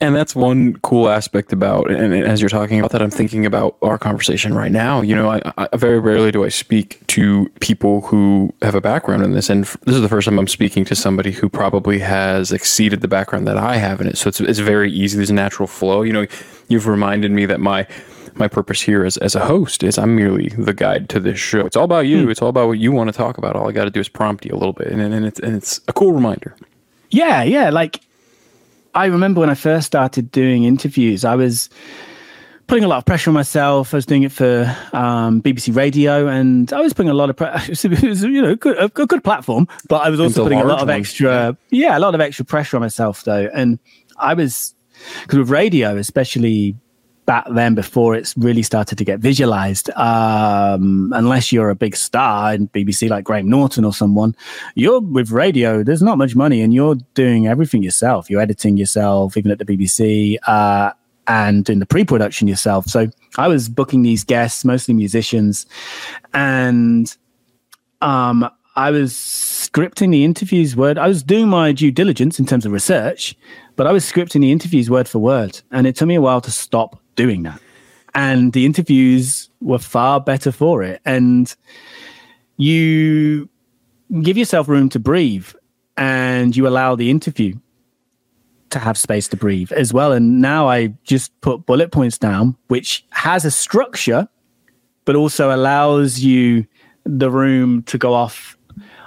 And 0.02 0.16
that's 0.16 0.34
one 0.34 0.74
cool 0.82 1.08
aspect 1.08 1.52
about, 1.52 1.88
and 1.88 2.12
as 2.12 2.40
you're 2.40 2.50
talking 2.50 2.80
about 2.80 2.90
that, 2.90 3.02
I'm 3.02 3.10
thinking 3.10 3.46
about 3.46 3.76
our 3.82 3.98
conversation 3.98 4.52
right 4.52 4.72
now. 4.72 5.00
You 5.00 5.14
know, 5.14 5.30
I, 5.30 5.40
I 5.56 5.76
very 5.76 6.00
rarely 6.00 6.32
do 6.32 6.42
I 6.44 6.48
speak 6.50 7.06
to 7.14 7.48
people 7.60 8.00
who 8.00 8.52
have 8.62 8.74
a 8.74 8.80
background 8.80 9.22
in 9.22 9.30
this, 9.30 9.48
and 9.48 9.64
f- 9.64 9.76
this 9.86 9.94
is 9.94 10.02
the 10.02 10.08
first 10.08 10.24
time 10.26 10.40
I'm 10.40 10.48
speaking 10.48 10.84
to 10.86 10.96
somebody 10.96 11.30
who 11.30 11.48
probably 11.48 12.00
has 12.00 12.50
exceeded 12.50 13.00
the 13.00 13.06
background 13.06 13.46
that 13.46 13.56
I 13.56 13.76
have 13.76 14.00
in 14.00 14.08
it. 14.08 14.18
So 14.18 14.26
it's 14.26 14.40
it's 14.40 14.58
very 14.58 14.90
easy. 14.90 15.16
There's 15.16 15.30
a 15.30 15.34
natural 15.34 15.68
flow. 15.68 16.02
You 16.02 16.14
know, 16.14 16.26
you've 16.66 16.88
reminded 16.88 17.30
me 17.30 17.46
that 17.46 17.60
my 17.60 17.86
my 18.34 18.48
purpose 18.48 18.80
here 18.80 19.04
as, 19.04 19.16
as 19.18 19.34
a 19.34 19.40
host 19.44 19.82
is 19.82 19.98
I'm 19.98 20.16
merely 20.16 20.48
the 20.50 20.72
guide 20.72 21.08
to 21.10 21.20
this 21.20 21.38
show. 21.38 21.66
It's 21.66 21.76
all 21.76 21.84
about 21.84 22.06
you. 22.06 22.30
It's 22.30 22.40
all 22.42 22.48
about 22.48 22.68
what 22.68 22.78
you 22.78 22.92
want 22.92 23.08
to 23.08 23.16
talk 23.16 23.38
about. 23.38 23.56
All 23.56 23.68
I 23.68 23.72
got 23.72 23.84
to 23.84 23.90
do 23.90 24.00
is 24.00 24.08
prompt 24.08 24.44
you 24.44 24.52
a 24.52 24.56
little 24.56 24.72
bit, 24.72 24.88
and, 24.88 25.00
and 25.00 25.24
it's 25.26 25.40
and 25.40 25.54
it's 25.54 25.80
a 25.88 25.92
cool 25.92 26.12
reminder. 26.12 26.56
yeah 27.10 27.42
yeah 27.42 27.70
like 27.70 28.00
i 28.94 29.04
remember 29.06 29.40
when 29.40 29.50
i 29.50 29.54
first 29.54 29.86
started 29.86 30.32
doing 30.32 30.64
interviews 30.64 31.24
i 31.24 31.34
was 31.36 31.68
putting 32.66 32.84
a 32.84 32.88
lot 32.88 32.98
of 32.98 33.04
pressure 33.04 33.30
on 33.30 33.34
myself 33.34 33.92
i 33.92 33.96
was 33.98 34.06
doing 34.06 34.22
it 34.22 34.32
for 34.32 34.64
um, 34.92 35.40
bbc 35.42 35.74
radio 35.76 36.26
and 36.26 36.72
i 36.72 36.80
was 36.80 36.92
putting 36.92 37.10
a 37.10 37.14
lot 37.14 37.28
of 37.30 37.36
pressure 37.36 37.92
it 37.92 38.02
was 38.02 38.22
you 38.22 38.40
know 38.42 38.56
good, 38.56 38.76
a, 38.78 38.88
good 38.88 39.22
platform 39.22 39.68
but 39.88 40.02
i 40.02 40.08
was 40.08 40.18
also 40.18 40.42
putting 40.42 40.60
a 40.60 40.64
lot 40.64 40.80
of 40.80 40.88
one. 40.88 40.98
extra 40.98 41.56
yeah 41.70 41.96
a 41.96 42.00
lot 42.00 42.14
of 42.14 42.20
extra 42.20 42.44
pressure 42.44 42.76
on 42.76 42.80
myself 42.80 43.24
though 43.24 43.48
and 43.54 43.78
i 44.18 44.34
was 44.34 44.74
because 45.22 45.38
with 45.38 45.50
radio 45.50 45.96
especially 45.96 46.74
back 47.26 47.46
then 47.52 47.74
before 47.74 48.14
it's 48.14 48.36
really 48.36 48.62
started 48.62 48.98
to 48.98 49.04
get 49.04 49.20
visualized. 49.20 49.90
Um 49.90 51.12
unless 51.14 51.52
you're 51.52 51.70
a 51.70 51.74
big 51.74 51.96
star 51.96 52.54
in 52.54 52.68
bbc 52.68 53.08
like 53.08 53.24
graham 53.24 53.48
norton 53.48 53.84
or 53.84 53.92
someone 53.92 54.34
you're 54.74 55.00
with 55.00 55.30
radio 55.30 55.82
there's 55.82 56.02
not 56.02 56.18
much 56.18 56.34
money 56.34 56.60
and 56.62 56.74
you're 56.74 56.96
doing 57.14 57.46
everything 57.46 57.82
yourself. 57.82 58.28
You're 58.28 58.40
editing 58.40 58.76
yourself 58.76 59.36
even 59.36 59.50
at 59.50 59.58
the 59.58 59.64
bbc 59.64 60.36
uh 60.46 60.92
and 61.28 61.64
doing 61.64 61.78
the 61.78 61.86
pre-production 61.86 62.48
yourself. 62.48 62.86
So 62.86 63.08
i 63.38 63.48
was 63.48 63.68
booking 63.68 64.02
these 64.02 64.24
guests 64.24 64.64
mostly 64.64 64.94
musicians 64.94 65.66
and 66.34 67.14
um 68.00 68.48
I 68.74 68.90
was 68.90 69.12
scripting 69.12 70.12
the 70.12 70.24
interviews 70.24 70.74
word. 70.74 70.96
I 70.96 71.06
was 71.06 71.22
doing 71.22 71.46
my 71.48 71.72
due 71.72 71.90
diligence 71.90 72.38
in 72.38 72.46
terms 72.46 72.64
of 72.64 72.72
research, 72.72 73.36
but 73.76 73.86
I 73.86 73.92
was 73.92 74.02
scripting 74.10 74.40
the 74.40 74.50
interviews 74.50 74.88
word 74.88 75.06
for 75.06 75.18
word, 75.18 75.60
and 75.72 75.86
it 75.86 75.94
took 75.94 76.08
me 76.08 76.14
a 76.14 76.22
while 76.22 76.40
to 76.40 76.50
stop 76.50 77.01
doing 77.16 77.42
that. 77.44 77.60
And 78.14 78.52
the 78.52 78.66
interviews 78.66 79.48
were 79.60 79.78
far 79.78 80.20
better 80.20 80.52
for 80.52 80.82
it. 80.82 81.00
And 81.04 81.54
you 82.56 83.48
give 84.20 84.36
yourself 84.36 84.68
room 84.68 84.88
to 84.90 84.98
breathe, 84.98 85.48
and 85.96 86.54
you 86.56 86.66
allow 86.66 86.94
the 86.94 87.10
interview 87.10 87.54
to 88.70 88.78
have 88.78 88.96
space 88.98 89.28
to 89.28 89.36
breathe 89.36 89.72
as 89.72 89.92
well. 89.92 90.12
And 90.12 90.40
now 90.40 90.68
I 90.68 90.94
just 91.04 91.38
put 91.40 91.66
bullet 91.66 91.92
points 91.92 92.18
down, 92.18 92.56
which 92.68 93.04
has 93.10 93.44
a 93.44 93.50
structure, 93.50 94.28
but 95.04 95.16
also 95.16 95.54
allows 95.54 96.20
you 96.20 96.66
the 97.04 97.30
room 97.30 97.82
to 97.84 97.98
go 97.98 98.14
off 98.14 98.56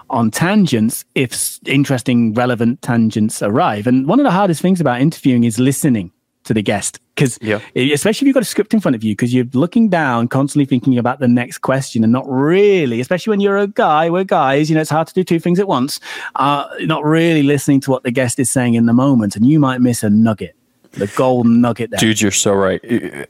on 0.09 0.29
tangents 0.29 1.03
if 1.15 1.59
interesting, 1.65 2.33
relevant 2.33 2.81
tangents 2.81 3.41
arrive. 3.41 3.87
And 3.87 4.07
one 4.07 4.19
of 4.19 4.23
the 4.23 4.31
hardest 4.31 4.61
things 4.61 4.79
about 4.79 5.01
interviewing 5.01 5.43
is 5.43 5.59
listening 5.59 6.11
to 6.45 6.53
the 6.53 6.61
guest. 6.63 6.99
Because 7.15 7.37
Yeah. 7.41 7.59
especially 7.75 8.25
if 8.25 8.27
you've 8.27 8.33
got 8.33 8.43
a 8.43 8.45
script 8.45 8.73
in 8.73 8.79
front 8.79 8.95
of 8.95 9.03
you, 9.03 9.13
because 9.13 9.33
you're 9.33 9.47
looking 9.53 9.89
down, 9.89 10.27
constantly 10.27 10.65
thinking 10.65 10.97
about 10.97 11.19
the 11.19 11.27
next 11.27 11.59
question, 11.59 12.03
and 12.03 12.11
not 12.11 12.25
really, 12.29 12.99
especially 13.01 13.31
when 13.31 13.39
you're 13.39 13.57
a 13.57 13.67
guy, 13.67 14.09
we're 14.09 14.23
guys, 14.23 14.69
you 14.69 14.75
know, 14.75 14.81
it's 14.81 14.89
hard 14.89 15.07
to 15.07 15.13
do 15.13 15.23
two 15.23 15.39
things 15.39 15.59
at 15.59 15.67
once. 15.67 15.99
Uh, 16.35 16.65
not 16.81 17.03
really 17.03 17.43
listening 17.43 17.79
to 17.81 17.91
what 17.91 18.03
the 18.03 18.11
guest 18.11 18.39
is 18.39 18.49
saying 18.51 18.73
in 18.73 18.85
the 18.85 18.93
moment, 18.93 19.35
and 19.35 19.45
you 19.45 19.59
might 19.59 19.79
miss 19.81 20.03
a 20.03 20.09
nugget, 20.09 20.55
the 20.93 21.07
golden 21.15 21.61
nugget 21.61 21.89
there. 21.91 21.99
Dude, 21.99 22.19
you're 22.21 22.31
so 22.31 22.53
right. 22.53 22.81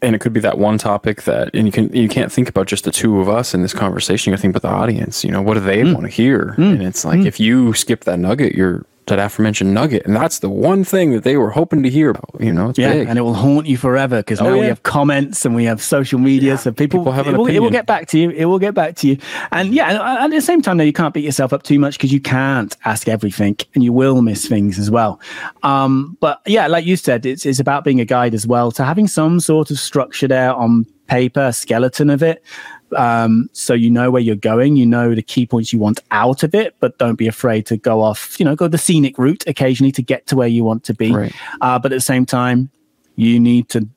And 0.02 0.16
it 0.16 0.20
could 0.20 0.34
be 0.34 0.40
that 0.40 0.58
one 0.58 0.78
topic 0.80 1.24
that, 1.24 1.52
and 1.54 1.68
you 1.68 1.72
can 1.72 1.94
you 1.96 2.08
can't 2.10 2.32
think 2.32 2.50
about 2.50 2.66
just 2.68 2.84
the 2.86 2.92
two 2.92 3.20
of 3.20 3.30
us 3.30 3.54
in 3.54 3.62
this 3.62 3.74
conversation. 3.74 4.32
You 4.32 4.38
think 4.38 4.56
about 4.56 4.68
the 4.68 4.76
audience. 4.76 5.24
You 5.24 5.32
know, 5.32 5.42
what 5.44 5.54
do 5.56 5.60
they 5.60 5.82
Hmm. 5.82 5.94
want 5.94 6.06
to 6.06 6.12
hear? 6.12 6.56
And 6.58 6.82
it's 6.82 7.06
like 7.06 7.26
if 7.26 7.40
you 7.40 7.74
skip 7.74 8.04
that 8.06 8.18
nugget, 8.20 8.56
you're 8.56 8.86
that 9.08 9.20
aforementioned 9.20 9.74
nugget, 9.74 10.06
and 10.06 10.16
that's 10.16 10.40
the 10.40 10.50
one 10.50 10.84
thing 10.84 11.12
that 11.12 11.24
they 11.24 11.38
were 11.38 11.52
hoping 11.52 11.84
to 11.84 11.90
hear 11.90 12.10
about. 12.10 12.36
You 12.40 12.54
know, 12.54 12.70
it's 12.70 12.80
yeah, 12.80 12.94
big. 12.94 13.08
and 13.08 13.20
it 13.20 13.22
will 13.22 13.34
haunt 13.34 13.68
you 13.68 13.78
forever 13.78 14.18
because 14.18 14.42
Oh, 14.42 14.46
now 14.46 14.60
we 14.60 14.66
have 14.66 14.84
comments 14.84 15.46
and 15.46 15.56
we 15.56 15.66
have 15.66 15.82
social 15.82 16.20
media, 16.20 16.58
so 16.58 16.72
people, 16.72 17.00
people 17.00 17.12
have 17.12 17.28
it, 17.28 17.34
an 17.34 17.40
will, 17.40 17.48
it 17.48 17.60
will 17.60 17.70
get 17.70 17.86
back 17.86 18.08
to 18.10 18.20
you. 18.20 18.30
It 18.32 18.46
will 18.46 18.60
get 18.60 18.74
back 18.74 18.96
to 18.98 19.08
you, 19.08 19.18
and 19.52 19.74
yeah, 19.74 19.90
and 19.90 20.34
at 20.34 20.36
the 20.36 20.42
same 20.42 20.62
time, 20.62 20.78
though, 20.78 20.84
you 20.84 20.94
can't 20.94 21.14
beat 21.14 21.26
yourself 21.26 21.54
up 21.54 21.64
too 21.64 21.80
much 21.80 21.98
because 21.98 22.12
you 22.12 22.22
can't 22.22 22.76
ask 22.86 23.08
everything, 23.08 23.58
and 23.74 23.84
you 23.84 23.94
will 23.94 24.22
miss 24.22 24.48
things 24.48 24.80
as 24.80 24.90
well. 24.90 25.20
Um, 25.64 26.18
but 26.20 26.42
yeah, 26.46 26.68
like 26.68 26.86
you 26.86 26.96
said, 26.96 27.26
it's 27.26 27.46
it's 27.46 27.60
about 27.60 27.84
being 27.84 28.00
a 28.00 28.06
guide 28.06 28.34
as 28.34 28.48
well. 28.48 28.72
So 28.72 28.84
having 28.84 29.08
some 29.08 29.40
sort 29.40 29.72
of 29.72 29.80
structure 29.80 30.28
there 30.28 30.54
on 30.54 30.86
paper, 31.08 31.52
skeleton 31.52 32.10
of 32.10 32.24
it. 32.24 32.44
Um, 32.96 33.50
so 33.52 33.74
you 33.74 33.90
know 33.90 34.12
where 34.12 34.22
you're 34.22 34.36
going, 34.36 34.76
you 34.76 34.86
know 34.86 35.16
the 35.16 35.22
key 35.24 35.46
points 35.46 35.74
you 35.74 35.80
want 35.80 36.00
out 36.12 36.44
of 36.44 36.54
it, 36.54 36.76
but 36.80 36.98
don't 36.98 37.16
be 37.16 37.28
afraid 37.28 37.66
to 37.68 37.78
go 37.78 38.02
off, 38.02 38.40
you 38.40 38.46
know, 38.46 38.56
go 38.56 38.68
the 38.68 38.78
scenic 38.78 39.18
route 39.18 39.44
occasionally 39.48 39.92
to 39.94 40.02
get 40.02 40.28
to 40.28 40.36
where 40.36 40.48
you 40.48 40.64
want 40.64 40.84
to 40.86 40.94
be. 40.94 41.12
Right. 41.12 41.34
Uh, 41.62 41.80
but 41.80 41.92
at 41.92 41.96
the 41.96 42.02
same 42.02 42.26
time, 42.26 42.70
you 43.16 43.40
need 43.40 43.70
to 43.70 43.88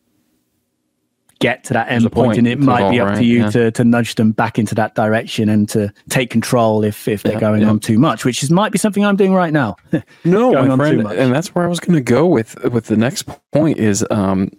get 1.40 1.62
to 1.64 1.72
that 1.72 1.88
end 1.88 2.02
point, 2.10 2.14
point 2.14 2.38
and 2.38 2.48
it 2.48 2.58
might 2.58 2.90
be 2.90 2.98
up 2.98 3.08
right? 3.10 3.18
to 3.18 3.24
you 3.24 3.40
Yeah. 3.42 3.50
to 3.50 3.70
to 3.72 3.84
nudge 3.84 4.16
them 4.16 4.32
back 4.32 4.58
into 4.58 4.74
that 4.74 4.96
direction 4.96 5.48
and 5.48 5.68
to 5.68 5.92
take 6.08 6.30
control 6.30 6.82
if 6.82 7.06
if 7.06 7.22
they're 7.22 7.34
Yeah, 7.34 7.40
going 7.40 7.62
yeah. 7.62 7.68
on 7.70 7.78
too 7.78 7.96
much, 7.98 8.24
which 8.24 8.42
is 8.42 8.50
might 8.50 8.72
be 8.72 8.78
something 8.78 9.04
I'm 9.04 9.14
doing 9.16 9.32
right 9.34 9.52
now. 9.52 9.76
No, 10.24 10.50
going 10.52 10.66
my 10.66 10.72
on 10.72 10.78
too 10.78 10.84
friend, 10.84 11.02
much. 11.04 11.16
and 11.16 11.32
that's 11.32 11.54
where 11.54 11.64
I 11.64 11.68
was 11.68 11.78
going 11.78 11.94
to 11.94 12.00
go 12.02 12.26
with 12.26 12.56
with 12.72 12.86
the 12.86 12.96
next 12.96 13.22
point 13.52 13.78
is 13.78 14.04
um, 14.10 14.50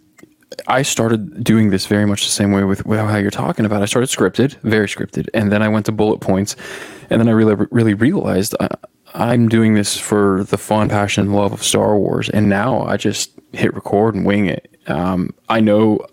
I 0.68 0.82
started 0.82 1.44
doing 1.44 1.70
this 1.70 1.86
very 1.86 2.06
much 2.06 2.24
the 2.26 2.32
same 2.32 2.52
way 2.52 2.64
with, 2.64 2.86
with 2.86 3.00
how 3.00 3.18
you're 3.18 3.32
talking 3.32 3.66
about. 3.66 3.82
I 3.82 3.86
started 3.86 4.10
scripted, 4.10 4.60
very 4.62 4.88
scripted, 4.88 5.28
and 5.34 5.52
then 5.52 5.62
I 5.62 5.68
went 5.68 5.86
to 5.88 5.92
bullet 5.92 6.20
points, 6.20 6.56
and 7.10 7.20
then 7.20 7.28
I 7.28 7.32
really 7.32 7.56
really 7.72 7.94
realized 7.94 8.56
I, 8.60 8.68
I'm 9.14 9.50
doing 9.50 9.74
this 9.74 9.98
for 9.98 10.44
the 10.46 10.58
fun, 10.58 10.90
passion, 10.90 11.26
and 11.26 11.36
love 11.36 11.54
of 11.54 11.64
Star 11.64 11.98
Wars, 11.98 12.30
and 12.30 12.50
now 12.50 12.82
I 12.82 12.98
just 12.98 13.32
hit 13.54 13.74
record 13.74 14.16
and 14.16 14.26
wing 14.26 14.48
it. 14.48 14.76
Um, 14.88 15.34
I 15.50 15.60
know 15.60 16.06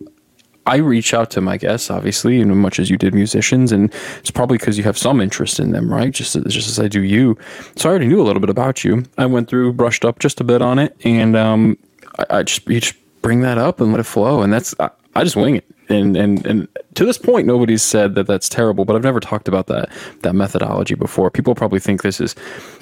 I 0.67 0.77
reach 0.77 1.15
out 1.15 1.31
to 1.33 1.41
my 1.41 1.57
guests, 1.57 1.91
obviously, 1.91 2.41
and 2.41 2.55
much 2.57 2.79
as 2.79 2.91
you 2.91 2.97
did 2.99 3.15
musicians, 3.15 3.73
and 3.73 3.93
it's 4.19 4.31
probably 4.31 4.59
because 4.59 4.77
you 4.77 4.85
have 4.85 4.99
some 4.99 5.21
interest 5.21 5.61
in 5.61 5.71
them, 5.71 5.93
right? 5.93 6.13
Just 6.13 6.35
just 6.49 6.69
as 6.69 6.79
I 6.81 6.89
do 6.89 7.03
you. 7.03 7.39
So 7.77 7.89
I 7.89 7.91
already 7.91 8.07
knew 8.07 8.21
a 8.21 8.25
little 8.25 8.41
bit 8.41 8.51
about 8.51 8.85
you. 8.85 9.05
I 9.17 9.27
went 9.27 9.49
through, 9.49 9.73
brushed 9.75 10.05
up 10.05 10.19
just 10.19 10.41
a 10.41 10.45
bit 10.45 10.63
on 10.63 10.79
it, 10.79 10.97
and 11.05 11.37
um, 11.37 11.79
I, 12.19 12.39
I 12.39 12.43
just 12.43 12.67
just 12.67 12.95
bring 13.23 13.41
that 13.41 13.59
up 13.59 13.81
and 13.81 13.93
let 13.93 14.01
it 14.01 14.05
flow, 14.05 14.43
and 14.43 14.53
that's 14.53 14.75
I, 14.81 14.91
I 15.15 15.25
just 15.25 15.37
wing 15.37 15.57
it. 15.57 15.65
And 15.89 16.17
and 16.17 16.45
and 16.47 16.69
to 16.95 17.05
this 17.05 17.17
point, 17.17 17.47
nobody's 17.47 17.83
said 17.83 18.17
that 18.17 18.27
that's 18.27 18.49
terrible, 18.49 18.85
but 18.85 18.97
I've 18.97 19.05
never 19.05 19.21
talked 19.21 19.47
about 19.47 19.69
that 19.69 19.89
that 20.23 20.35
methodology 20.35 20.97
before. 20.97 21.31
People 21.31 21.55
probably 21.55 21.79
think 21.79 22.03
this 22.03 22.21
is 22.21 22.35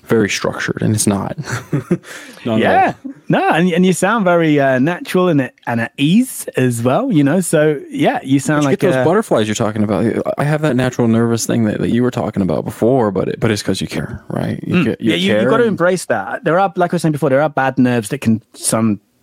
very 0.05 0.31
structured, 0.31 0.81
and 0.81 0.95
it's 0.95 1.07
not. 1.07 1.37
Not 2.47 2.59
yeah, 2.59 2.93
no, 3.29 3.49
and, 3.51 3.71
and 3.73 3.87
you 3.87 3.95
sound 3.95 4.25
very 4.27 4.61
uh, 4.61 4.79
natural 4.79 5.29
and 5.29 5.41
at, 5.41 5.55
and 5.67 5.81
at 5.81 5.93
ease 5.97 6.47
as 6.57 6.83
well. 6.83 7.11
You 7.11 7.25
know, 7.25 7.41
so 7.41 7.83
yeah, 7.89 8.21
you 8.23 8.39
sound 8.39 8.63
You 8.63 8.71
like 8.71 8.81
get 8.81 8.89
those 8.89 8.97
a, 8.97 9.05
butterflies 9.05 9.49
you're 9.49 9.55
talking 9.55 9.83
about. 9.83 10.23
I 10.37 10.45
have 10.45 10.61
that 10.61 10.77
natural 10.77 11.09
nervous 11.09 11.47
thing 11.47 11.65
that, 11.65 11.81
that 11.81 11.91
you 11.91 12.03
were 12.03 12.11
talking 12.11 12.43
about 12.43 12.65
before, 12.65 13.11
but 13.11 13.29
it, 13.29 13.41
but 13.41 13.51
it's 13.51 13.63
because 13.63 13.81
you 13.81 13.87
care, 13.87 14.23
right? 14.29 14.63
You, 14.63 14.85
ca- 14.85 14.97
yeah, 15.01 15.15
you, 15.15 15.33
care 15.33 15.43
you've 15.43 15.51
got 15.51 15.57
to 15.59 15.65
embrace 15.65 16.05
that. 16.07 16.45
There 16.45 16.59
are, 16.59 16.73
like 16.77 16.93
I 16.93 16.97
was 16.97 17.03
saying 17.03 17.13
before, 17.13 17.31
there 17.31 17.43
are 17.43 17.49
bad 17.49 17.79
nerves 17.79 18.11
that 18.11 18.19
can 18.19 18.43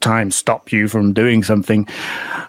sometimes 0.04 0.36
stop 0.36 0.72
you 0.72 0.88
from 0.88 1.14
doing 1.14 1.44
something, 1.44 1.88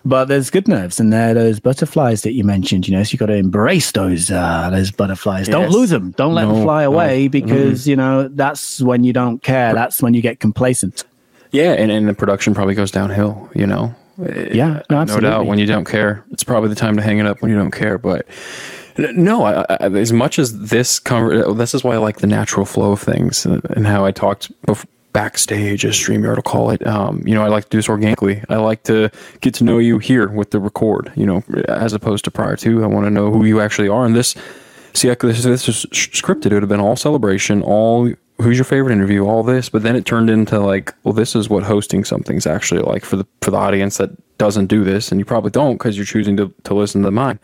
but 0.04 0.26
there's 0.26 0.50
good 0.50 0.66
nerves, 0.68 0.98
and 0.98 1.12
there 1.12 1.30
are 1.30 1.34
those 1.34 1.60
butterflies 1.60 2.22
that 2.22 2.32
you 2.32 2.44
mentioned. 2.44 2.88
You 2.88 2.96
know, 2.96 3.02
so 3.02 3.12
you 3.12 3.18
got 3.18 3.26
to 3.26 3.34
embrace 3.34 3.92
those 3.92 4.30
uh, 4.30 4.70
those 4.70 4.90
butterflies. 4.90 5.48
Don't 5.48 5.70
lose 5.70 5.90
them. 5.90 6.12
Don't 6.12 6.34
let 6.34 6.46
them 6.46 6.56
No, 6.56 6.62
fly 6.62 6.84
no. 6.84 6.92
away 6.92 7.28
because 7.28 7.86
you 7.86 7.96
know 7.96 8.28
that's 8.28 8.80
when 8.80 9.04
you 9.04 9.12
don't 9.12 9.42
care. 9.42 9.74
That's 9.74 10.02
when 10.02 10.14
you 10.14 10.22
get 10.22 10.40
complacent. 10.40 11.04
yeah, 11.50 11.72
and, 11.72 11.90
and 11.90 12.08
the 12.08 12.14
production 12.14 12.54
probably 12.54 12.74
goes 12.74 12.90
downhill. 12.90 13.50
You 13.54 13.66
know, 13.66 13.94
Yeah, 14.18 14.82
no, 14.90 15.04
no 15.04 15.20
doubt. 15.20 15.46
When 15.46 15.58
you 15.58 15.66
don't 15.66 15.84
care, 15.86 16.24
it's 16.30 16.44
probably 16.44 16.70
the 16.70 16.74
time 16.76 16.96
to 16.96 17.02
hang 17.02 17.18
it 17.18 17.26
up. 17.26 17.42
When 17.42 17.50
you 17.50 17.56
don't 17.58 17.70
care, 17.72 17.98
but 17.98 18.26
no, 18.98 19.44
I, 19.44 19.62
I, 19.68 19.76
as 19.88 20.12
much 20.12 20.38
as 20.38 20.58
this 20.58 20.98
conver- 21.00 21.56
this 21.56 21.74
is 21.74 21.84
why 21.84 21.94
I 21.94 21.98
like 21.98 22.18
the 22.18 22.26
natural 22.26 22.64
flow 22.66 22.92
of 22.92 23.00
things 23.00 23.44
uh, 23.46 23.60
and 23.70 23.86
how 23.86 24.04
I 24.06 24.10
talked 24.10 24.50
bef- 24.66 24.84
backstage, 25.12 25.84
as 25.84 25.94
Streamyard 25.94 26.36
will 26.36 26.42
call 26.42 26.70
it. 26.70 26.86
Um, 26.86 27.22
you 27.26 27.34
know, 27.34 27.42
I 27.42 27.48
like 27.48 27.64
to 27.64 27.70
do 27.70 27.78
this 27.78 27.88
organically. 27.88 28.42
I 28.48 28.56
like 28.56 28.82
to 28.84 29.10
get 29.40 29.54
to 29.54 29.64
know 29.64 29.78
you 29.78 29.98
here 29.98 30.28
with 30.28 30.50
the 30.50 30.60
record. 30.60 31.12
You 31.16 31.26
know, 31.26 31.44
as 31.68 31.92
opposed 31.92 32.24
to 32.24 32.30
prior 32.30 32.56
to. 32.56 32.82
I 32.82 32.86
want 32.86 33.06
to 33.06 33.10
know 33.10 33.30
who 33.30 33.44
you 33.44 33.60
actually 33.60 33.88
are. 33.88 34.04
And 34.04 34.14
this, 34.14 34.34
see, 34.94 35.10
I, 35.10 35.14
this, 35.14 35.42
this 35.42 35.68
is 35.68 35.86
scripted. 35.86 36.46
It 36.46 36.54
would 36.54 36.62
have 36.62 36.68
been 36.68 36.80
all 36.80 36.96
celebration, 36.96 37.62
all 37.62 38.10
who's 38.38 38.56
your 38.56 38.64
favorite 38.64 38.92
interview, 38.92 39.24
all 39.26 39.42
this. 39.42 39.68
But 39.68 39.82
then 39.82 39.96
it 39.96 40.04
turned 40.06 40.30
into 40.30 40.58
like, 40.58 40.94
well, 41.04 41.14
this 41.14 41.36
is 41.36 41.48
what 41.48 41.62
hosting 41.62 42.04
something's 42.04 42.46
actually 42.46 42.82
like 42.82 43.04
for 43.04 43.16
the 43.16 43.26
for 43.40 43.50
the 43.50 43.58
audience 43.58 43.98
that 43.98 44.10
doesn't 44.38 44.66
do 44.66 44.82
this, 44.82 45.12
and 45.12 45.20
you 45.20 45.24
probably 45.24 45.52
don't 45.52 45.74
because 45.74 45.96
you're 45.96 46.04
choosing 46.04 46.36
to, 46.36 46.52
to 46.64 46.74
listen 46.74 47.02
to 47.02 47.10
mine 47.12 47.38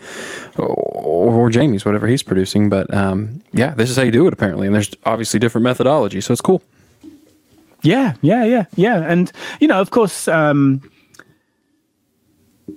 or, 0.57 0.67
or 0.67 1.49
Jamie's, 1.49 1.85
whatever 1.85 2.09
he's 2.09 2.25
producing. 2.25 2.69
But 2.69 2.93
um, 2.93 3.41
yeah, 3.53 3.73
this 3.75 3.89
is 3.89 3.97
how 3.97 4.03
you 4.03 4.11
do 4.11 4.27
it 4.27 4.33
apparently, 4.33 4.67
and 4.67 4.75
there's 4.75 4.91
obviously 5.05 5.39
different 5.39 5.63
methodology, 5.63 6.21
so 6.21 6.33
it's 6.33 6.41
cool. 6.41 6.61
Yeah, 7.83 8.15
yeah, 8.23 8.45
yeah, 8.45 8.65
yeah. 8.77 9.05
And 9.07 9.31
you 9.61 9.69
know, 9.69 9.81
of 9.81 9.91
course, 9.91 10.29
um, 10.29 10.83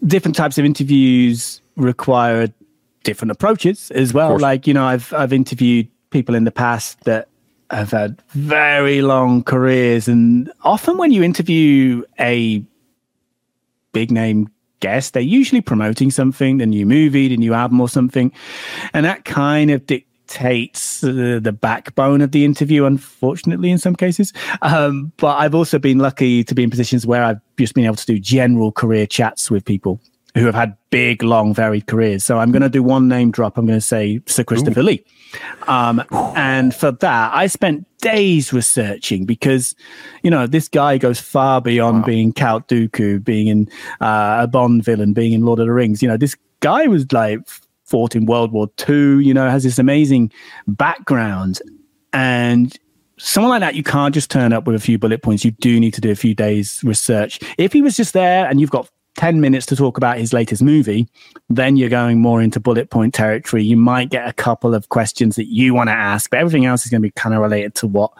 different 0.06 0.36
types 0.36 0.58
of 0.58 0.66
interviews 0.66 1.62
require 1.76 2.50
different 3.04 3.32
approaches 3.32 3.92
as 3.92 4.14
well. 4.14 4.38
Like 4.38 4.68
you 4.68 4.74
know, 4.74 4.86
I've 4.86 5.14
I've 5.14 5.34
interviewed 5.34 5.88
people 6.12 6.36
in 6.36 6.44
the 6.44 6.52
past 6.52 7.04
that 7.06 7.28
have 7.70 7.92
had 7.92 8.22
very 8.30 9.02
long 9.02 9.44
careers, 9.44 10.08
and 10.08 10.52
often 10.64 10.98
when 10.98 11.12
you 11.12 11.24
interview 11.24 12.04
a 12.20 12.64
big 13.94 14.12
name 14.12 14.50
guest, 14.82 15.14
they're 15.14 15.22
usually 15.22 15.62
promoting 15.62 16.12
something, 16.12 16.58
the 16.58 16.66
new 16.66 16.86
movie, 16.86 17.28
the 17.28 17.38
new 17.38 17.54
album, 17.54 17.80
or 17.82 17.90
something, 17.90 18.32
and 18.94 19.06
that 19.06 19.26
kind 19.26 19.72
of 19.72 19.86
dictates 19.86 20.08
the, 20.40 21.40
the 21.42 21.52
backbone 21.52 22.22
of 22.22 22.32
the 22.32 22.46
interview. 22.46 22.86
Unfortunately, 22.86 23.72
in 23.72 23.78
some 23.78 23.96
cases, 23.96 24.34
um, 24.62 25.12
but 25.18 25.38
I've 25.38 25.56
also 25.56 25.80
been 25.80 26.00
lucky 26.00 26.44
to 26.44 26.56
be 26.56 26.64
in 26.64 26.70
positions 26.70 27.06
where 27.06 27.24
I've 27.24 27.40
just 27.58 27.74
been 27.74 27.86
able 27.86 27.96
to 27.96 28.06
do 28.06 28.20
general 28.20 28.72
career 28.72 29.06
chats 29.06 29.52
with 29.52 29.66
people 29.66 30.00
who 30.36 30.46
have 30.46 30.56
had 30.56 30.78
big, 30.92 31.24
long, 31.24 31.54
varied 31.54 31.88
careers. 31.88 32.24
So 32.24 32.38
I'm 32.38 32.52
going 32.52 32.62
to 32.62 32.70
do 32.70 32.82
one 32.82 33.08
name 33.08 33.32
drop. 33.32 33.58
I'm 33.58 33.66
going 33.66 33.80
to 33.80 33.86
say 33.86 34.22
Sir 34.28 34.44
Christopher 34.44 34.84
Lee. 34.84 35.04
Um, 35.68 36.04
and 36.36 36.74
for 36.74 36.92
that, 36.92 37.34
I 37.34 37.48
spent 37.48 37.86
days 37.98 38.54
researching 38.54 39.26
because, 39.26 39.76
you 40.24 40.32
know, 40.32 40.48
this 40.48 40.68
guy 40.68 40.98
goes 40.98 41.20
far 41.20 41.62
beyond 41.62 42.06
being 42.06 42.32
Count 42.34 42.68
Dooku, 42.68 43.24
being 43.24 43.48
in 43.48 43.70
uh, 44.00 44.40
a 44.42 44.48
Bond 44.48 44.84
villain, 44.84 45.14
being 45.14 45.34
in 45.34 45.46
Lord 45.46 45.60
of 45.60 45.66
the 45.66 45.74
Rings. 45.74 46.02
You 46.02 46.08
know, 46.08 46.18
this 46.18 46.36
guy 46.62 46.88
was 46.88 47.12
like 47.12 47.40
fought 47.92 48.16
in 48.16 48.26
World 48.26 48.52
War 48.52 48.70
II, 48.90 49.24
you 49.24 49.34
know, 49.34 49.50
has 49.50 49.64
this 49.64 49.78
amazing 49.78 50.32
background. 50.66 51.62
And 52.14 52.76
someone 53.18 53.50
like 53.50 53.60
that, 53.60 53.76
you 53.76 53.84
can't 53.84 54.14
just 54.14 54.32
turn 54.32 54.54
up 54.54 54.66
with 54.66 54.76
a 54.76 54.80
few 54.80 54.98
bullet 54.98 55.22
points. 55.22 55.44
You 55.44 55.52
do 55.52 55.80
need 55.80 55.94
to 55.94 56.02
do 56.02 56.10
a 56.10 56.16
few 56.16 56.34
days 56.34 56.82
research. 56.84 57.40
If 57.58 57.74
he 57.74 57.82
was 57.82 57.98
just 57.98 58.14
there 58.14 58.48
and 58.48 58.60
you've 58.60 58.72
got 58.72 58.90
10 59.16 59.42
minutes 59.42 59.66
to 59.68 59.76
talk 59.76 59.98
about 59.98 60.18
his 60.18 60.32
latest 60.32 60.64
movie, 60.64 61.08
then 61.50 61.76
you're 61.76 61.90
going 61.90 62.22
more 62.22 62.42
into 62.42 62.62
bullet 62.62 62.90
point 62.90 63.14
territory. 63.14 63.64
You 63.64 63.76
might 63.76 64.10
get 64.10 64.28
a 64.28 64.34
couple 64.34 64.74
of 64.74 64.88
questions 64.88 65.36
that 65.36 65.48
you 65.48 65.74
want 65.74 65.90
to 65.90 65.94
ask, 65.94 66.30
but 66.30 66.40
everything 66.40 66.66
else 66.66 66.86
is 66.86 66.92
going 66.92 67.02
to 67.02 67.08
be 67.08 67.12
kind 67.12 67.36
of 67.36 67.42
related 67.42 67.76
to 67.76 67.88
what 67.88 68.12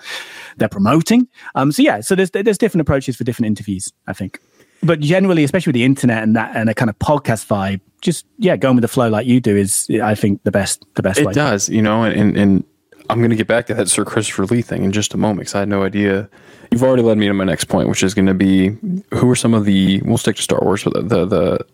they're 0.58 0.68
promoting. 0.68 1.30
Um, 1.56 1.72
so 1.72 1.82
yeah, 1.82 2.02
so 2.02 2.14
there's 2.14 2.32
there's 2.32 2.58
different 2.58 2.82
approaches 2.82 3.16
for 3.16 3.24
different 3.24 3.48
interviews, 3.48 3.94
I 4.06 4.14
think. 4.14 4.42
But 4.84 5.00
generally, 5.00 5.44
especially 5.44 5.72
with 5.72 5.76
the 5.76 5.84
internet 5.84 6.24
and 6.24 6.36
that 6.36 6.56
and 6.56 6.70
a 6.70 6.74
kind 6.74 6.90
of 6.90 6.98
podcast 7.00 7.46
vibe, 7.48 7.82
just 8.02 8.26
yeah, 8.38 8.58
going 8.58 8.76
with 8.76 8.82
the 8.82 8.88
flow 8.88 9.10
like 9.10 9.28
you 9.28 9.40
do 9.40 9.56
is, 9.56 9.88
I 10.02 10.16
think, 10.16 10.44
the 10.44 10.52
best 10.52 10.86
the 10.96 11.04
best 11.04 11.20
It 11.20 11.28
way. 11.28 11.34
does, 11.34 11.70
you 11.70 11.82
know, 11.82 12.04
and, 12.04 12.38
and, 12.38 12.64
I'm 13.10 13.18
going 13.18 13.30
to 13.32 13.36
get 13.36 13.48
back 13.48 13.66
to 13.66 13.74
that 13.74 13.90
Sir 13.90 14.06
Christopher 14.06 14.46
Lee 14.46 14.62
thing 14.62 14.86
in 14.86 14.94
just 14.94 15.14
a 15.14 15.18
moment 15.18 15.40
because 15.40 15.56
I 15.56 15.60
had 15.60 15.68
no 15.68 15.84
idea. 15.84 16.30
You've 16.72 16.82
already 16.82 17.04
led 17.04 17.18
me 17.18 17.28
to 17.28 17.34
my 17.34 17.44
next 17.44 17.66
point, 17.66 17.90
which 17.90 18.04
is 18.04 18.14
going 18.14 18.28
to 18.28 18.34
be 18.34 18.70
who 19.14 19.30
are 19.30 19.36
some 19.36 19.54
of 19.54 19.66
the, 19.66 20.02
we'll 20.06 20.18
stick 20.18 20.38
to 20.38 20.42
Star 20.42 20.60
Wars, 20.62 20.86
but 20.86 20.94
the, 20.94 21.02
the, 21.02 21.26
the, 21.26 21.66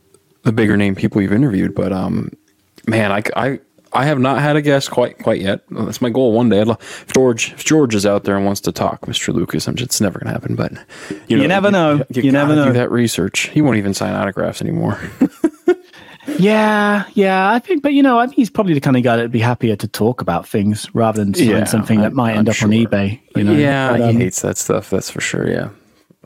the 0.44 0.52
bigger 0.52 0.76
name 0.76 0.96
people 0.96 1.22
you've 1.22 1.34
interviewed. 1.34 1.76
But, 1.76 1.94
um, 1.94 2.32
man, 2.88 3.12
I, 3.12 3.22
I, 3.36 3.60
I 3.98 4.06
have 4.06 4.20
not 4.20 4.40
had 4.42 4.56
a 4.56 4.62
guest 4.62 4.92
quite 4.92 5.18
quite 5.18 5.42
yet. 5.42 5.62
That's 5.72 6.02
my 6.02 6.10
goal 6.10 6.34
one 6.34 6.50
day. 6.50 6.62
I'd 6.62 6.70
If 6.70 7.14
George, 7.14 7.52
if 7.54 7.66
George 7.66 7.96
is 7.96 8.06
out 8.06 8.24
there 8.26 8.36
and 8.38 8.46
wants 8.46 8.62
to 8.62 8.72
talk, 8.72 9.02
Mr. 9.08 9.34
Lucas, 9.34 9.68
I'm 9.68 9.76
just, 9.76 9.88
it's 9.90 10.02
never 10.02 10.20
going 10.20 10.28
to 10.28 10.34
happen. 10.34 10.56
But 10.56 10.74
You 11.28 11.48
never 11.48 11.72
know. 11.72 12.06
You 12.14 12.32
never 12.32 12.50
gotta 12.56 12.66
know. 12.66 12.66
Do 12.68 12.74
that 12.80 12.92
research. 12.92 13.48
He 13.50 13.62
won't 13.62 13.78
even 13.78 13.94
sign 13.94 14.14
autographs 14.14 14.62
anymore. 14.62 15.00
Yeah, 16.40 17.06
yeah, 17.14 17.50
I 17.50 17.58
think, 17.60 17.82
but 17.82 17.94
you 17.94 18.04
know, 18.04 18.20
I 18.20 18.26
think 18.26 18.36
he's 18.36 18.50
probably 18.50 18.74
the 18.74 18.82
kind 18.82 18.98
of 18.98 19.02
guy 19.04 19.16
that'd 19.16 19.32
be 19.32 19.40
happier 19.40 19.78
to 19.78 19.88
talk 19.88 20.22
about 20.22 20.46
things 20.46 20.94
rather 20.94 21.24
than 21.24 21.34
sign 21.34 21.48
Yeah, 21.48 21.64
something 21.64 22.00
that 22.00 22.08
I'm- 22.08 22.16
might 22.16 22.36
end 22.36 22.50
I'm 22.50 22.54
up 22.56 22.64
on 22.64 22.70
eBay. 22.72 23.20
You 23.36 23.46
know, 23.46 23.54
yeah, 23.54 23.92
But, 23.92 24.00
he 24.02 24.06
um, 24.10 24.18
hates 24.18 24.42
that 24.42 24.58
stuff. 24.58 24.90
That's 24.90 25.10
for 25.10 25.22
sure. 25.22 25.50
Yeah. 25.50 25.70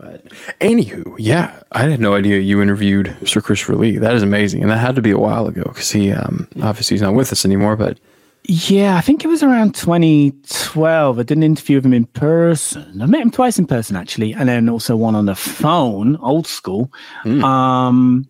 But 0.01 0.25
anywho, 0.59 1.15
yeah, 1.19 1.61
I 1.73 1.83
had 1.83 1.99
no 1.99 2.15
idea 2.15 2.39
you 2.39 2.59
interviewed 2.59 3.15
Sir 3.23 3.39
Christopher 3.39 3.75
Lee. 3.75 3.99
That 3.99 4.15
is 4.15 4.23
amazing, 4.23 4.63
and 4.63 4.71
that 4.71 4.79
had 4.79 4.95
to 4.95 5.01
be 5.01 5.11
a 5.11 5.17
while 5.17 5.45
ago 5.45 5.61
because 5.63 5.91
he 5.91 6.11
um, 6.11 6.47
obviously 6.59 6.95
he's 6.95 7.03
not 7.03 7.13
with 7.13 7.31
us 7.31 7.45
anymore. 7.45 7.75
But 7.75 7.99
Yeah, 8.45 8.95
I 8.95 9.01
think 9.01 9.23
it 9.23 9.27
was 9.27 9.43
around 9.43 9.75
2012. 9.75 11.19
I 11.19 11.21
did 11.21 11.37
an 11.37 11.43
interview 11.43 11.77
with 11.77 11.85
him 11.85 11.93
in 11.93 12.05
person. 12.05 12.99
I 12.99 13.05
met 13.05 13.21
him 13.21 13.29
twice 13.29 13.59
in 13.59 13.67
person, 13.67 13.95
actually, 13.95 14.33
and 14.33 14.49
then 14.49 14.69
also 14.69 14.95
one 14.95 15.13
on 15.13 15.27
the 15.27 15.35
phone, 15.35 16.15
old 16.17 16.47
school, 16.47 16.91
mm. 17.23 17.43
um, 17.43 18.27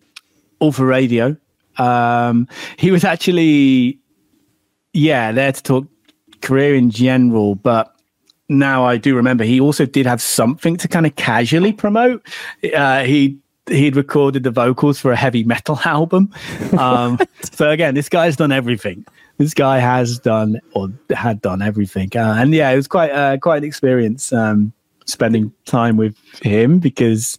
all 0.58 0.72
for 0.72 0.84
radio. 0.84 1.34
Um, 1.78 2.48
he 2.76 2.90
was 2.90 3.02
actually, 3.02 3.98
yeah, 4.92 5.32
there 5.32 5.52
to 5.52 5.62
talk 5.62 5.86
career 6.42 6.74
in 6.74 6.90
general, 6.90 7.54
but 7.54 7.91
now 8.48 8.84
I 8.84 8.96
do 8.96 9.14
remember 9.14 9.44
he 9.44 9.60
also 9.60 9.86
did 9.86 10.06
have 10.06 10.20
something 10.20 10.76
to 10.78 10.88
kind 10.88 11.06
of 11.06 11.16
casually 11.16 11.72
promote. 11.72 12.26
Uh, 12.74 13.04
he 13.04 13.38
he'd 13.68 13.96
recorded 13.96 14.42
the 14.42 14.50
vocals 14.50 14.98
for 14.98 15.12
a 15.12 15.16
heavy 15.16 15.44
metal 15.44 15.78
album. 15.84 16.32
Um, 16.78 17.18
so 17.52 17.70
again, 17.70 17.94
this 17.94 18.08
guy's 18.08 18.36
done 18.36 18.52
everything. 18.52 19.04
This 19.38 19.54
guy 19.54 19.78
has 19.78 20.18
done 20.18 20.60
or 20.74 20.88
had 21.10 21.40
done 21.40 21.62
everything, 21.62 22.10
uh, 22.14 22.36
and 22.38 22.54
yeah, 22.54 22.70
it 22.70 22.76
was 22.76 22.86
quite 22.86 23.10
uh, 23.10 23.38
quite 23.38 23.58
an 23.58 23.64
experience 23.64 24.32
um, 24.32 24.72
spending 25.06 25.52
time 25.64 25.96
with 25.96 26.16
him 26.42 26.78
because 26.78 27.38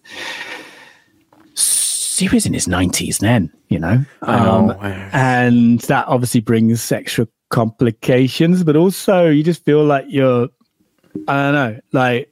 he 2.18 2.30
was 2.30 2.46
in 2.46 2.54
his 2.54 2.68
nineties 2.68 3.20
then, 3.20 3.52
you 3.70 3.80
know, 3.80 4.04
um, 4.24 4.72
oh, 4.72 4.80
and 5.14 5.80
that 5.82 6.08
obviously 6.08 6.42
brings 6.42 6.92
extra 6.92 7.28
complications, 7.50 8.64
but 8.64 8.76
also 8.76 9.30
you 9.30 9.44
just 9.44 9.64
feel 9.64 9.84
like 9.84 10.06
you're, 10.10 10.50
I 11.28 11.44
don't 11.44 11.54
know, 11.54 11.80
like 11.92 12.30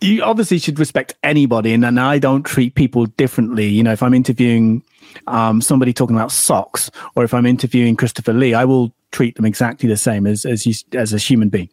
you 0.00 0.22
obviously 0.22 0.58
should 0.58 0.78
respect 0.78 1.14
anybody, 1.22 1.72
and, 1.72 1.84
and 1.84 1.98
I 1.98 2.18
don't 2.18 2.42
treat 2.42 2.74
people 2.74 3.06
differently. 3.06 3.66
You 3.66 3.82
know, 3.82 3.92
if 3.92 4.02
I'm 4.02 4.14
interviewing 4.14 4.82
um, 5.26 5.60
somebody 5.60 5.92
talking 5.92 6.16
about 6.16 6.30
socks, 6.30 6.90
or 7.16 7.24
if 7.24 7.32
I'm 7.32 7.46
interviewing 7.46 7.96
Christopher 7.96 8.32
Lee, 8.32 8.54
I 8.54 8.64
will 8.64 8.94
treat 9.12 9.36
them 9.36 9.44
exactly 9.44 9.88
the 9.88 9.96
same 9.96 10.26
as 10.26 10.44
as 10.44 10.66
you, 10.66 10.74
as 10.92 11.12
a 11.12 11.18
human 11.18 11.48
being. 11.48 11.70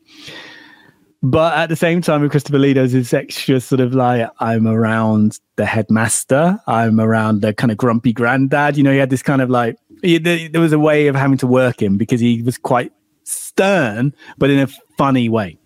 But 1.23 1.55
at 1.55 1.69
the 1.69 1.75
same 1.75 2.01
time, 2.01 2.21
with 2.21 2.31
Christopher 2.31 2.57
Lee, 2.57 2.73
there's 2.73 2.93
this 2.93 3.13
extra 3.13 3.59
sort 3.59 3.79
of 3.79 3.93
like 3.93 4.27
I'm 4.39 4.65
around 4.65 5.39
the 5.55 5.65
headmaster, 5.65 6.59
I'm 6.67 6.99
around 6.99 7.41
the 7.41 7.53
kind 7.53 7.71
of 7.71 7.77
grumpy 7.77 8.11
granddad. 8.11 8.75
You 8.75 8.83
know, 8.83 8.91
he 8.91 8.97
had 8.97 9.11
this 9.11 9.21
kind 9.21 9.41
of 9.41 9.49
like 9.49 9.77
he, 10.01 10.17
there 10.17 10.61
was 10.61 10.73
a 10.73 10.79
way 10.79 11.07
of 11.07 11.15
having 11.15 11.37
to 11.39 11.47
work 11.47 11.81
him 11.81 11.97
because 11.97 12.19
he 12.19 12.41
was 12.41 12.57
quite 12.57 12.91
stern, 13.23 14.15
but 14.37 14.49
in 14.49 14.59
a 14.59 14.67
funny 14.97 15.29
way. 15.29 15.57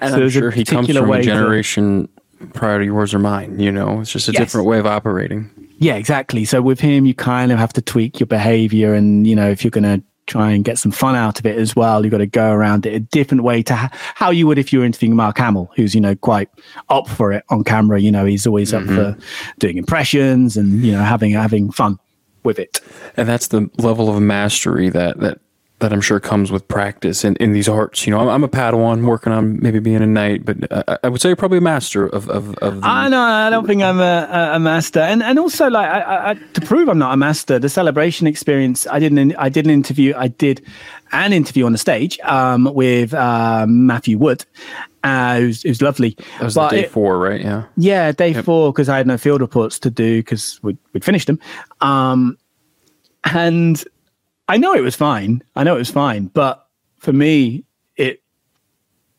And 0.00 0.14
so 0.14 0.22
I'm 0.22 0.30
sure 0.30 0.50
he 0.50 0.64
comes 0.64 0.86
from 0.90 1.10
a 1.10 1.22
generation 1.22 2.08
to, 2.38 2.46
prior 2.48 2.78
to 2.78 2.84
yours 2.84 3.14
or 3.14 3.18
mine. 3.18 3.58
You 3.58 3.72
know, 3.72 4.00
it's 4.00 4.12
just 4.12 4.28
a 4.28 4.32
yes. 4.32 4.42
different 4.42 4.66
way 4.66 4.78
of 4.78 4.86
operating. 4.86 5.50
Yeah, 5.78 5.96
exactly. 5.96 6.44
So 6.44 6.62
with 6.62 6.80
him, 6.80 7.06
you 7.06 7.14
kind 7.14 7.52
of 7.52 7.58
have 7.58 7.72
to 7.74 7.82
tweak 7.82 8.18
your 8.20 8.26
behavior, 8.26 8.94
and 8.94 9.26
you 9.26 9.36
know, 9.36 9.48
if 9.48 9.62
you're 9.64 9.70
going 9.70 9.84
to 9.84 10.02
try 10.26 10.50
and 10.50 10.64
get 10.64 10.78
some 10.78 10.90
fun 10.90 11.14
out 11.14 11.38
of 11.38 11.46
it 11.46 11.56
as 11.56 11.76
well, 11.76 12.04
you've 12.04 12.10
got 12.10 12.18
to 12.18 12.26
go 12.26 12.50
around 12.50 12.84
it 12.84 12.94
a 12.94 13.00
different 13.00 13.44
way 13.44 13.62
to 13.62 13.74
ha- 13.74 13.90
how 13.92 14.30
you 14.30 14.46
would 14.46 14.58
if 14.58 14.72
you 14.72 14.80
were 14.80 14.84
interviewing 14.84 15.14
Mark 15.14 15.38
Hamill, 15.38 15.70
who's 15.76 15.94
you 15.94 16.00
know 16.00 16.14
quite 16.16 16.48
up 16.88 17.08
for 17.08 17.32
it 17.32 17.44
on 17.50 17.64
camera. 17.64 18.00
You 18.00 18.10
know, 18.10 18.24
he's 18.24 18.46
always 18.46 18.72
mm-hmm. 18.72 18.88
up 18.88 19.16
for 19.16 19.24
doing 19.58 19.76
impressions 19.76 20.56
and 20.56 20.84
you 20.84 20.92
know 20.92 21.02
having 21.02 21.32
having 21.32 21.70
fun 21.70 21.98
with 22.42 22.58
it. 22.58 22.80
And 23.16 23.28
that's 23.28 23.48
the 23.48 23.68
level 23.78 24.14
of 24.14 24.20
mastery 24.22 24.88
that 24.90 25.20
that 25.20 25.40
that 25.78 25.92
I'm 25.92 26.00
sure 26.00 26.18
comes 26.20 26.50
with 26.50 26.66
practice 26.68 27.22
in, 27.22 27.36
in 27.36 27.52
these 27.52 27.68
arts. 27.68 28.06
You 28.06 28.12
know, 28.12 28.20
I'm, 28.20 28.28
I'm 28.28 28.44
a 28.44 28.48
Padawan 28.48 29.06
working 29.06 29.32
on 29.32 29.60
maybe 29.60 29.78
being 29.78 30.02
a 30.02 30.06
knight, 30.06 30.44
but 30.44 30.56
I, 30.88 30.98
I 31.04 31.08
would 31.08 31.20
say 31.20 31.28
you're 31.28 31.36
probably 31.36 31.58
a 31.58 31.62
master 31.62 32.06
of 32.06 32.30
of. 32.30 32.54
of 32.56 32.80
the... 32.80 32.86
I 32.86 33.08
know. 33.08 33.20
I 33.20 33.50
don't 33.50 33.66
think 33.66 33.82
I'm 33.82 34.00
a, 34.00 34.52
a 34.54 34.58
master, 34.58 35.00
and 35.00 35.22
and 35.22 35.38
also 35.38 35.68
like 35.68 35.88
I, 35.88 36.30
I, 36.30 36.34
to 36.34 36.60
prove 36.62 36.88
I'm 36.88 36.98
not 36.98 37.12
a 37.12 37.16
master, 37.16 37.58
the 37.58 37.68
celebration 37.68 38.26
experience. 38.26 38.86
I 38.86 38.98
didn't. 38.98 39.36
I 39.36 39.48
did 39.48 39.66
an 39.66 39.70
interview. 39.70 40.14
I 40.16 40.28
did 40.28 40.64
an 41.12 41.32
interview 41.32 41.66
on 41.66 41.72
the 41.72 41.78
stage 41.78 42.18
um, 42.20 42.72
with 42.74 43.12
uh, 43.12 43.66
Matthew 43.68 44.18
Wood. 44.18 44.44
Uh, 45.04 45.38
it, 45.40 45.46
was, 45.46 45.64
it 45.64 45.68
was 45.68 45.82
lovely. 45.82 46.16
That 46.38 46.44
was 46.44 46.54
day 46.54 46.80
it, 46.84 46.90
four, 46.90 47.18
right? 47.18 47.40
Yeah. 47.40 47.64
Yeah, 47.76 48.12
day 48.12 48.30
yep. 48.30 48.44
four 48.44 48.72
because 48.72 48.88
I 48.88 48.96
had 48.96 49.06
no 49.06 49.16
field 49.16 49.40
reports 49.40 49.78
to 49.80 49.90
do 49.90 50.18
because 50.18 50.60
we'd, 50.64 50.78
we'd 50.92 51.04
finished 51.04 51.28
them. 51.28 51.38
Um, 51.80 52.36
and 53.22 53.84
I 54.48 54.56
know 54.56 54.74
it 54.74 54.82
was 54.82 54.96
fine. 54.96 55.42
I 55.56 55.64
know 55.64 55.74
it 55.74 55.78
was 55.78 55.90
fine, 55.90 56.26
but 56.26 56.68
for 56.98 57.12
me, 57.12 57.64
it 57.96 58.22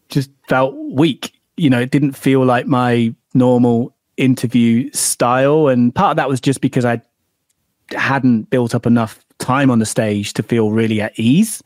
just 0.10 0.30
felt 0.48 0.76
weak. 0.76 1.34
You 1.58 1.70
know, 1.70 1.80
it 1.80 1.92
didn't 1.92 2.14
feel 2.14 2.46
like 2.46 2.66
my 2.66 3.14
normal 3.34 3.96
interview 4.16 4.90
style, 4.94 5.68
and 5.68 5.94
part 5.94 6.12
of 6.12 6.18
that 6.18 6.30
was 6.30 6.40
just 6.40 6.62
because 6.62 6.86
I 6.86 7.02
hadn't 7.92 8.50
built 8.50 8.74
up 8.74 8.86
enough 8.86 9.24
time 9.40 9.70
on 9.70 9.80
the 9.80 9.86
stage 9.86 10.34
to 10.34 10.44
feel 10.44 10.72
really 10.72 11.02
at 11.02 11.18
ease. 11.20 11.62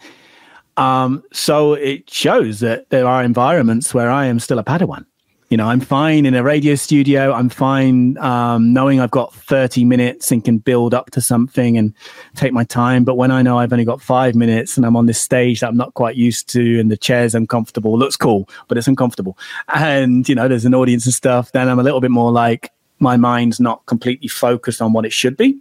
Um, 0.77 1.23
so 1.31 1.73
it 1.73 2.09
shows 2.09 2.59
that 2.61 2.89
there 2.89 3.07
are 3.07 3.23
environments 3.23 3.93
where 3.93 4.09
I 4.09 4.25
am 4.25 4.39
still 4.39 4.59
a 4.59 4.63
Padawan 4.63 5.05
you 5.51 5.57
know, 5.57 5.67
I'm 5.67 5.81
fine 5.81 6.25
in 6.25 6.33
a 6.33 6.41
radio 6.41 6.75
studio. 6.75 7.33
I'm 7.33 7.49
fine 7.49 8.17
um, 8.19 8.71
knowing 8.71 9.01
I've 9.01 9.11
got 9.11 9.33
30 9.33 9.83
minutes 9.83 10.31
and 10.31 10.41
can 10.41 10.59
build 10.59 10.93
up 10.93 11.11
to 11.11 11.19
something 11.19 11.77
and 11.77 11.93
take 12.35 12.53
my 12.53 12.63
time. 12.63 13.03
But 13.03 13.15
when 13.15 13.31
I 13.31 13.41
know 13.41 13.59
I've 13.59 13.73
only 13.73 13.83
got 13.83 14.01
five 14.01 14.33
minutes 14.33 14.77
and 14.77 14.85
I'm 14.85 14.95
on 14.95 15.07
this 15.07 15.19
stage 15.19 15.59
that 15.59 15.67
I'm 15.67 15.75
not 15.75 15.93
quite 15.93 16.15
used 16.15 16.47
to 16.51 16.79
and 16.79 16.89
the 16.89 16.95
chair's 16.95 17.35
uncomfortable, 17.35 17.99
looks 17.99 18.15
cool, 18.15 18.47
but 18.69 18.77
it's 18.77 18.87
uncomfortable. 18.87 19.37
And, 19.67 20.27
you 20.29 20.35
know, 20.35 20.47
there's 20.47 20.63
an 20.63 20.73
audience 20.73 21.05
and 21.05 21.13
stuff, 21.13 21.51
then 21.51 21.67
I'm 21.67 21.79
a 21.79 21.83
little 21.83 21.99
bit 21.99 22.11
more 22.11 22.31
like 22.31 22.71
my 22.99 23.17
mind's 23.17 23.59
not 23.59 23.85
completely 23.87 24.29
focused 24.29 24.81
on 24.81 24.93
what 24.93 25.05
it 25.05 25.11
should 25.11 25.35
be. 25.35 25.59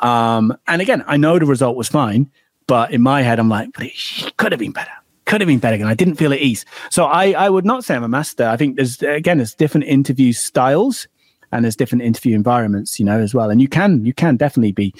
Um, 0.00 0.54
and 0.68 0.82
again, 0.82 1.02
I 1.06 1.16
know 1.16 1.38
the 1.38 1.46
result 1.46 1.76
was 1.76 1.88
fine, 1.88 2.30
but 2.66 2.92
in 2.92 3.00
my 3.00 3.22
head, 3.22 3.38
I'm 3.38 3.48
like, 3.48 3.72
but 3.72 3.84
it 3.86 4.36
could 4.36 4.52
have 4.52 4.58
been 4.58 4.72
better 4.72 4.99
could 5.30 5.40
have 5.40 5.48
been 5.48 5.60
better 5.60 5.76
and 5.76 5.86
I 5.86 5.94
didn't 5.94 6.16
feel 6.16 6.32
at 6.32 6.40
ease. 6.40 6.64
So 6.90 7.04
I, 7.04 7.30
I 7.30 7.48
would 7.48 7.64
not 7.64 7.84
say 7.84 7.94
I'm 7.94 8.02
a 8.02 8.08
master. 8.08 8.48
I 8.48 8.56
think 8.56 8.74
there's 8.74 9.00
again 9.00 9.38
there's 9.38 9.54
different 9.54 9.86
interview 9.86 10.32
styles 10.32 11.06
and 11.52 11.64
there's 11.64 11.76
different 11.76 12.02
interview 12.02 12.34
environments, 12.34 12.98
you 12.98 13.06
know, 13.06 13.20
as 13.20 13.32
well. 13.32 13.48
And 13.48 13.60
you 13.60 13.68
can 13.68 14.04
you 14.04 14.12
can 14.12 14.36
definitely 14.36 14.72
be 14.72 14.92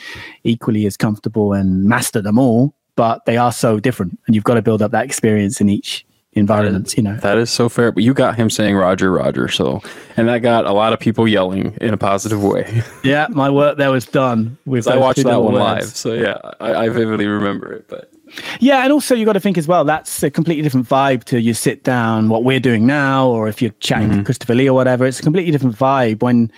equally 0.44 0.86
as 0.86 0.96
comfortable 0.96 1.52
and 1.52 1.84
master 1.84 2.22
them 2.22 2.38
all, 2.38 2.72
but 2.94 3.24
they 3.24 3.36
are 3.36 3.50
so 3.50 3.80
different 3.80 4.20
and 4.26 4.36
you've 4.36 4.44
got 4.44 4.54
to 4.54 4.62
build 4.62 4.82
up 4.82 4.92
that 4.92 5.04
experience 5.04 5.60
in 5.60 5.68
each 5.68 6.06
environment, 6.34 6.96
you 6.96 7.02
know. 7.02 7.16
That 7.16 7.38
is 7.38 7.50
so 7.50 7.68
fair. 7.68 7.90
But 7.90 8.04
you 8.04 8.14
got 8.14 8.36
him 8.36 8.50
saying 8.50 8.76
Roger, 8.76 9.10
Roger. 9.10 9.48
So 9.48 9.82
and 10.16 10.28
that 10.28 10.38
got 10.38 10.64
a 10.64 10.72
lot 10.72 10.92
of 10.92 11.00
people 11.00 11.26
yelling 11.26 11.76
in 11.80 11.92
a 11.92 11.96
positive 11.96 12.42
way. 12.42 12.82
yeah, 13.04 13.26
my 13.30 13.50
work 13.50 13.78
there 13.78 13.90
was 13.90 14.06
done 14.06 14.58
with 14.64 14.86
I 14.86 14.96
watched 14.96 15.24
that 15.24 15.42
one 15.42 15.54
words. 15.54 15.64
live. 15.64 15.84
So 15.86 16.12
yeah, 16.14 16.38
I, 16.60 16.86
I 16.86 16.88
vividly 16.88 17.26
remember 17.26 17.72
it. 17.72 17.88
But 17.88 18.12
yeah, 18.60 18.84
and 18.84 18.92
also 18.92 19.14
you 19.14 19.24
got 19.24 19.34
to 19.34 19.40
think 19.40 19.58
as 19.58 19.66
well. 19.66 19.84
That's 19.84 20.22
a 20.22 20.30
completely 20.30 20.62
different 20.62 20.88
vibe 20.88 21.24
to 21.24 21.40
you 21.40 21.54
sit 21.54 21.84
down, 21.84 22.28
what 22.28 22.44
we're 22.44 22.60
doing 22.60 22.86
now, 22.86 23.28
or 23.28 23.48
if 23.48 23.60
you're 23.60 23.74
chatting 23.80 24.08
mm-hmm. 24.08 24.18
to 24.18 24.24
Christopher 24.24 24.54
Lee 24.54 24.68
or 24.68 24.74
whatever. 24.74 25.06
It's 25.06 25.20
a 25.20 25.22
completely 25.22 25.52
different 25.52 25.76
vibe 25.76 26.22
when, 26.22 26.50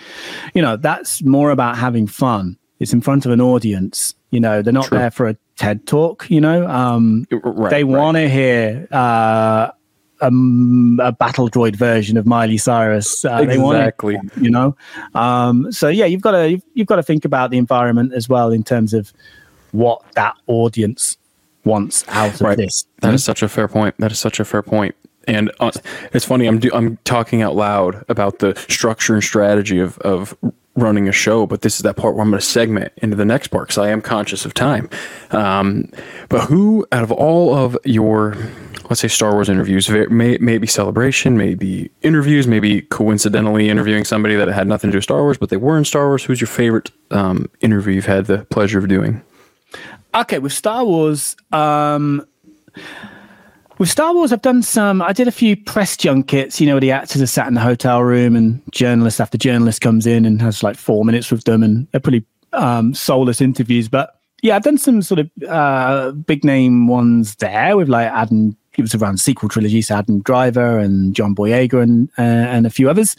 you 0.53 0.61
know, 0.61 0.77
that's 0.77 1.23
more 1.23 1.51
about 1.51 1.77
having 1.77 2.07
fun. 2.07 2.57
It's 2.79 2.93
in 2.93 3.01
front 3.01 3.25
of 3.25 3.31
an 3.31 3.41
audience. 3.41 4.15
You 4.31 4.39
know, 4.39 4.61
they're 4.61 4.73
not 4.73 4.87
True. 4.87 4.97
there 4.97 5.11
for 5.11 5.27
a 5.27 5.37
TED 5.57 5.85
talk. 5.87 6.29
You 6.29 6.41
know, 6.41 6.67
um, 6.67 7.27
right, 7.31 7.69
they 7.69 7.83
want 7.83 8.17
to 8.17 8.29
hear. 8.29 8.87
Uh, 8.91 9.71
a, 10.21 10.27
a, 10.27 11.11
battle 11.11 11.49
droid 11.49 11.75
version 11.75 12.15
of 12.15 12.25
Miley 12.25 12.57
Cyrus. 12.57 13.25
Uh, 13.25 13.45
exactly. 13.49 14.15
It, 14.15 14.37
you 14.37 14.49
know, 14.49 14.73
um, 15.15 15.69
so 15.69 15.89
yeah, 15.89 16.05
you've 16.05 16.21
got 16.21 16.31
to 16.31 16.51
you've, 16.51 16.63
you've, 16.75 16.87
got 16.87 16.95
to 16.95 17.03
think 17.03 17.25
about 17.25 17.51
the 17.51 17.57
environment 17.57 18.13
as 18.13 18.29
well 18.29 18.51
in 18.51 18.63
terms 18.63 18.93
of 18.93 19.11
what 19.71 20.01
that 20.13 20.35
audience 20.47 21.17
wants 21.65 22.03
out 22.07 22.35
of 22.35 22.41
right. 22.41 22.57
this. 22.57 22.85
That 23.01 23.07
mm-hmm. 23.07 23.15
is 23.15 23.23
such 23.23 23.43
a 23.43 23.49
fair 23.49 23.67
point. 23.67 23.95
That 23.99 24.11
is 24.11 24.19
such 24.19 24.39
a 24.39 24.45
fair 24.45 24.61
point. 24.61 24.95
And 25.27 25.51
uh, 25.59 25.71
it's 26.11 26.25
funny. 26.25 26.47
I'm 26.47 26.59
do, 26.59 26.69
I'm 26.73 26.97
talking 27.05 27.41
out 27.41 27.55
loud 27.55 28.03
about 28.09 28.39
the 28.39 28.55
structure 28.67 29.13
and 29.13 29.23
strategy 29.23 29.79
of 29.79 29.97
of 29.99 30.35
running 30.75 31.07
a 31.07 31.11
show, 31.11 31.45
but 31.45 31.61
this 31.61 31.75
is 31.75 31.81
that 31.83 31.95
part 31.95 32.15
where 32.15 32.23
I'm 32.23 32.31
going 32.31 32.39
to 32.39 32.45
segment 32.45 32.93
into 32.97 33.15
the 33.15 33.25
next 33.25 33.49
part 33.49 33.67
because 33.67 33.77
I 33.77 33.89
am 33.89 34.01
conscious 34.01 34.45
of 34.45 34.53
time. 34.53 34.89
Um, 35.31 35.91
but 36.29 36.45
who, 36.45 36.85
out 36.91 37.03
of 37.03 37.11
all 37.11 37.55
of 37.55 37.77
your, 37.85 38.35
let's 38.89 39.01
say, 39.01 39.07
Star 39.07 39.33
Wars 39.33 39.49
interviews, 39.49 39.87
may, 39.89 40.37
maybe 40.39 40.65
celebration, 40.65 41.37
maybe 41.37 41.91
interviews, 42.01 42.47
maybe 42.47 42.81
coincidentally 42.81 43.69
interviewing 43.69 44.03
somebody 44.03 44.35
that 44.35 44.47
had 44.47 44.67
nothing 44.67 44.89
to 44.89 44.93
do 44.93 44.97
with 44.97 45.03
Star 45.03 45.21
Wars, 45.21 45.37
but 45.37 45.49
they 45.49 45.57
were 45.57 45.77
in 45.77 45.85
Star 45.85 46.07
Wars, 46.07 46.23
who's 46.23 46.41
your 46.41 46.47
favorite 46.47 46.91
um, 47.11 47.49
interview 47.61 47.93
you've 47.93 48.05
had 48.07 48.25
the 48.25 48.39
pleasure 48.45 48.79
of 48.79 48.87
doing? 48.87 49.21
Okay, 50.15 50.37
with 50.37 50.53
Star 50.53 50.85
Wars, 50.85 51.35
um, 51.51 52.25
with 53.79 53.89
Star 53.89 54.13
Wars, 54.13 54.31
I've 54.31 54.43
done 54.43 54.61
some. 54.61 55.01
I 55.01 55.11
did 55.11 55.27
a 55.27 55.31
few 55.31 55.57
press 55.57 55.97
junkets. 55.97 56.61
You 56.61 56.67
know, 56.67 56.75
where 56.75 56.81
the 56.81 56.91
actors 56.91 57.21
are 57.21 57.27
sat 57.27 57.47
in 57.47 57.55
the 57.55 57.61
hotel 57.61 58.03
room, 58.03 58.35
and 58.35 58.61
journalist 58.71 59.19
after 59.19 59.39
journalist 59.39 59.81
comes 59.81 60.05
in 60.05 60.25
and 60.25 60.39
has 60.39 60.61
like 60.61 60.75
four 60.75 61.03
minutes 61.03 61.31
with 61.31 61.45
them, 61.45 61.63
and 61.63 61.87
they're 61.91 61.99
pretty 61.99 62.23
um, 62.53 62.93
soulless 62.93 63.41
interviews. 63.41 63.89
But 63.89 64.19
yeah, 64.43 64.55
I've 64.55 64.63
done 64.63 64.77
some 64.77 65.01
sort 65.01 65.19
of 65.19 65.31
uh, 65.49 66.11
big 66.11 66.43
name 66.43 66.87
ones 66.87 67.35
there 67.35 67.75
with 67.75 67.89
like 67.89 68.07
Adam. 68.07 68.55
It 68.77 68.81
was 68.81 68.93
around 68.93 69.19
sequel 69.19 69.49
trilogy, 69.49 69.81
so 69.81 69.95
Adam 69.95 70.21
Driver 70.21 70.77
and 70.77 71.15
John 71.15 71.33
Boyega 71.33 71.81
and 71.81 72.09
uh, 72.19 72.21
and 72.21 72.67
a 72.67 72.69
few 72.69 72.87
others. 72.87 73.15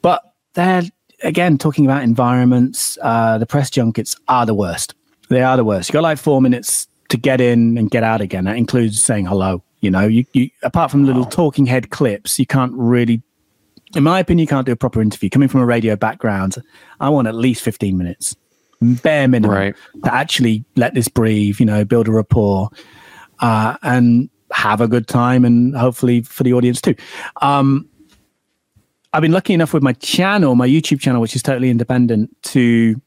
But 0.00 0.22
they're 0.54 0.84
again 1.22 1.58
talking 1.58 1.84
about 1.84 2.02
environments. 2.02 2.96
Uh, 3.02 3.36
the 3.36 3.46
press 3.46 3.68
junkets 3.68 4.16
are 4.28 4.46
the 4.46 4.54
worst 4.54 4.94
they 5.32 5.42
are 5.42 5.56
the 5.56 5.64
worst. 5.64 5.88
You 5.88 5.94
got 5.94 6.02
like 6.02 6.18
four 6.18 6.40
minutes 6.40 6.86
to 7.08 7.16
get 7.16 7.40
in 7.40 7.76
and 7.78 7.90
get 7.90 8.02
out 8.02 8.20
again. 8.20 8.44
That 8.44 8.56
includes 8.56 9.02
saying 9.02 9.26
hello. 9.26 9.62
You 9.80 9.90
know, 9.90 10.06
you, 10.06 10.24
you 10.32 10.50
apart 10.62 10.90
from 10.90 11.04
little 11.04 11.24
talking 11.24 11.66
head 11.66 11.90
clips, 11.90 12.38
you 12.38 12.46
can't 12.46 12.72
really, 12.74 13.22
in 13.96 14.04
my 14.04 14.20
opinion, 14.20 14.42
you 14.42 14.46
can't 14.46 14.64
do 14.66 14.72
a 14.72 14.76
proper 14.76 15.02
interview. 15.02 15.28
Coming 15.28 15.48
from 15.48 15.60
a 15.60 15.66
radio 15.66 15.96
background, 15.96 16.56
I 17.00 17.08
want 17.08 17.26
at 17.28 17.34
least 17.34 17.62
15 17.62 17.98
minutes, 17.98 18.36
bare 18.80 19.26
minimum, 19.28 19.56
Right. 19.56 19.74
to 20.04 20.14
actually 20.14 20.64
let 20.76 20.94
this 20.94 21.08
breathe, 21.08 21.58
you 21.58 21.66
know, 21.66 21.84
build 21.84 22.08
a 22.08 22.12
rapport 22.12 22.70
uh, 23.40 23.76
and 23.82 24.30
have 24.52 24.80
a 24.80 24.86
good 24.88 25.08
time 25.08 25.44
and 25.44 25.76
hopefully 25.76 26.22
for 26.22 26.44
the 26.44 26.52
audience 26.52 26.80
too. 26.80 26.94
Um, 27.40 27.88
I've 29.12 29.22
been 29.22 29.32
lucky 29.32 29.52
enough 29.52 29.74
with 29.74 29.82
my 29.82 29.92
channel, 29.94 30.54
my 30.54 30.66
YouTube 30.68 31.00
channel, 31.00 31.20
which 31.20 31.36
is 31.36 31.42
totally 31.42 31.68
independent, 31.70 32.30
to 32.44 33.00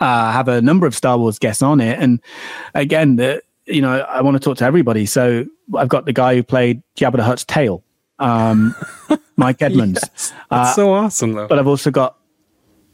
uh, 0.00 0.32
have 0.32 0.48
a 0.48 0.60
number 0.62 0.86
of 0.86 0.94
Star 0.94 1.18
Wars 1.18 1.38
guests 1.38 1.62
on 1.62 1.80
it. 1.80 1.98
And 1.98 2.20
again, 2.74 3.16
the, 3.16 3.42
you 3.66 3.82
know, 3.82 4.00
I 4.00 4.22
want 4.22 4.34
to 4.36 4.40
talk 4.40 4.56
to 4.58 4.64
everybody. 4.64 5.06
So 5.06 5.44
I've 5.76 5.88
got 5.88 6.06
the 6.06 6.12
guy 6.12 6.34
who 6.34 6.42
played 6.42 6.82
Jabba 6.96 7.16
the 7.16 7.24
Hutt's 7.24 7.44
tail, 7.44 7.84
um, 8.18 8.74
Mike 9.36 9.62
Edmonds. 9.62 10.00
That's 10.50 10.74
so 10.74 10.92
awesome, 10.92 11.32
though. 11.32 11.46
But 11.46 11.58
I've 11.58 11.66
also 11.66 11.90
got 11.90 12.16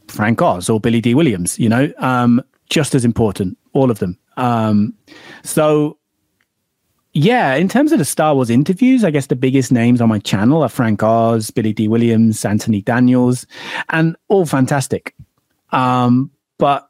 Frank 0.07 0.41
Oz 0.41 0.69
or 0.69 0.79
Billy 0.79 1.01
Dee 1.01 1.15
Williams, 1.15 1.57
you 1.57 1.69
know, 1.69 1.91
um, 1.97 2.41
just 2.69 2.93
as 2.93 3.05
important, 3.05 3.57
all 3.73 3.89
of 3.89 3.99
them. 3.99 4.17
Um, 4.35 4.93
so, 5.43 5.97
yeah, 7.13 7.55
in 7.55 7.67
terms 7.67 7.91
of 7.91 7.99
the 7.99 8.05
Star 8.05 8.35
Wars 8.35 8.49
interviews, 8.49 9.03
I 9.03 9.11
guess 9.11 9.27
the 9.27 9.35
biggest 9.35 9.71
names 9.71 10.01
on 10.01 10.09
my 10.09 10.19
channel 10.19 10.61
are 10.61 10.69
Frank 10.69 11.01
Oz, 11.01 11.49
Billy 11.51 11.73
Dee 11.73 11.87
Williams, 11.87 12.43
Anthony 12.45 12.81
Daniels, 12.81 13.47
and 13.89 14.15
all 14.27 14.45
fantastic. 14.45 15.15
Um, 15.71 16.31
but 16.57 16.86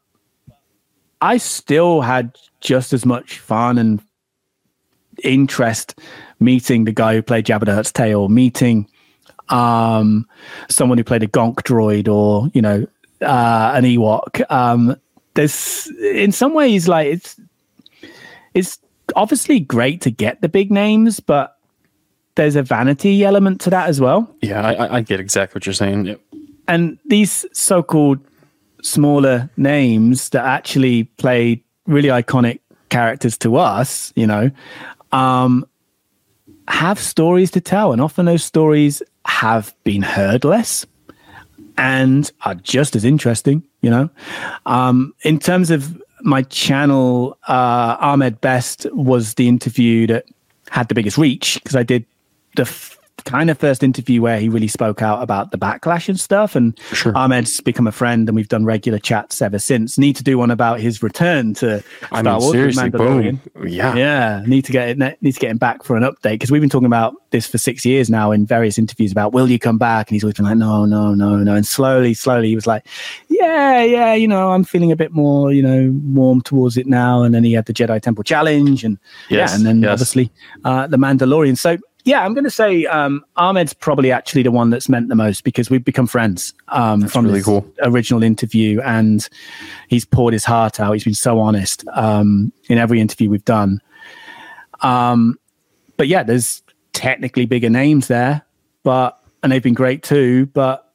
I 1.20 1.36
still 1.38 2.00
had 2.00 2.36
just 2.60 2.92
as 2.92 3.04
much 3.06 3.38
fun 3.38 3.78
and 3.78 4.00
interest 5.24 5.98
meeting 6.40 6.84
the 6.84 6.92
guy 6.92 7.14
who 7.14 7.22
played 7.22 7.44
Jabba 7.46 7.64
the 7.64 7.74
Hutt's 7.74 7.92
tail, 7.92 8.28
meeting 8.28 8.88
um, 9.48 10.26
someone 10.68 10.98
who 10.98 11.04
played 11.04 11.22
a 11.22 11.26
Gonk 11.26 11.56
droid 11.62 12.08
or 12.08 12.48
you 12.54 12.62
know 12.62 12.86
uh, 13.22 13.72
an 13.74 13.84
Ewok. 13.84 14.48
Um, 14.50 14.96
there's 15.34 15.88
in 16.00 16.32
some 16.32 16.54
ways 16.54 16.86
like 16.88 17.08
it's 17.08 17.40
it's 18.54 18.78
obviously 19.16 19.60
great 19.60 20.00
to 20.02 20.10
get 20.10 20.40
the 20.40 20.48
big 20.48 20.70
names, 20.70 21.18
but 21.20 21.56
there's 22.36 22.56
a 22.56 22.62
vanity 22.62 23.24
element 23.24 23.60
to 23.62 23.70
that 23.70 23.88
as 23.88 24.00
well. 24.00 24.32
yeah, 24.42 24.64
I, 24.64 24.98
I- 24.98 25.00
get 25.00 25.18
exactly 25.18 25.56
what 25.58 25.66
you're 25.66 25.72
saying. 25.72 26.06
Yep. 26.06 26.20
And 26.68 26.98
these 27.06 27.44
so-called 27.52 28.20
smaller 28.82 29.50
names 29.56 30.30
that 30.30 30.44
actually 30.44 31.04
played 31.04 31.62
really 31.86 32.08
iconic 32.08 32.60
characters 32.90 33.36
to 33.38 33.56
us, 33.56 34.12
you 34.16 34.26
know, 34.26 34.50
um, 35.12 35.66
have 36.68 36.98
stories 36.98 37.50
to 37.52 37.60
tell, 37.60 37.92
and 37.92 38.00
often 38.00 38.26
those 38.26 38.44
stories 38.44 39.02
have 39.24 39.74
been 39.84 40.02
heard 40.02 40.44
less 40.44 40.86
and 41.76 42.30
are 42.42 42.54
just 42.56 42.96
as 42.96 43.04
interesting, 43.04 43.62
you 43.80 43.90
know. 43.90 44.10
Um, 44.66 45.14
in 45.22 45.38
terms 45.38 45.70
of 45.70 46.00
my 46.22 46.42
channel, 46.42 47.38
uh, 47.48 47.96
Ahmed 48.00 48.40
Best 48.40 48.86
was 48.92 49.34
the 49.34 49.48
interview 49.48 50.06
that 50.08 50.26
had 50.70 50.88
the 50.88 50.94
biggest 50.94 51.16
reach 51.16 51.54
because 51.62 51.76
I 51.76 51.82
did 51.82 52.04
the 52.56 52.64
kind 53.24 53.50
of 53.50 53.58
first 53.58 53.82
interview 53.82 54.22
where 54.22 54.38
he 54.40 54.48
really 54.48 54.68
spoke 54.68 55.02
out 55.02 55.22
about 55.22 55.50
the 55.50 55.58
backlash 55.58 56.08
and 56.08 56.18
stuff. 56.18 56.54
And 56.56 56.78
Sure. 56.92 57.16
Ahmed's 57.16 57.60
become 57.60 57.86
a 57.86 57.92
friend, 57.92 58.28
and 58.28 58.36
we've 58.36 58.48
done 58.48 58.64
regular 58.64 58.98
chats 58.98 59.40
ever 59.42 59.58
since. 59.58 59.98
Need 59.98 60.16
to 60.16 60.22
do 60.24 60.38
one 60.38 60.50
about 60.50 60.80
his 60.80 61.02
return 61.02 61.54
to 61.54 61.80
Star 61.80 62.08
I 62.12 62.22
mean, 62.22 62.36
Wars 62.38 62.52
seriously, 62.52 62.90
Mandalorian. 62.90 63.40
boom. 63.54 63.68
Yeah. 63.68 63.94
Yeah, 63.96 64.42
need 64.46 64.64
to 64.66 64.72
get 64.72 64.88
it, 64.90 65.22
need 65.22 65.32
to 65.32 65.40
get 65.40 65.50
him 65.50 65.58
back 65.58 65.82
for 65.84 65.96
an 65.96 66.02
update 66.02 66.32
because 66.32 66.50
we've 66.50 66.60
been 66.60 66.70
talking 66.70 66.86
about 66.86 67.14
this 67.30 67.46
for 67.46 67.58
six 67.58 67.84
years 67.84 68.08
now 68.08 68.32
in 68.32 68.46
various 68.46 68.78
interviews 68.78 69.12
about 69.12 69.32
will 69.32 69.50
you 69.50 69.58
come 69.58 69.78
back, 69.78 70.08
and 70.08 70.14
he's 70.14 70.24
always 70.24 70.36
been 70.36 70.46
like, 70.46 70.56
no, 70.56 70.84
no, 70.84 71.14
no, 71.14 71.36
no, 71.36 71.54
and 71.54 71.66
slowly, 71.66 72.14
slowly, 72.14 72.48
he 72.48 72.54
was 72.54 72.66
like, 72.66 72.86
yeah, 73.28 73.82
yeah, 73.82 74.14
you 74.14 74.26
know, 74.28 74.50
I'm 74.52 74.64
feeling 74.64 74.92
a 74.92 74.96
bit 74.96 75.12
more, 75.12 75.52
you 75.52 75.62
know, 75.62 75.92
warm 76.14 76.40
towards 76.40 76.76
it 76.76 76.86
now, 76.86 77.22
and 77.22 77.34
then 77.34 77.44
he 77.44 77.52
had 77.52 77.66
the 77.66 77.74
Jedi 77.74 78.00
Temple 78.00 78.24
challenge, 78.24 78.84
and 78.84 78.98
Yes, 79.28 79.50
yeah, 79.50 79.56
and 79.56 79.66
then 79.66 79.82
yes. 79.82 79.90
obviously 79.92 80.30
uh, 80.64 80.86
the 80.86 80.96
Mandalorian. 80.96 81.56
So 81.58 81.76
yeah, 82.08 82.24
I'm 82.24 82.32
going 82.32 82.44
to 82.44 82.50
say 82.50 82.86
um, 82.86 83.22
Ahmed's 83.36 83.74
probably 83.74 84.10
actually 84.10 84.42
the 84.42 84.50
one 84.50 84.70
that's 84.70 84.88
meant 84.88 85.08
the 85.08 85.14
most 85.14 85.44
because 85.44 85.68
we've 85.68 85.84
become 85.84 86.06
friends 86.06 86.54
um, 86.68 87.06
from 87.06 87.26
really 87.26 87.40
this 87.40 87.44
cool. 87.44 87.70
original 87.82 88.22
interview, 88.22 88.80
and 88.80 89.28
he's 89.88 90.06
poured 90.06 90.32
his 90.32 90.42
heart 90.42 90.80
out. 90.80 90.94
He's 90.94 91.04
been 91.04 91.12
so 91.12 91.38
honest 91.38 91.84
um, 91.92 92.50
in 92.70 92.78
every 92.78 92.98
interview 93.02 93.28
we've 93.28 93.44
done. 93.44 93.82
Um, 94.80 95.38
but 95.98 96.08
yeah, 96.08 96.22
there's 96.22 96.62
technically 96.94 97.44
bigger 97.44 97.68
names 97.68 98.08
there, 98.08 98.40
but 98.84 99.22
and 99.42 99.52
they've 99.52 99.62
been 99.62 99.74
great 99.74 100.02
too. 100.02 100.46
But 100.46 100.90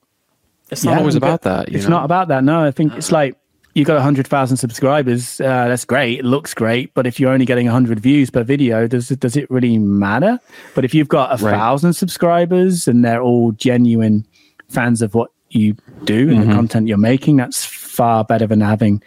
It's 0.72 0.84
not 0.84 0.94
yeah, 0.94 1.00
always 1.00 1.14
but 1.14 1.28
about 1.28 1.42
that. 1.44 1.70
You 1.70 1.78
It's 1.78 1.86
know? 1.86 1.98
not 1.98 2.06
about 2.06 2.30
that. 2.30 2.44
No, 2.44 2.66
I 2.66 2.72
think 2.72 2.94
it's 2.96 3.12
like 3.12 3.38
you 3.76 3.84
got 3.86 3.96
100,000 3.96 4.58
subscribers. 4.58 5.42
Uh, 5.42 5.68
that's 5.68 5.86
great. 5.86 6.20
It 6.20 6.26
looks 6.26 6.54
great. 6.54 6.94
But 6.94 7.08
if 7.08 7.20
you're 7.20 7.32
only 7.32 7.46
getting 7.46 7.66
100 7.66 8.00
views 8.00 8.30
per 8.30 8.44
video, 8.44 8.88
does 8.88 9.10
it, 9.12 9.20
does 9.20 9.36
it 9.36 9.50
really 9.50 9.78
matter? 9.78 10.40
But 10.76 10.86
if 10.86 10.94
you've 10.94 11.08
got 11.08 11.40
a 11.40 11.44
Right. 11.44 11.52
thousand 11.52 11.94
subscribers 11.94 12.88
and 12.88 13.04
they're 13.04 13.22
all 13.22 13.52
genuine 13.54 14.26
fans 14.70 15.02
of 15.02 15.16
what 15.16 15.32
you 15.50 15.76
do 16.04 16.30
and 16.30 16.40
Mm-hmm. 16.40 16.50
the 16.50 16.56
content 16.56 16.88
you're 16.88 16.98
making, 16.98 17.38
that's 17.38 17.66
far 17.66 18.24
better 18.24 18.48
than 18.48 18.62
having, 18.62 19.02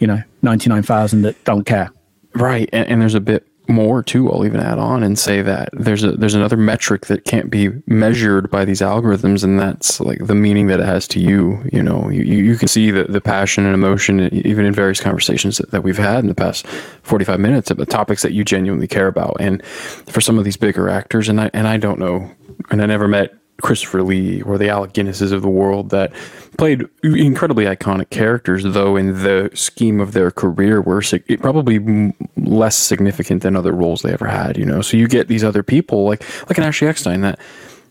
you 0.00 0.06
know, 0.06 0.22
99,000 0.42 1.22
that 1.22 1.42
don't 1.44 1.64
care. 1.64 1.90
Right, 2.34 2.68
and, 2.72 2.88
and 2.88 3.00
there's 3.02 3.14
a 3.14 3.20
bit 3.20 3.46
more 3.68 4.02
too. 4.02 4.30
I'll 4.30 4.44
even 4.44 4.60
add 4.60 4.78
on 4.78 5.02
and 5.02 5.18
say 5.18 5.42
that 5.42 5.70
there's 5.72 6.02
a 6.02 6.12
there's 6.12 6.34
another 6.34 6.56
metric 6.56 7.06
that 7.06 7.24
can't 7.24 7.50
be 7.50 7.70
measured 7.86 8.50
by 8.50 8.64
these 8.64 8.80
algorithms, 8.80 9.44
and 9.44 9.58
that's 9.58 10.00
like 10.00 10.26
the 10.26 10.34
meaning 10.34 10.66
that 10.66 10.80
it 10.80 10.86
has 10.86 11.06
to 11.08 11.20
you. 11.20 11.62
You 11.72 11.82
know, 11.82 12.08
you, 12.10 12.22
you 12.22 12.56
can 12.56 12.68
see 12.68 12.90
the, 12.90 13.04
the 13.04 13.20
passion 13.20 13.64
and 13.64 13.74
emotion 13.74 14.20
even 14.32 14.66
in 14.66 14.72
various 14.72 15.00
conversations 15.00 15.58
that, 15.58 15.70
that 15.70 15.82
we've 15.82 15.98
had 15.98 16.20
in 16.20 16.28
the 16.28 16.34
past 16.34 16.66
45 16.66 17.40
minutes 17.40 17.70
about 17.70 17.86
the 17.86 17.92
topics 17.92 18.22
that 18.22 18.32
you 18.32 18.44
genuinely 18.44 18.88
care 18.88 19.06
about. 19.06 19.36
And 19.40 19.64
for 19.64 20.20
some 20.20 20.38
of 20.38 20.44
these 20.44 20.56
bigger 20.56 20.88
actors, 20.88 21.28
and 21.28 21.40
I 21.40 21.50
and 21.54 21.68
I 21.68 21.76
don't 21.76 21.98
know, 21.98 22.30
and 22.70 22.82
I 22.82 22.86
never 22.86 23.08
met 23.08 23.34
Christopher 23.60 24.02
Lee 24.02 24.42
or 24.42 24.58
the 24.58 24.68
Alec 24.68 24.92
Guinnesses 24.92 25.32
of 25.32 25.42
the 25.42 25.48
world 25.48 25.90
that 25.90 26.12
played 26.58 26.84
incredibly 27.02 27.64
iconic 27.64 28.10
characters, 28.10 28.64
though 28.64 28.96
in 28.96 29.22
the 29.22 29.50
scheme 29.54 30.00
of 30.00 30.12
their 30.12 30.30
career 30.30 30.80
were 30.80 31.02
sig- 31.02 31.40
probably 31.40 31.76
m- 31.76 32.14
less 32.36 32.76
significant 32.76 33.42
than 33.42 33.54
other 33.54 33.72
roles 33.72 34.02
they 34.02 34.12
ever 34.12 34.26
had. 34.26 34.56
You 34.56 34.64
know, 34.64 34.82
so 34.82 34.96
you 34.96 35.06
get 35.06 35.28
these 35.28 35.44
other 35.44 35.62
people 35.62 36.04
like 36.04 36.24
like 36.48 36.58
an 36.58 36.64
Ashley 36.64 36.88
Eckstein 36.88 37.20
that 37.20 37.38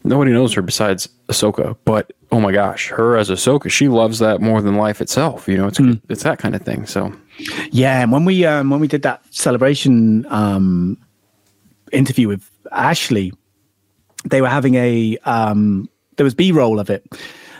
nobody 0.03 0.31
knows 0.31 0.53
her 0.53 0.61
besides 0.61 1.07
Ahsoka, 1.27 1.77
but 1.85 2.11
oh 2.31 2.39
my 2.39 2.51
gosh, 2.51 2.89
her 2.89 3.17
as 3.17 3.29
Ahsoka, 3.29 3.69
she 3.69 3.87
loves 3.87 4.19
that 4.19 4.41
more 4.41 4.61
than 4.61 4.75
life 4.75 5.01
itself. 5.01 5.47
You 5.47 5.57
know, 5.57 5.67
it's 5.67 5.79
it's 6.09 6.23
that 6.23 6.39
kind 6.39 6.55
of 6.55 6.61
thing. 6.63 6.85
So 6.85 7.13
Yeah, 7.71 8.01
and 8.01 8.11
when 8.11 8.25
we 8.25 8.45
um, 8.45 8.69
when 8.69 8.79
we 8.79 8.87
did 8.87 9.03
that 9.03 9.21
celebration 9.33 10.25
um, 10.29 10.97
interview 11.91 12.27
with 12.27 12.49
Ashley, 12.71 13.31
they 14.25 14.41
were 14.41 14.49
having 14.49 14.75
a 14.75 15.17
um, 15.25 15.89
there 16.17 16.23
was 16.23 16.35
B 16.35 16.51
roll 16.51 16.79
of 16.79 16.89
it. 16.89 17.05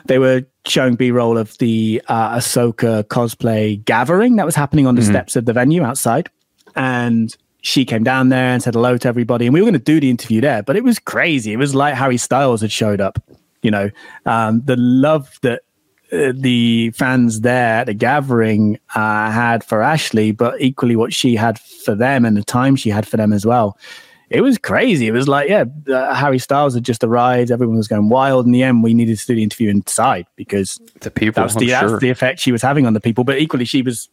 They 0.06 0.20
were 0.20 0.44
showing 0.66 0.96
B 0.96 1.12
roll 1.12 1.38
of 1.38 1.58
the 1.60 2.02
uh, 2.08 2.38
Ahsoka 2.38 3.04
cosplay 3.04 3.84
gathering 3.86 4.36
that 4.38 4.46
was 4.46 4.56
happening 4.56 4.88
on 4.88 4.96
the 4.96 5.04
steps 5.04 5.36
of 5.36 5.46
the 5.46 5.54
venue 5.54 5.84
outside, 5.84 6.30
and 6.76 7.36
she 7.62 7.86
came 7.86 8.04
down 8.04 8.30
there 8.30 8.50
and 8.50 8.62
said 8.62 8.74
hello 8.74 8.98
to 8.98 9.08
everybody. 9.08 9.46
And 9.46 9.54
we 9.54 9.62
were 9.62 9.66
going 9.66 9.74
to 9.74 9.80
do 9.80 10.00
the 10.00 10.10
interview 10.10 10.42
there, 10.42 10.64
but 10.64 10.76
it 10.76 10.84
was 10.84 11.00
crazy. 11.00 11.54
It 11.54 11.58
was 11.58 11.76
like 11.76 11.94
Harry 11.96 12.18
Styles 12.18 12.62
had 12.62 12.72
showed 12.72 13.00
up. 13.00 13.24
You 13.62 13.70
know, 13.70 13.92
um, 14.26 14.64
the 14.66 14.76
love 14.76 15.38
that 15.44 15.62
uh, 16.12 16.34
the 16.36 16.92
fans 16.92 17.42
there 17.42 17.76
at 17.76 17.86
the 17.86 17.94
gathering 17.94 18.80
uh, 18.96 19.32
had 19.32 19.64
for 19.64 19.82
Ashley, 19.82 20.32
but 20.32 20.60
equally 20.60 20.96
what 20.96 21.14
she 21.14 21.36
had 21.36 21.60
for 21.60 21.94
them 21.96 22.26
and 22.26 22.36
the 22.36 22.44
time 22.44 22.76
she 22.76 22.90
had 22.90 23.08
for 23.08 23.18
them 23.18 23.32
as 23.32 23.46
well. 23.46 23.78
It 24.32 24.42
was 24.42 24.58
crazy. 24.58 25.08
It 25.08 25.12
was 25.12 25.28
like, 25.28 25.50
yeah, 25.50 25.66
uh, 25.90 26.14
Harry 26.16 26.40
Styles 26.40 26.74
had 26.74 26.84
just 26.84 27.04
arrived. 27.04 27.52
Everyone 27.52 27.76
was 27.78 27.88
going 27.88 28.10
wild. 28.10 28.46
In 28.46 28.52
the 28.54 28.64
end, 28.64 28.82
we 28.82 28.94
needed 28.94 29.18
to 29.20 29.26
do 29.28 29.36
the 29.36 29.44
interview 29.44 29.70
inside 29.70 30.26
because 30.36 30.80
the 31.02 31.12
people, 31.12 31.44
that's 31.44 31.56
the 31.56 31.68
sure. 31.68 31.90
that's 31.90 32.02
the 32.02 32.10
effect 32.10 32.40
she 32.40 32.52
was 32.52 32.62
having 32.62 32.86
on 32.86 32.94
the 32.94 33.02
people. 33.02 33.24
But 33.26 33.40
equally, 33.40 33.66
she 33.66 33.82
was 33.82 34.10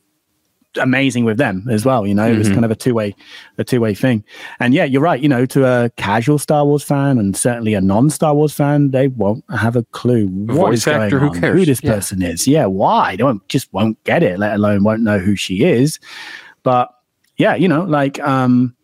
amazing 0.81 1.25
with 1.25 1.39
them 1.39 1.67
as 1.71 1.85
well. 1.85 2.07
You 2.07 2.15
know, 2.15 2.27
it 2.27 2.31
Mm-hmm. 2.31 2.39
was 2.39 2.49
kind 2.51 2.65
of 2.65 2.71
a 2.71 2.75
two 2.77 2.95
way 2.95 3.15
a 3.57 3.65
two 3.65 3.81
way 3.81 3.95
thing. 3.95 4.23
And 4.61 4.75
yeah, 4.75 4.85
you're 4.85 5.01
right. 5.01 5.21
You 5.21 5.29
know, 5.29 5.47
to 5.47 5.65
a 5.67 5.91
casual 5.97 6.39
Star 6.39 6.65
Wars 6.65 6.83
fan 6.83 7.19
and 7.19 7.37
certainly 7.37 7.75
a 7.75 7.81
non 7.81 8.11
Star 8.11 8.35
Wars 8.35 8.53
fan, 8.53 8.91
they 8.91 9.09
won't 9.09 9.45
have 9.51 9.77
a 9.77 9.83
clue 9.85 10.27
what 10.27 10.57
Voice 10.71 10.79
is 10.79 10.87
actor, 10.89 11.19
going 11.19 11.23
who 11.23 11.31
on, 11.37 11.41
cares? 11.41 11.59
who 11.59 11.65
this 11.65 11.81
Yeah. 11.83 11.95
person 11.95 12.23
is. 12.23 12.47
Yeah, 12.47 12.67
why? 12.67 13.17
They 13.17 13.23
won't 13.23 13.47
just 13.49 13.73
won't 13.73 14.03
get 14.05 14.23
it. 14.23 14.39
Let 14.39 14.55
alone 14.55 14.85
won't 14.85 15.03
know 15.03 15.19
who 15.19 15.37
she 15.37 15.65
is. 15.65 15.99
But 16.65 16.91
yeah, 17.39 17.55
you 17.55 17.69
know, 17.69 17.83
like 17.85 18.21
um, 18.21 18.75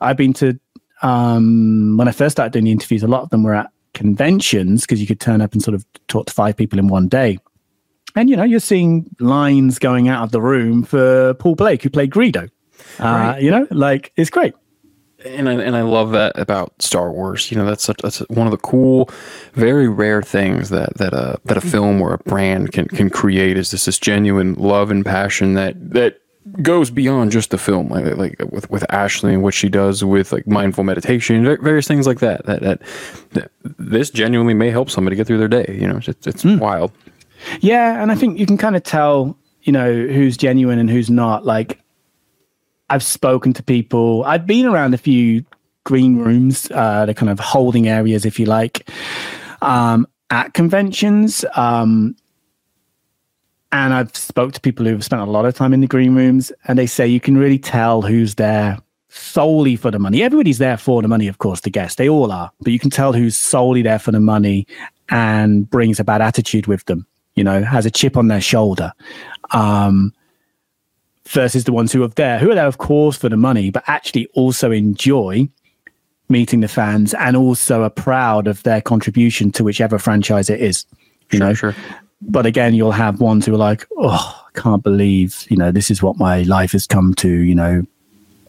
I've 0.00 0.16
been 0.16 0.32
to 0.34 0.58
um 1.02 1.96
when 1.96 2.08
I 2.08 2.12
first 2.12 2.32
started 2.32 2.52
doing 2.52 2.64
the 2.64 2.72
interviews, 2.72 3.02
a 3.02 3.08
lot 3.08 3.22
of 3.22 3.30
them 3.30 3.42
were 3.42 3.54
at 3.54 3.70
conventions 3.94 4.82
because 4.82 5.00
you 5.00 5.06
could 5.06 5.20
turn 5.20 5.40
up 5.40 5.52
and 5.52 5.62
sort 5.62 5.74
of 5.74 5.84
talk 6.08 6.26
to 6.26 6.32
five 6.32 6.56
people 6.56 6.78
in 6.78 6.88
one 6.88 7.08
day. 7.08 7.38
And 8.14 8.30
you 8.30 8.36
know, 8.36 8.44
you're 8.44 8.60
seeing 8.60 9.14
lines 9.20 9.78
going 9.78 10.08
out 10.08 10.22
of 10.22 10.32
the 10.32 10.40
room 10.40 10.82
for 10.84 11.34
Paul 11.34 11.54
Blake, 11.54 11.82
who 11.82 11.90
played 11.90 12.10
Greedo. 12.10 12.48
Uh, 12.98 13.36
You 13.38 13.50
know, 13.50 13.66
like 13.70 14.12
it's 14.16 14.30
great. 14.30 14.54
and 15.24 15.48
I, 15.48 15.54
and 15.54 15.74
I 15.76 15.82
love 15.82 16.12
that 16.12 16.38
about 16.38 16.80
Star 16.80 17.10
Wars. 17.10 17.50
You 17.50 17.56
know, 17.58 17.64
that's 17.66 17.84
such, 17.84 17.98
that's 18.02 18.18
one 18.28 18.46
of 18.46 18.50
the 18.52 18.58
cool, 18.58 19.10
very 19.54 19.88
rare 19.88 20.22
things 20.22 20.68
that 20.70 20.96
that 20.98 21.12
a 21.12 21.38
that 21.44 21.56
a 21.56 21.60
film 21.60 22.00
or 22.00 22.14
a 22.14 22.18
brand 22.18 22.72
can 22.72 22.86
can 22.88 23.10
create 23.10 23.56
is 23.56 23.70
this 23.70 23.84
this 23.86 23.98
genuine 23.98 24.54
love 24.54 24.90
and 24.90 25.04
passion 25.04 25.54
that 25.54 25.74
that 25.92 26.18
goes 26.62 26.90
beyond 26.90 27.32
just 27.32 27.50
the 27.50 27.58
film. 27.58 27.88
Like 27.88 28.16
like 28.16 28.36
with 28.50 28.70
with 28.70 28.84
Ashley 28.92 29.34
and 29.34 29.42
what 29.42 29.54
she 29.54 29.68
does 29.68 30.04
with 30.04 30.32
like 30.32 30.46
mindful 30.46 30.84
meditation, 30.84 31.44
various 31.44 31.86
things 31.88 32.06
like 32.06 32.20
that. 32.20 32.46
That 32.46 32.62
that, 32.62 32.82
that 33.32 33.50
this 33.62 34.10
genuinely 34.10 34.54
may 34.54 34.70
help 34.70 34.90
somebody 34.90 35.16
get 35.16 35.26
through 35.26 35.38
their 35.38 35.48
day. 35.48 35.76
You 35.80 35.88
know, 35.88 36.00
it's, 36.02 36.26
it's 36.26 36.44
wild. 36.44 36.92
Yeah, 37.60 38.02
and 38.02 38.10
I 38.10 38.14
think 38.14 38.38
you 38.38 38.46
can 38.46 38.56
kind 38.56 38.76
of 38.76 38.82
tell, 38.82 39.36
you 39.62 39.72
know, 39.72 39.92
who's 39.92 40.36
genuine 40.36 40.78
and 40.78 40.88
who's 40.88 41.10
not. 41.10 41.44
Like, 41.44 41.80
I've 42.88 43.02
spoken 43.02 43.52
to 43.54 43.62
people. 43.62 44.24
I've 44.24 44.46
been 44.46 44.66
around 44.66 44.94
a 44.94 44.98
few 44.98 45.44
green 45.84 46.16
rooms, 46.18 46.70
uh, 46.72 47.06
the 47.06 47.14
kind 47.14 47.30
of 47.30 47.38
holding 47.38 47.88
areas, 47.88 48.24
if 48.24 48.40
you 48.40 48.46
like, 48.46 48.88
um, 49.62 50.06
at 50.30 50.54
conventions. 50.54 51.44
Um, 51.54 52.16
and 53.76 53.92
I've 53.92 54.16
spoke 54.16 54.54
to 54.54 54.60
people 54.60 54.86
who've 54.86 55.04
spent 55.04 55.20
a 55.20 55.26
lot 55.26 55.44
of 55.44 55.54
time 55.54 55.74
in 55.74 55.82
the 55.82 55.86
green 55.86 56.14
rooms, 56.14 56.50
and 56.66 56.78
they 56.78 56.86
say 56.86 57.06
you 57.06 57.20
can 57.20 57.36
really 57.36 57.58
tell 57.58 58.00
who's 58.00 58.36
there 58.36 58.78
solely 59.10 59.76
for 59.76 59.90
the 59.90 59.98
money. 59.98 60.22
Everybody's 60.22 60.56
there 60.56 60.78
for 60.78 61.02
the 61.02 61.08
money, 61.08 61.28
of 61.28 61.38
course, 61.38 61.60
the 61.60 61.68
guests. 61.68 61.96
They 61.96 62.08
all 62.08 62.32
are, 62.32 62.50
but 62.62 62.72
you 62.72 62.78
can 62.78 62.88
tell 62.88 63.12
who's 63.12 63.36
solely 63.36 63.82
there 63.82 63.98
for 63.98 64.12
the 64.12 64.20
money 64.20 64.66
and 65.10 65.68
brings 65.68 66.00
a 66.00 66.04
bad 66.04 66.22
attitude 66.22 66.66
with 66.66 66.86
them. 66.86 67.06
You 67.34 67.44
know, 67.44 67.62
has 67.62 67.84
a 67.84 67.90
chip 67.90 68.16
on 68.16 68.28
their 68.28 68.40
shoulder. 68.40 68.92
Um, 69.50 70.14
versus 71.28 71.64
the 71.64 71.72
ones 71.72 71.92
who 71.92 72.02
are 72.02 72.08
there, 72.08 72.38
who 72.38 72.50
are 72.50 72.54
there, 72.54 72.66
of 72.66 72.78
course, 72.78 73.18
for 73.18 73.28
the 73.28 73.36
money, 73.36 73.70
but 73.70 73.84
actually 73.88 74.26
also 74.28 74.70
enjoy 74.70 75.48
meeting 76.30 76.60
the 76.60 76.68
fans 76.68 77.12
and 77.14 77.36
also 77.36 77.82
are 77.82 77.90
proud 77.90 78.46
of 78.46 78.62
their 78.62 78.80
contribution 78.80 79.52
to 79.52 79.62
whichever 79.62 79.98
franchise 79.98 80.48
it 80.48 80.60
is. 80.60 80.86
You 81.30 81.38
Sure, 81.38 81.46
know, 81.46 81.54
sure. 81.54 81.76
But 82.22 82.46
again, 82.46 82.74
you'll 82.74 82.92
have 82.92 83.20
ones 83.20 83.46
who 83.46 83.54
are 83.54 83.58
like, 83.58 83.86
"Oh, 83.96 84.44
I 84.46 84.58
can't 84.58 84.82
believe 84.82 85.46
you 85.50 85.56
know 85.56 85.70
this 85.70 85.90
is 85.90 86.02
what 86.02 86.16
my 86.16 86.42
life 86.42 86.72
has 86.72 86.86
come 86.86 87.14
to." 87.14 87.28
You 87.28 87.54
know, 87.54 87.82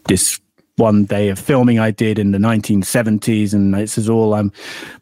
this 0.06 0.40
one 0.78 1.04
day 1.04 1.28
of 1.28 1.38
filming 1.38 1.78
I 1.78 1.90
did 1.90 2.18
in 2.18 2.30
the 2.30 2.38
1970s, 2.38 3.52
and 3.52 3.74
this 3.74 3.98
is 3.98 4.08
all 4.08 4.34
I'm. 4.34 4.52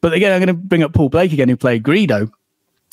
But 0.01 0.13
again, 0.13 0.33
I'm 0.33 0.41
going 0.41 0.49
to 0.49 0.55
bring 0.55 0.83
up 0.83 0.93
Paul 0.93 1.09
Blake 1.09 1.33
again, 1.33 1.49
who 1.49 1.57
played 1.57 1.83
Greedo. 1.83 2.31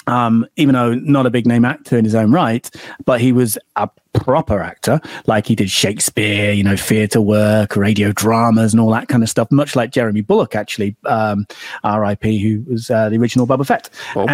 Um, 0.06 0.46
even 0.58 0.74
though 0.76 0.96
not 0.96 1.26
a 1.26 1.30
big 1.30 1.48
name 1.48 1.64
actor 1.64 1.98
in 1.98 2.04
his 2.04 2.14
own 2.14 2.34
right, 2.34 2.70
but 3.06 3.22
he 3.22 3.32
was 3.32 3.58
a 3.78 3.90
proper 4.12 4.60
actor. 4.62 5.00
Like 5.28 5.48
he 5.48 5.56
did 5.56 5.70
Shakespeare, 5.70 6.52
you 6.52 6.62
know, 6.62 6.76
theatre 6.76 7.22
work, 7.22 7.78
radio 7.78 8.12
dramas, 8.12 8.74
and 8.74 8.82
all 8.82 8.92
that 8.92 9.08
kind 9.08 9.24
of 9.24 9.30
stuff. 9.30 9.50
Much 9.50 9.78
like 9.78 9.92
Jeremy 9.92 10.20
Bulloch, 10.20 10.56
actually, 10.56 10.98
um, 11.06 11.46
R.I.P., 11.86 12.38
who 12.40 12.70
was 12.70 12.92
uh, 12.92 13.08
the 13.08 13.18
original 13.18 13.48
Boba 13.48 13.66
Fett. 13.66 13.90
Boba 14.14 14.30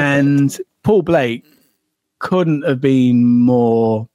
Fett. 0.56 0.66
Paul 0.84 1.02
Blake 1.02 1.46
couldn't 2.20 2.64
have 2.64 2.82
been 2.82 3.26
more. 3.26 4.08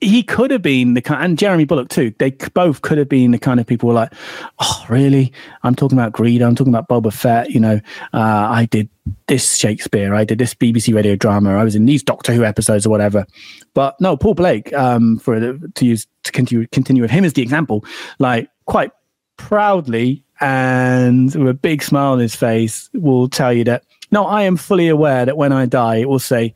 He 0.00 0.22
could 0.22 0.50
have 0.50 0.62
been 0.62 0.94
the 0.94 1.02
kind, 1.02 1.22
and 1.22 1.38
Jeremy 1.38 1.66
Bulloch 1.66 1.90
too. 1.90 2.14
They 2.18 2.30
both 2.54 2.80
could 2.80 2.96
have 2.96 3.08
been 3.08 3.32
the 3.32 3.38
kind 3.38 3.60
of 3.60 3.66
people 3.66 3.92
like, 3.92 4.12
"Oh, 4.58 4.86
really? 4.88 5.30
I'm 5.62 5.74
talking 5.74 5.98
about 5.98 6.12
greed. 6.12 6.40
I'm 6.40 6.54
talking 6.54 6.74
about 6.74 6.88
Boba 6.88 7.12
Fett. 7.12 7.50
You 7.50 7.60
know, 7.60 7.80
uh, 8.14 8.48
I 8.50 8.66
did 8.70 8.88
this 9.28 9.56
Shakespeare. 9.56 10.14
I 10.14 10.24
did 10.24 10.38
this 10.38 10.54
BBC 10.54 10.94
radio 10.94 11.16
drama. 11.16 11.58
I 11.58 11.64
was 11.64 11.76
in 11.76 11.84
these 11.84 12.02
Doctor 12.02 12.32
Who 12.32 12.44
episodes 12.44 12.86
or 12.86 12.90
whatever." 12.90 13.26
But 13.74 14.00
no, 14.00 14.16
Paul 14.16 14.34
Blake. 14.34 14.72
Um, 14.72 15.18
for 15.18 15.38
to 15.58 15.84
use 15.84 16.06
to 16.24 16.32
continue 16.32 16.66
continue 16.68 17.02
with 17.02 17.10
him 17.10 17.24
as 17.24 17.34
the 17.34 17.42
example, 17.42 17.84
like 18.18 18.48
quite 18.64 18.92
proudly 19.36 20.24
and 20.40 21.34
with 21.34 21.48
a 21.48 21.54
big 21.54 21.82
smile 21.82 22.12
on 22.12 22.18
his 22.18 22.34
face, 22.34 22.88
will 22.94 23.28
tell 23.28 23.52
you 23.52 23.64
that 23.64 23.84
no, 24.10 24.26
I 24.26 24.42
am 24.42 24.56
fully 24.56 24.88
aware 24.88 25.24
that 25.24 25.36
when 25.36 25.52
I 25.52 25.66
die, 25.66 25.96
it 25.96 26.08
will 26.08 26.18
say 26.18 26.54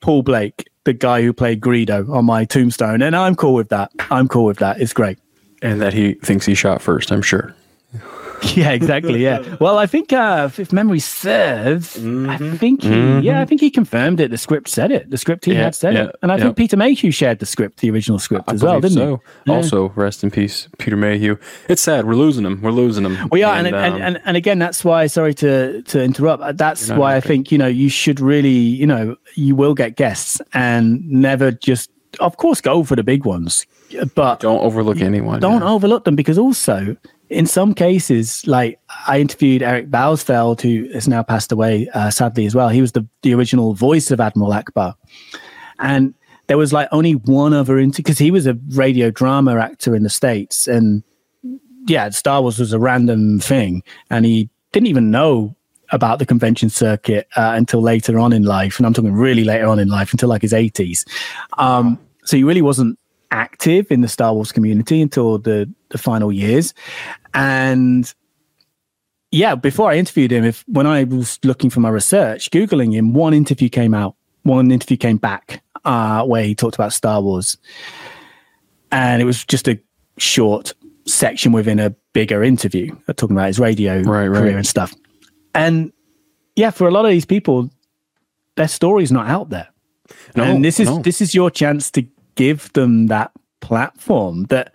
Paul 0.00 0.22
Blake, 0.22 0.68
the 0.84 0.92
guy 0.92 1.22
who 1.22 1.32
played 1.32 1.60
Greedo 1.60 2.08
on 2.10 2.24
my 2.24 2.44
tombstone. 2.44 3.02
And 3.02 3.16
I'm 3.16 3.34
cool 3.34 3.54
with 3.54 3.68
that. 3.70 3.90
I'm 4.10 4.28
cool 4.28 4.44
with 4.44 4.58
that. 4.58 4.80
It's 4.80 4.92
great. 4.92 5.18
And 5.62 5.80
that 5.80 5.92
he 5.92 6.14
thinks 6.14 6.44
he 6.44 6.54
shot 6.54 6.82
first. 6.82 7.12
I'm 7.12 7.22
sure. 7.22 7.54
Yeah, 8.56 8.72
exactly. 8.72 9.22
Yeah. 9.22 9.56
Well, 9.60 9.78
I 9.78 9.86
think 9.86 10.12
uh, 10.12 10.50
if 10.58 10.72
memory 10.72 10.98
serves, 10.98 11.96
I 11.96 12.36
think 12.58 12.82
he, 12.82 13.20
yeah, 13.20 13.40
I 13.40 13.44
think 13.46 13.60
he 13.60 13.70
confirmed 13.70 14.20
it. 14.20 14.30
The 14.30 14.36
script 14.38 14.68
said 14.68 14.90
it. 14.90 15.08
The 15.10 15.16
script 15.16 15.44
he 15.46 15.52
Mm-hmm. 15.52 15.58
Yeah, 15.58 15.64
had 15.64 15.74
said 15.74 15.94
yeah, 15.94 16.04
it, 16.04 16.16
and 16.22 16.32
I 16.32 16.36
yeah. 16.36 16.44
think 16.44 16.56
Peter 16.56 16.76
Mayhew 16.76 17.10
shared 17.12 17.38
the 17.38 17.46
script, 17.46 17.80
the 17.80 17.90
original 17.90 18.18
script 18.18 18.48
I 18.48 18.54
as 18.54 18.62
well, 18.62 18.80
didn't 18.80 18.96
so. 18.96 19.20
he? 19.44 19.52
Also, 19.52 19.90
rest 19.90 20.22
in 20.24 20.30
peace, 20.30 20.68
Peter 20.78 20.96
Mayhew. 20.96 21.36
It's 21.68 21.82
sad. 21.82 22.04
We're 22.06 22.14
losing 22.14 22.44
him. 22.44 22.60
We're 22.62 22.70
losing 22.72 23.04
him. 23.04 23.28
We 23.30 23.42
are, 23.42 23.54
and 23.54 23.66
and, 23.66 23.76
um, 23.76 23.82
and, 23.94 24.02
and, 24.02 24.20
and 24.24 24.36
again, 24.36 24.58
that's 24.58 24.84
why. 24.84 25.06
Sorry 25.06 25.34
to 25.34 25.82
to 25.82 26.02
interrupt. 26.02 26.56
That's 26.58 26.88
why 26.90 27.16
I 27.16 27.20
think 27.20 27.52
you 27.52 27.58
know 27.58 27.66
you 27.68 27.88
should 27.88 28.20
really, 28.20 28.48
you 28.50 28.86
know, 28.86 29.16
you 29.34 29.54
will 29.56 29.74
get 29.74 29.96
guests 29.96 30.40
and 30.52 31.08
never 31.08 31.50
just, 31.52 31.90
of 32.20 32.36
course, 32.36 32.60
go 32.60 32.82
for 32.84 32.96
the 32.96 33.04
big 33.04 33.24
ones, 33.24 33.66
but 34.14 34.40
don't 34.40 34.60
overlook 34.60 35.00
anyone. 35.00 35.40
don't 35.40 35.62
yeah. 35.62 35.68
overlook 35.70 36.04
them 36.04 36.16
because 36.16 36.38
also 36.38 36.96
in 37.32 37.46
some 37.46 37.74
cases, 37.74 38.46
like 38.46 38.78
I 39.06 39.18
interviewed 39.18 39.62
Erik 39.62 39.90
Bauersfeld, 39.90 40.60
who 40.60 40.92
has 40.92 41.08
now 41.08 41.22
passed 41.22 41.50
away 41.50 41.88
uh, 41.94 42.10
sadly 42.10 42.46
as 42.46 42.54
well. 42.54 42.68
He 42.68 42.80
was 42.80 42.92
the 42.92 43.06
the 43.22 43.34
original 43.34 43.74
voice 43.74 44.10
of 44.10 44.20
Admiral 44.20 44.52
Ackbar, 44.52 44.94
and 45.78 46.14
there 46.46 46.58
was 46.58 46.72
like 46.72 46.88
only 46.92 47.14
one 47.14 47.54
other 47.54 47.78
interview 47.78 48.02
because 48.02 48.18
he 48.18 48.30
was 48.30 48.46
a 48.46 48.58
radio 48.68 49.10
drama 49.10 49.56
actor 49.56 49.96
in 49.96 50.02
the 50.02 50.10
states, 50.10 50.68
and 50.68 51.02
yeah, 51.86 52.10
Star 52.10 52.42
Wars 52.42 52.58
was 52.58 52.72
a 52.72 52.78
random 52.78 53.40
thing, 53.40 53.82
and 54.10 54.26
he 54.26 54.50
didn't 54.72 54.88
even 54.88 55.10
know 55.10 55.56
about 55.90 56.18
the 56.18 56.26
convention 56.26 56.70
circuit 56.70 57.28
uh, 57.36 57.52
until 57.54 57.80
later 57.80 58.18
on 58.18 58.32
in 58.32 58.42
life, 58.42 58.78
and 58.78 58.86
I'm 58.86 58.92
talking 58.92 59.12
really 59.12 59.44
later 59.44 59.66
on 59.66 59.78
in 59.78 59.88
life, 59.88 60.12
until 60.12 60.28
like 60.28 60.42
his 60.42 60.52
80s. 60.52 61.06
Um, 61.58 61.98
so 62.24 62.36
he 62.36 62.44
really 62.44 62.62
wasn't 62.62 62.98
active 63.32 63.90
in 63.90 64.00
the 64.02 64.08
Star 64.08 64.32
Wars 64.34 64.52
community 64.52 65.02
until 65.02 65.38
the 65.38 65.68
the 65.88 65.98
final 65.98 66.30
years, 66.30 66.72
and 67.34 68.12
yeah, 69.30 69.54
before 69.54 69.90
I 69.90 69.96
interviewed 69.96 70.30
him, 70.30 70.44
if 70.44 70.62
when 70.68 70.86
I 70.86 71.04
was 71.04 71.38
looking 71.42 71.70
for 71.70 71.80
my 71.80 71.88
research, 71.88 72.50
googling 72.50 72.92
him, 72.94 73.14
one 73.14 73.34
interview 73.34 73.68
came 73.68 73.94
out, 73.94 74.14
one 74.42 74.70
interview 74.70 74.96
came 74.98 75.16
back 75.16 75.62
uh, 75.84 76.22
where 76.24 76.44
he 76.44 76.54
talked 76.54 76.74
about 76.76 76.92
Star 76.92 77.20
Wars, 77.22 77.56
and 78.90 79.22
it 79.22 79.24
was 79.24 79.44
just 79.44 79.68
a 79.68 79.80
short 80.18 80.74
section 81.06 81.50
within 81.52 81.80
a 81.80 81.90
bigger 82.12 82.44
interview 82.44 82.94
uh, 83.08 83.12
talking 83.14 83.34
about 83.36 83.46
his 83.48 83.58
radio 83.58 84.00
Right, 84.02 84.28
right. 84.28 84.38
career 84.40 84.56
and 84.56 84.66
stuff. 84.66 84.94
And 85.54 85.92
yeah, 86.54 86.70
for 86.70 86.86
a 86.86 86.90
lot 86.90 87.04
of 87.06 87.10
these 87.10 87.24
people, 87.24 87.70
their 88.56 88.68
story's 88.68 89.10
not 89.10 89.26
out 89.28 89.48
there 89.50 89.68
No, 90.36 90.44
and 90.44 90.64
this 90.64 90.78
is 90.78 90.88
no. 90.88 91.00
this 91.02 91.20
is 91.20 91.34
your 91.34 91.50
chance 91.50 91.90
to 91.92 92.06
give 92.34 92.72
them 92.72 93.06
that 93.08 93.32
platform 93.60 94.44
that 94.44 94.72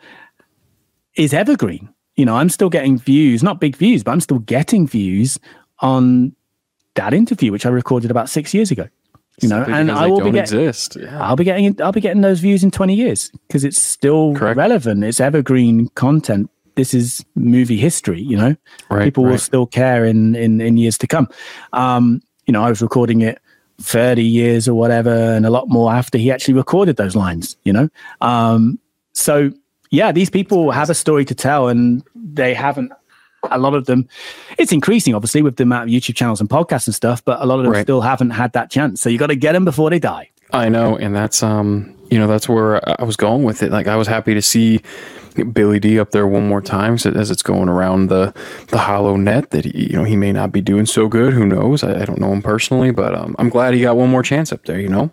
is 1.16 1.34
evergreen. 1.34 1.90
You 2.16 2.26
know, 2.26 2.36
I'm 2.36 2.50
still 2.50 2.70
getting 2.70 2.98
views, 2.98 3.44
not 3.44 3.60
big 3.60 3.76
views, 3.76 4.04
but 4.04 4.12
I'm 4.12 4.22
still 4.22 4.40
getting 4.40 4.88
views 4.88 5.40
on 5.80 6.36
that 6.96 7.14
interview, 7.14 7.52
which 7.52 7.66
I 7.66 7.70
recorded 7.70 8.10
about 8.10 8.30
six 8.30 8.54
years 8.54 8.72
ago. 8.72 8.88
You 9.40 9.50
know, 9.50 9.60
Simply 9.60 9.74
and 9.74 9.92
I 9.92 10.08
will 10.08 10.22
be 10.22 10.32
getting. 10.32 10.60
Yeah. 10.60 11.22
I'll 11.22 11.36
be 11.36 11.44
getting, 11.44 11.80
I'll 11.80 11.92
be 11.92 12.02
getting 12.02 12.22
those 12.22 12.40
views 12.40 12.64
in 12.64 12.72
20 12.72 12.96
years 12.96 13.32
because 13.48 13.64
it's 13.64 13.80
still 13.80 14.34
Correct. 14.34 14.58
relevant. 14.58 15.04
It's 15.04 15.20
evergreen 15.20 15.90
content. 15.90 16.50
This 16.74 16.96
is 16.96 17.24
movie 17.36 17.78
history. 17.78 18.20
You 18.22 18.38
know, 18.38 18.56
Right, 18.90 19.04
people 19.04 19.26
will 19.26 19.38
still 19.38 19.68
care 19.68 20.06
in 20.06 20.36
in 20.36 20.60
in 20.62 20.78
years 20.78 20.98
to 21.00 21.08
come. 21.08 21.28
Um, 21.74 22.22
you 22.48 22.52
know, 22.52 22.64
I 22.64 22.70
was 22.70 22.82
recording 22.82 23.22
it 23.22 23.40
30 23.82 24.24
years 24.24 24.68
or 24.68 24.74
whatever, 24.74 25.14
and 25.14 25.46
a 25.46 25.50
lot 25.50 25.70
more 25.70 25.94
after 25.94 26.18
he 26.18 26.32
actually 26.32 26.54
recorded 26.56 26.98
those 26.98 27.16
lines. 27.16 27.58
You 27.64 27.74
know, 27.74 27.90
um, 28.22 28.80
so 29.14 29.52
yeah, 29.92 30.12
these 30.12 30.30
people 30.30 30.72
have 30.72 30.90
a 30.90 30.94
story 30.96 31.26
to 31.26 31.36
tell, 31.36 31.68
and 31.68 32.04
they 32.16 32.54
haven't. 32.54 32.92
A 33.52 33.60
lot 33.60 33.76
of 33.76 33.86
them, 33.86 34.08
it's 34.58 34.72
increasing 34.74 35.14
obviously 35.14 35.42
with 35.44 35.56
the 35.58 35.64
amount 35.64 35.84
of 35.84 35.90
YouTube 35.94 36.16
channels 36.16 36.42
and 36.42 36.50
podcasts 36.50 36.88
and 36.88 36.96
stuff, 36.96 37.24
but 37.24 37.40
a 37.42 37.46
lot 37.46 37.60
of 37.60 37.64
them 37.66 37.72
Right. 37.74 37.84
still 37.84 38.02
haven't 38.02 38.32
had 38.32 38.52
that 38.54 38.70
chance. 38.72 39.00
So 39.00 39.10
you 39.10 39.18
got 39.18 39.28
to 39.28 39.36
get 39.36 39.54
them 39.54 39.64
before 39.64 39.90
they 39.92 40.00
die. 40.00 40.32
I 40.52 40.70
know, 40.70 40.98
and 40.98 41.16
that's 41.16 41.44
um, 41.44 41.94
you 42.10 42.18
know, 42.18 42.28
that's 42.28 42.50
where 42.50 42.82
I 43.00 43.04
was 43.04 43.16
going 43.16 43.44
with 43.44 43.62
it. 43.64 43.72
Like, 43.72 43.88
I 43.88 43.96
was 43.96 44.08
happy 44.08 44.34
to 44.34 44.42
see 44.42 44.82
Billy 45.44 45.80
Dee 45.80 46.00
up 46.00 46.12
there 46.12 46.28
one 46.28 46.48
more 46.48 46.62
time 46.62 46.98
so 46.98 47.12
as 47.12 47.32
it's 47.32 47.42
going 47.44 47.70
around 47.70 48.08
the 48.08 48.34
the 48.70 48.78
HoloNet. 48.78 49.50
That 49.50 49.66
he, 49.66 49.88
you 49.92 49.98
know, 49.98 50.04
he 50.04 50.16
may 50.16 50.32
not 50.32 50.52
be 50.52 50.62
doing 50.62 50.86
so 50.86 51.08
good. 51.08 51.34
Who 51.34 51.46
knows? 51.46 51.84
I, 51.84 52.02
I 52.02 52.06
don't 52.06 52.20
know 52.20 52.32
him 52.34 52.42
personally, 52.42 52.92
but 52.92 53.14
um, 53.16 53.36
I'm 53.40 53.50
glad 53.50 53.74
he 53.74 53.82
got 53.82 53.98
one 53.98 54.10
more 54.10 54.24
chance 54.24 54.52
up 54.52 54.66
there. 54.66 54.80
You 54.80 54.90
know. 54.90 55.12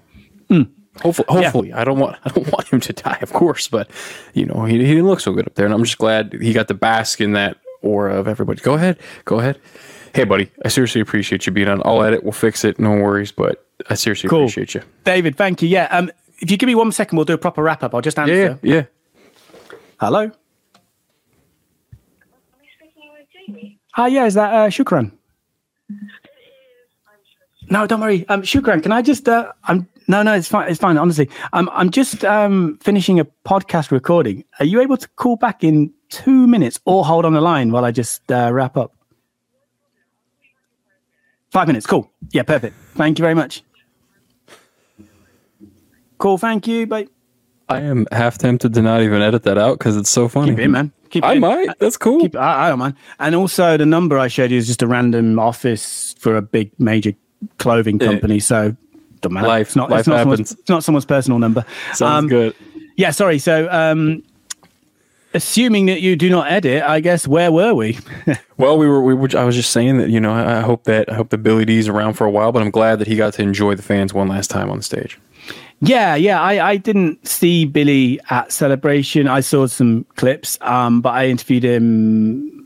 Hopefully, 1.02 1.26
hopefully, 1.28 1.72
I 1.72 1.82
don't 1.82 1.98
want 1.98 2.16
I 2.24 2.28
don't 2.30 2.50
want 2.52 2.68
him 2.68 2.78
to 2.80 2.92
die, 2.92 3.18
of 3.20 3.32
course, 3.32 3.66
but 3.66 3.90
you 4.32 4.46
know 4.46 4.64
he, 4.64 4.78
he 4.78 4.86
didn't 4.94 5.08
look 5.08 5.18
so 5.20 5.32
good 5.32 5.46
up 5.46 5.54
there, 5.56 5.64
and 5.66 5.74
I'm 5.74 5.82
just 5.82 5.98
glad 5.98 6.32
he 6.40 6.52
got 6.52 6.68
to 6.68 6.74
bask 6.74 7.20
in 7.20 7.32
that 7.32 7.56
aura 7.82 8.14
of 8.16 8.28
everybody. 8.28 8.60
Go 8.60 8.74
ahead, 8.74 8.98
go 9.24 9.40
ahead. 9.40 9.58
Hey, 10.14 10.22
buddy, 10.22 10.52
I 10.64 10.68
seriously 10.68 11.00
appreciate 11.00 11.46
you 11.46 11.52
being 11.52 11.66
on. 11.66 11.82
I'll 11.84 12.00
edit, 12.04 12.22
we'll 12.22 12.30
fix 12.30 12.64
it, 12.64 12.78
no 12.78 12.90
worries, 12.92 13.32
but 13.32 13.66
I 13.90 13.94
seriously 13.94 14.30
Cool. 14.30 14.42
appreciate 14.42 14.74
you. 14.74 14.82
David, 15.02 15.36
thank 15.36 15.60
you. 15.62 15.68
Yeah. 15.68 15.88
Um, 15.90 16.12
if 16.38 16.48
you 16.48 16.56
give 16.56 16.68
me 16.68 16.76
one 16.76 16.92
second, 16.92 17.16
we'll 17.16 17.24
do 17.24 17.34
a 17.34 17.38
proper 17.38 17.60
wrap 17.64 17.82
up. 17.82 17.92
I'll 17.92 18.00
just 18.00 18.16
answer. 18.16 18.32
Yeah, 18.32 18.56
yeah, 18.62 18.84
Hello. 20.04 20.30
Ah, 23.96 24.04
yeah, 24.06 24.26
is 24.26 24.34
that 24.34 24.52
uh, 24.52 24.68
Shukran? 24.68 25.12
No, 27.70 27.86
don't 27.86 28.00
worry. 28.00 28.28
Um, 28.28 28.42
Shukran, 28.42 28.82
can 28.82 28.92
I 28.92 29.00
just? 29.00 29.26
Uh, 29.26 29.50
I'm 29.64 29.88
no, 30.06 30.22
no, 30.22 30.34
it's 30.34 30.46
fine. 30.46 30.70
It's 30.70 30.78
fine. 30.78 30.98
Honestly, 30.98 31.30
I'm 31.54 31.70
I'm 31.70 31.88
just 31.88 32.22
um 32.22 32.78
finishing 32.82 33.18
a 33.18 33.24
podcast 33.46 33.92
recording. 33.92 34.44
Are 34.58 34.66
you 34.66 34.82
able 34.82 34.98
to 34.98 35.08
call 35.16 35.36
back 35.36 35.64
in 35.64 35.90
two 36.10 36.46
minutes 36.46 36.78
or 36.84 37.02
hold 37.06 37.24
on 37.24 37.32
the 37.32 37.40
line 37.40 37.72
while 37.72 37.86
I 37.86 37.90
just 37.90 38.30
uh, 38.30 38.50
wrap 38.52 38.76
up? 38.76 38.92
Five 41.50 41.66
minutes. 41.66 41.86
Cool. 41.86 42.10
Yeah, 42.30 42.42
perfect. 42.42 42.76
Thank 42.94 43.18
you 43.18 43.22
very 43.22 43.34
much. 43.34 43.62
Cool. 46.18 46.36
Thank 46.36 46.66
you. 46.66 46.86
Bye. 46.86 47.06
I 47.68 47.80
am 47.80 48.06
half 48.12 48.36
tempted 48.38 48.74
to 48.74 48.82
not 48.82 49.00
even 49.02 49.22
edit 49.22 49.42
that 49.44 49.56
out 49.58 49.78
because 49.78 49.96
it's 49.96 50.10
so 50.10 50.28
funny. 50.28 50.50
Keep 50.52 50.58
it 50.60 50.68
man. 50.68 50.92
Keep 51.10 51.24
it 51.24 51.26
I 51.26 51.38
might. 51.38 51.78
That's 51.78 51.96
cool. 51.96 52.20
Keep, 52.20 52.36
I, 52.36 52.66
I 52.66 52.68
don't 52.68 52.78
mind. 52.78 52.94
And 53.18 53.34
also, 53.34 53.76
the 53.76 53.86
number 53.86 54.18
I 54.18 54.28
showed 54.28 54.50
you 54.50 54.58
is 54.58 54.66
just 54.66 54.82
a 54.82 54.86
random 54.86 55.38
office 55.38 56.14
for 56.18 56.36
a 56.36 56.42
big 56.42 56.70
major 56.78 57.12
clothing 57.58 57.98
Yeah. 58.00 58.08
company. 58.08 58.40
So, 58.40 58.76
don't 59.22 59.32
matter. 59.32 59.46
Life- 59.46 59.68
it's 59.68 59.76
not, 59.76 59.90
life 59.90 60.00
it's 60.00 60.08
not, 60.08 60.18
someone's, 60.20 60.38
happens. 60.50 60.60
it's 60.60 60.68
not 60.68 60.84
someone's 60.84 61.04
personal 61.06 61.38
number. 61.38 61.64
Sounds 61.94 62.24
Um, 62.24 62.28
good. 62.28 62.54
Yeah, 62.96 63.10
sorry. 63.10 63.38
So, 63.38 63.68
um, 63.70 64.22
assuming 65.34 65.86
that 65.86 66.00
you 66.00 66.16
do 66.16 66.28
not 66.30 66.50
edit, 66.50 66.82
I 66.82 67.00
guess 67.00 67.28
where 67.28 67.52
were 67.52 67.74
we? 67.74 67.98
Well, 68.56 68.78
we 68.78 68.86
were, 68.86 69.02
we 69.02 69.14
were. 69.14 69.28
I 69.36 69.42
was 69.42 69.56
just 69.56 69.72
saying 69.72 69.98
that 69.98 70.10
you 70.10 70.20
know 70.20 70.32
I, 70.32 70.58
I 70.58 70.60
hope 70.60 70.84
that 70.84 71.10
I 71.10 71.16
hope 71.16 71.30
that 71.30 71.38
Billy 71.38 71.64
Dee's 71.64 71.88
around 71.88 72.14
for 72.14 72.24
a 72.24 72.30
while, 72.30 72.52
but 72.52 72.62
I'm 72.62 72.70
glad 72.70 73.00
that 73.00 73.08
he 73.08 73.16
got 73.16 73.34
to 73.34 73.42
enjoy 73.42 73.74
the 73.74 73.82
fans 73.82 74.14
one 74.14 74.28
last 74.28 74.48
time 74.48 74.70
on 74.70 74.76
the 74.76 74.84
stage. 74.84 75.18
yeah, 75.80 76.14
yeah. 76.14 76.40
I, 76.40 76.70
I 76.70 76.76
didn't 76.76 77.26
see 77.26 77.64
Billy 77.64 78.20
at 78.30 78.52
Celebration. 78.52 79.26
I 79.26 79.40
saw 79.40 79.66
some 79.66 80.06
clips, 80.14 80.56
um, 80.60 81.00
but 81.00 81.14
I 81.14 81.26
interviewed 81.26 81.64
him. 81.64 82.64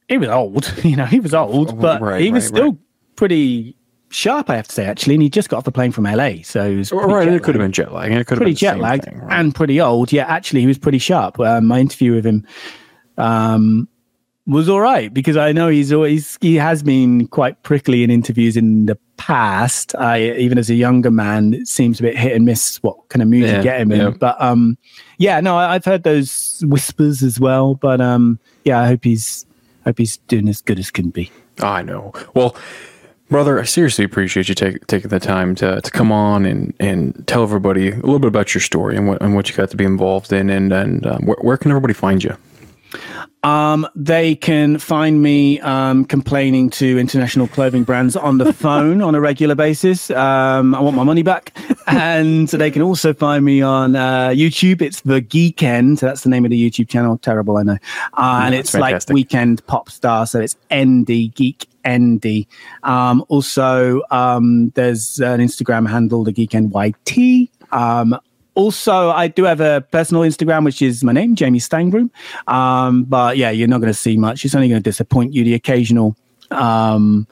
he 0.08 0.18
was 0.18 0.30
old. 0.30 0.74
You 0.84 0.96
know, 0.96 1.06
he 1.06 1.20
was 1.20 1.34
old, 1.34 1.80
but 1.80 2.02
Right, 2.02 2.22
he 2.22 2.32
was 2.32 2.46
right, 2.46 2.56
still 2.58 2.72
right. 2.72 2.80
pretty 3.16 3.76
sharp, 4.10 4.50
I 4.50 4.56
have 4.58 4.68
to 4.68 4.74
say, 4.74 4.86
actually. 4.86 5.16
And 5.16 5.24
he 5.24 5.30
just 5.30 5.50
got 5.50 5.58
off 5.58 5.64
the 5.64 5.72
plane 5.72 5.92
from 5.92 6.04
LA. 6.06 6.38
So 6.44 6.70
he 6.70 6.76
was 6.78 6.92
Right, 6.92 7.28
it 7.28 7.44
could 7.44 7.56
have 7.56 7.62
been 7.62 7.72
jet 7.72 7.94
lag. 7.94 8.12
and 8.12 8.20
It 8.20 8.26
could 8.26 8.36
have 8.36 8.40
pretty 8.40 8.52
been 8.52 8.58
jet 8.58 8.80
lagged 8.80 9.08
and 9.30 9.54
pretty 9.56 9.80
old. 9.80 10.12
Yeah, 10.12 10.26
actually, 10.26 10.62
he 10.62 10.68
was 10.68 10.78
pretty 10.78 10.98
sharp. 10.98 11.40
Um, 11.40 11.68
my 11.68 11.80
interview 11.80 12.14
with 12.16 12.26
him 12.26 12.46
um, 13.18 13.88
was 14.48 14.68
all 14.68 14.82
right 14.82 15.14
because 15.14 15.38
I 15.38 15.52
know 15.52 15.68
he's 15.70 15.94
always 15.94 16.38
he 16.42 16.56
has 16.56 16.84
been 16.84 17.28
quite 17.28 17.62
prickly 17.64 18.04
in 18.04 18.10
interviews 18.10 18.58
in 18.58 18.88
the 18.88 18.98
past. 19.26 19.96
I 19.96 20.32
even 20.32 20.58
as 20.58 20.70
a 20.70 20.76
younger 20.76 21.12
man, 21.12 21.54
it 21.54 21.68
seems 21.68 22.00
a 22.00 22.04
bit 22.04 22.18
hit 22.18 22.36
and 22.36 22.44
miss 22.46 22.78
what 22.84 22.98
kind 23.10 23.22
of 23.22 23.28
mood 23.30 23.44
Yeah, 23.44 23.58
you 23.58 23.64
get 23.64 23.80
him 23.82 23.92
in. 23.92 24.00
yeah. 24.02 24.10
But 24.10 24.42
um, 24.42 24.78
yeah, 25.18 25.40
no, 25.40 25.58
I, 25.58 25.76
I've 25.76 25.86
heard 25.86 26.04
those 26.04 26.64
whispers 26.66 27.22
as 27.24 27.40
well. 27.40 27.76
But 27.76 28.02
um, 28.02 28.40
yeah, 28.66 28.80
I 28.80 28.88
hope 28.88 29.04
he's 29.04 29.46
hope 29.86 29.98
he's 29.98 30.18
doing 30.28 30.50
as 30.50 30.62
good 30.62 30.80
as 30.80 30.90
can 30.92 31.10
be. 31.10 31.32
I 31.62 31.82
know. 31.84 32.14
Well, 32.34 32.56
brother, 33.30 33.60
I 33.60 33.64
seriously 33.66 34.04
appreciate 34.06 34.50
you 34.50 34.56
take, 34.56 34.86
taking 34.88 35.10
the 35.10 35.20
time 35.20 35.54
to, 35.56 35.80
to 35.82 35.92
come 35.92 36.12
on 36.12 36.46
and, 36.46 36.74
and 36.80 37.28
tell 37.28 37.44
everybody 37.44 37.90
a 37.90 37.96
little 37.96 38.20
bit 38.20 38.28
about 38.28 38.54
your 38.54 38.62
story 38.62 38.96
and 38.98 39.08
what 39.08 39.22
and 39.22 39.36
what 39.36 39.50
you 39.50 39.56
got 39.56 39.70
to 39.70 39.78
be 39.78 39.86
involved 39.86 40.34
in, 40.34 40.50
and 40.50 40.74
and 40.74 41.06
um, 41.06 41.26
where, 41.26 41.38
where 41.42 41.58
can 41.58 41.72
everybody 41.72 41.94
find 41.94 42.24
you? 42.24 42.36
Um, 43.44 43.88
they 43.96 44.36
can 44.36 44.78
find 44.78 45.22
me 45.22 45.60
um, 45.62 46.06
complaining 46.06 46.70
to 46.72 47.00
international 47.00 47.48
clothing 47.48 47.84
brands 47.84 48.16
on 48.16 48.38
the 48.38 48.54
phone 48.64 49.02
on 49.02 49.16
a 49.16 49.20
regular 49.22 49.56
basis. 49.56 50.12
Um, 50.12 50.76
I 50.76 50.80
want 50.80 50.96
my 50.96 51.04
money 51.04 51.24
back. 51.24 51.58
And 51.88 52.48
they 52.48 52.72
can 52.72 52.84
also 52.84 53.14
find 53.14 53.44
me 53.44 53.62
on 53.62 53.96
uh, 53.98 54.30
YouTube. 54.30 54.82
It's 54.82 55.02
The 55.02 55.22
Geeknd. 55.22 55.98
So 56.00 56.06
that's 56.06 56.22
the 56.22 56.30
name 56.30 56.46
of 56.46 56.52
the 56.52 56.70
YouTube 56.70 56.88
channel. 56.88 57.18
Terrible, 57.18 57.58
I 57.58 57.64
know. 57.64 57.78
Uh, 58.14 58.42
and 58.46 58.54
Yeah, 58.54 58.60
it's 58.62 58.72
fantastic. 58.72 59.14
like 59.14 59.28
Weeknd 59.28 59.66
Pop 59.66 59.90
Star. 59.90 60.26
So 60.26 60.40
it's 60.40 60.56
ND 60.74 61.34
Geek 61.36 61.68
ND. 61.88 62.46
Um, 62.84 63.26
also, 63.28 64.02
um, 64.12 64.70
there's 64.76 65.20
an 65.20 65.40
Instagram 65.40 65.90
handle, 65.90 66.24
The 66.24 66.32
Geeknd 66.32 66.72
YT. 66.72 67.50
Um, 67.72 68.18
also, 68.54 69.10
I 69.10 69.28
do 69.28 69.44
have 69.44 69.62
a 69.62 69.82
personal 69.92 70.24
Instagram, 70.24 70.66
which 70.66 70.82
is 70.82 71.04
my 71.04 71.12
name, 71.12 71.36
Jamie 71.36 71.60
Stangroom. 71.60 72.10
Um, 72.48 73.04
but 73.04 73.38
yeah, 73.38 73.50
you're 73.50 73.68
not 73.68 73.80
going 73.80 73.94
to 73.94 73.98
see 73.98 74.18
much. 74.18 74.44
It's 74.44 74.56
only 74.56 74.70
going 74.70 74.82
to 74.82 74.90
disappoint 74.90 75.34
you. 75.34 75.44
The 75.44 75.54
occasional 75.54 76.16
um, 76.52 77.28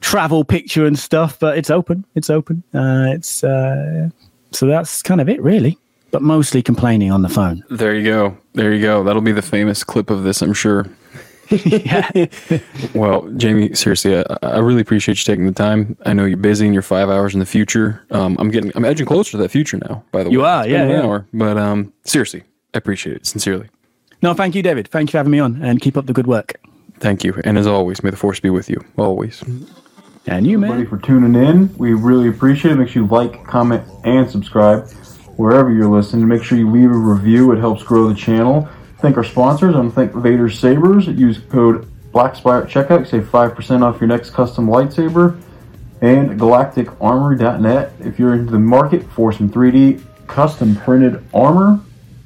travel 0.00 0.44
picture 0.44 0.86
and 0.86 0.98
stuff, 0.98 1.38
but 1.38 1.56
it's 1.56 1.70
open. 1.70 2.04
It's 2.14 2.30
open. 2.30 2.62
Uh, 2.74 3.06
it's 3.14 3.44
uh, 3.44 4.10
so 4.50 4.66
that's 4.66 5.02
kind 5.02 5.20
of 5.20 5.28
it, 5.28 5.40
really. 5.42 5.78
But 6.10 6.22
mostly 6.22 6.62
complaining 6.62 7.10
on 7.10 7.22
the 7.22 7.28
phone. 7.28 7.64
There 7.70 7.94
you 7.94 8.04
go. 8.04 8.36
There 8.52 8.72
you 8.72 8.80
go. 8.80 9.02
That'll 9.02 9.22
be 9.22 9.32
the 9.32 9.42
famous 9.42 9.82
clip 9.82 10.10
of 10.10 10.22
this, 10.22 10.42
I'm 10.42 10.52
sure. 10.52 10.86
Yeah. 11.50 12.10
Well, 12.94 13.28
Jamie, 13.36 13.74
seriously, 13.74 14.16
I, 14.16 14.24
I 14.42 14.58
really 14.58 14.80
appreciate 14.80 15.18
you 15.18 15.24
taking 15.24 15.46
the 15.46 15.52
time. 15.52 15.96
I 16.06 16.12
know 16.12 16.24
you're 16.24 16.36
busy 16.36 16.64
and 16.64 16.74
you're 16.74 16.82
five 16.82 17.08
hours 17.08 17.34
in 17.34 17.40
the 17.40 17.46
future. 17.46 18.04
Um, 18.10 18.36
I'm 18.38 18.50
getting, 18.50 18.72
I'm 18.74 18.84
edging 18.84 19.06
closer 19.06 19.32
to 19.32 19.36
that 19.38 19.50
future 19.50 19.78
now. 19.78 20.04
By 20.12 20.22
the 20.22 20.30
You 20.30 20.40
way, 20.40 20.42
you 20.42 20.46
are, 20.46 20.62
It's 20.64 20.70
yeah, 20.70 20.82
an 20.82 20.90
yeah. 20.90 21.02
hour. 21.02 21.26
But 21.32 21.56
um, 21.58 21.92
seriously, 22.04 22.42
I 22.74 22.78
appreciate 22.78 23.16
it 23.16 23.26
sincerely. 23.26 23.68
No, 24.22 24.32
thank 24.34 24.54
you, 24.54 24.62
David. 24.62 24.88
Thank 24.88 25.08
you 25.08 25.12
for 25.12 25.18
having 25.18 25.32
me 25.32 25.38
on, 25.40 25.62
and 25.62 25.80
keep 25.80 25.96
up 25.96 26.06
the 26.06 26.12
good 26.12 26.26
work. 26.26 26.54
Thank 27.00 27.24
you. 27.24 27.34
And 27.44 27.58
as 27.58 27.66
always, 27.66 28.02
may 28.02 28.10
the 28.10 28.16
force 28.16 28.40
be 28.40 28.50
with 28.50 28.70
you. 28.70 28.82
Always. 28.96 29.42
And 30.26 30.46
you, 30.46 30.56
everybody 30.64 30.86
for 30.86 30.98
tuning 30.98 31.34
in. 31.34 31.76
We 31.76 31.92
really 31.92 32.28
appreciate 32.28 32.72
it. 32.72 32.76
Make 32.76 32.88
sure 32.88 33.02
you 33.02 33.08
like, 33.08 33.44
comment, 33.46 33.82
and 34.04 34.30
subscribe 34.30 34.88
wherever 35.36 35.70
you're 35.72 35.90
listening. 35.90 36.26
Make 36.28 36.42
sure 36.44 36.56
you 36.56 36.70
leave 36.70 36.90
a 36.90 36.96
review. 36.96 37.52
It 37.52 37.58
helps 37.58 37.82
grow 37.82 38.08
the 38.08 38.14
channel. 38.14 38.68
Thank 39.04 39.18
our 39.18 39.24
sponsors. 39.24 39.74
To 39.74 39.90
thank 39.90 40.14
Vader 40.14 40.48
Sabers. 40.48 41.06
Use 41.08 41.36
code 41.50 41.86
BlackSpire 42.14 42.62
at 42.62 42.70
checkout. 42.70 43.06
Save 43.06 43.24
5% 43.24 43.82
off 43.82 44.00
your 44.00 44.08
next 44.08 44.30
custom 44.30 44.66
lightsaber. 44.66 45.38
And 46.00 46.40
GalacticArmory.net. 46.40 47.92
If 48.00 48.18
you're 48.18 48.32
into 48.32 48.50
the 48.50 48.58
market 48.58 49.02
for 49.12 49.30
some 49.30 49.50
3D 49.50 50.02
custom 50.26 50.74
printed 50.76 51.22
armor, 51.34 51.80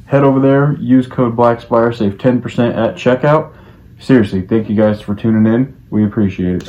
head 0.07 0.23
over 0.23 0.39
there. 0.39 0.75
Use 0.75 1.09
code 1.09 1.35
BlackSpire. 1.35 1.93
Save 1.93 2.13
10% 2.13 2.77
at 2.77 2.95
checkout. 2.95 3.53
Seriously, 3.99 4.43
thank 4.43 4.71
you 4.71 4.77
guys 4.77 5.01
for 5.01 5.17
tuning 5.17 5.53
in. 5.53 5.77
We 5.91 6.05
appreciate 6.05 6.63
it. 6.63 6.69